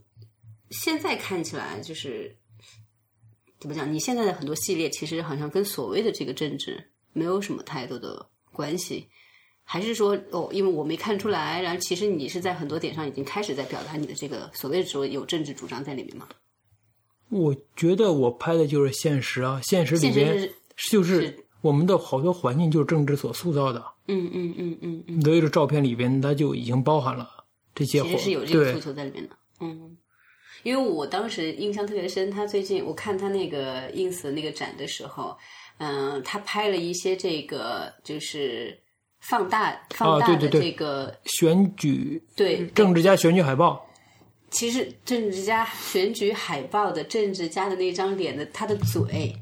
[0.69, 2.33] 现在看起来就是
[3.59, 3.93] 怎么讲？
[3.93, 6.81] 你现在的很多系列，其实好像跟所谓的这个政治
[7.11, 9.05] 没有什么太多的关系，
[9.63, 16.27] 还是说哦，因为我没看出来，然后其实你是在很多点上已经开始在表达你的这个所谓的说有政治主张在里面吗？
[17.27, 20.49] 我觉得我拍的就是现实啊，现实里边
[20.89, 21.45] 就是。
[21.67, 23.83] 我们的好多环境就是政治所塑造的。
[24.07, 25.21] 嗯嗯嗯嗯嗯。
[25.21, 27.29] 所以这照片里边，它就已经包含了
[27.75, 28.01] 这些。
[28.01, 29.35] 其实是有这个诉求在里面的。
[29.59, 29.97] 嗯，
[30.63, 35.37] 因为我当时印象特别深，他最近我看他那个 ins 的那个展的时候，
[35.79, 38.79] 嗯、他拍了一些这个就是
[39.19, 43.83] 放大放大的这个、选举对政治家选举海报，
[44.51, 49.35] 其实政治家选举海报的政治家的那张脸的他的嘴，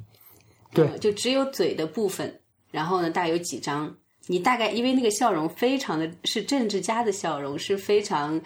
[0.75, 2.39] 对呃就只有嘴的部分，
[2.71, 3.95] 然后呢，大概有几张，
[4.27, 8.39] 你大概因为那个笑容非常的是政治家的笑容，是非常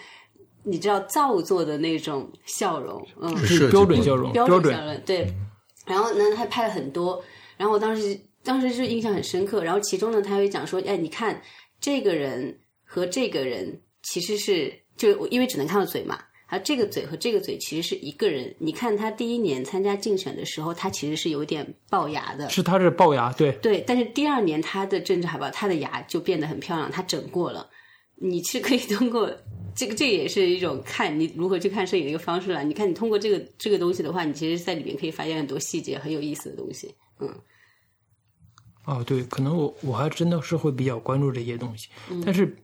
[0.64, 5.28] 你知道造作的那种笑容，嗯，是标准笑容，标标准笑容对。
[5.86, 7.24] 然后呢，他拍了很多，
[7.58, 9.64] 然后我当时当时是印象很深刻。
[9.64, 11.42] 然后其中呢，他会讲说，哎，你看
[11.82, 16.20] 这个人和这个人其实是就我因为只能看到嘴嘛。
[16.50, 18.54] 啊，这个嘴和这个嘴其实是一个人。
[18.58, 23.84] 你看他第一年参加竞选的时候，他其实是有点龅牙的，是他是龅牙，对，对。
[23.86, 27.70] 但是第二年他的政治海报，他的牙就变得很漂亮，他整过了。
[28.16, 29.32] 你是可以通过
[29.74, 32.64] 这个，这也是一种看你如何去看摄影的一个方式了。
[32.64, 36.94] 你看，你通过这个这个东西的话，你其实在里面可以发现很多细节，很有意思的东西。
[37.20, 37.30] 嗯，
[38.86, 42.58] 哦，对，可能我我还真的是会比较关注这些东西，嗯但是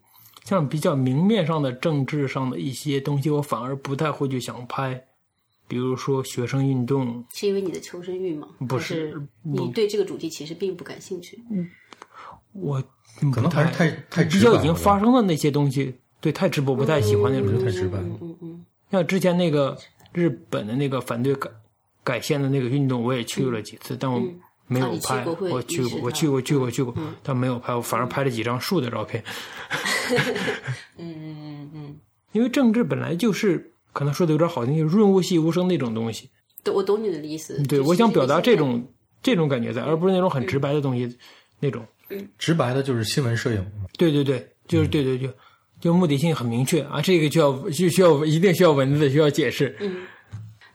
[0.45, 5.03] 像比较明面上的政治上的一些东西，我反而不太会去想拍，
[5.67, 8.47] 比如说学生运动，是因为你的求生欲吗？
[8.69, 11.43] 不还是你对这个主题其实并不感兴趣？
[11.51, 11.67] 嗯
[12.53, 12.81] 我
[13.33, 17.79] 可能还是太太比较已经发生的那些东西，对，太直白，不太喜欢那种太东西。
[17.79, 19.77] 直白嗯嗯嗯像之前那个
[20.13, 21.49] 日本的那个反对改
[22.03, 24.21] 改宪的那个运动，我也去了几次，但我
[24.67, 25.25] 没有拍。
[25.25, 26.93] 我去过，我去过，去过，去过，
[27.23, 27.73] 但没有拍。
[27.73, 29.23] 我反而拍了几张树的照片。
[30.97, 31.95] 嗯嗯嗯，
[32.33, 36.29] 因为政治本来就是可能说的有点好听，就是润物细无声那种东西。
[36.63, 37.55] 对，我懂你的意思。
[37.63, 38.85] 对，就是我想表达这种
[39.21, 41.17] 这种感觉在，而不是那种很直白的东西，
[41.59, 41.85] 那种。
[42.37, 43.65] 直白的就是新闻摄影，
[43.97, 45.27] 对对对，就是对对对，
[45.79, 49.75] 就目的性很明确啊，这个就要就需要一定需要文字，需要解释。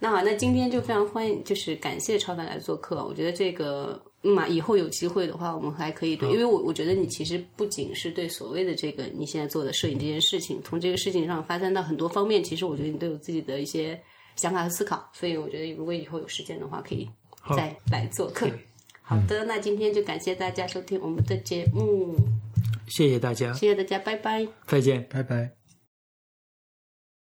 [0.02, 3.04] 那好，那今天就非常欢迎，就是感谢超凡来做客。
[3.06, 14.00] 我觉得这个嗯嘛，以后有机会的话，我们还可以对，因为我我觉得你其实不仅是对所谓的这个你现在做的摄影这件事情，从这个事情上发散到很多方面，其实我觉得你都有自己的一些
[14.36, 15.06] 想法和思考。
[15.12, 17.06] 所以我觉得如果以后有时间的话，可以
[17.54, 18.48] 再来做客。
[19.02, 22.16] 好的，那今天就感谢大家收听我们的节目，
[22.88, 24.48] 谢谢大家，谢谢大家，拜拜。
[24.66, 25.06] 再见。
[25.10, 25.59] 拜拜。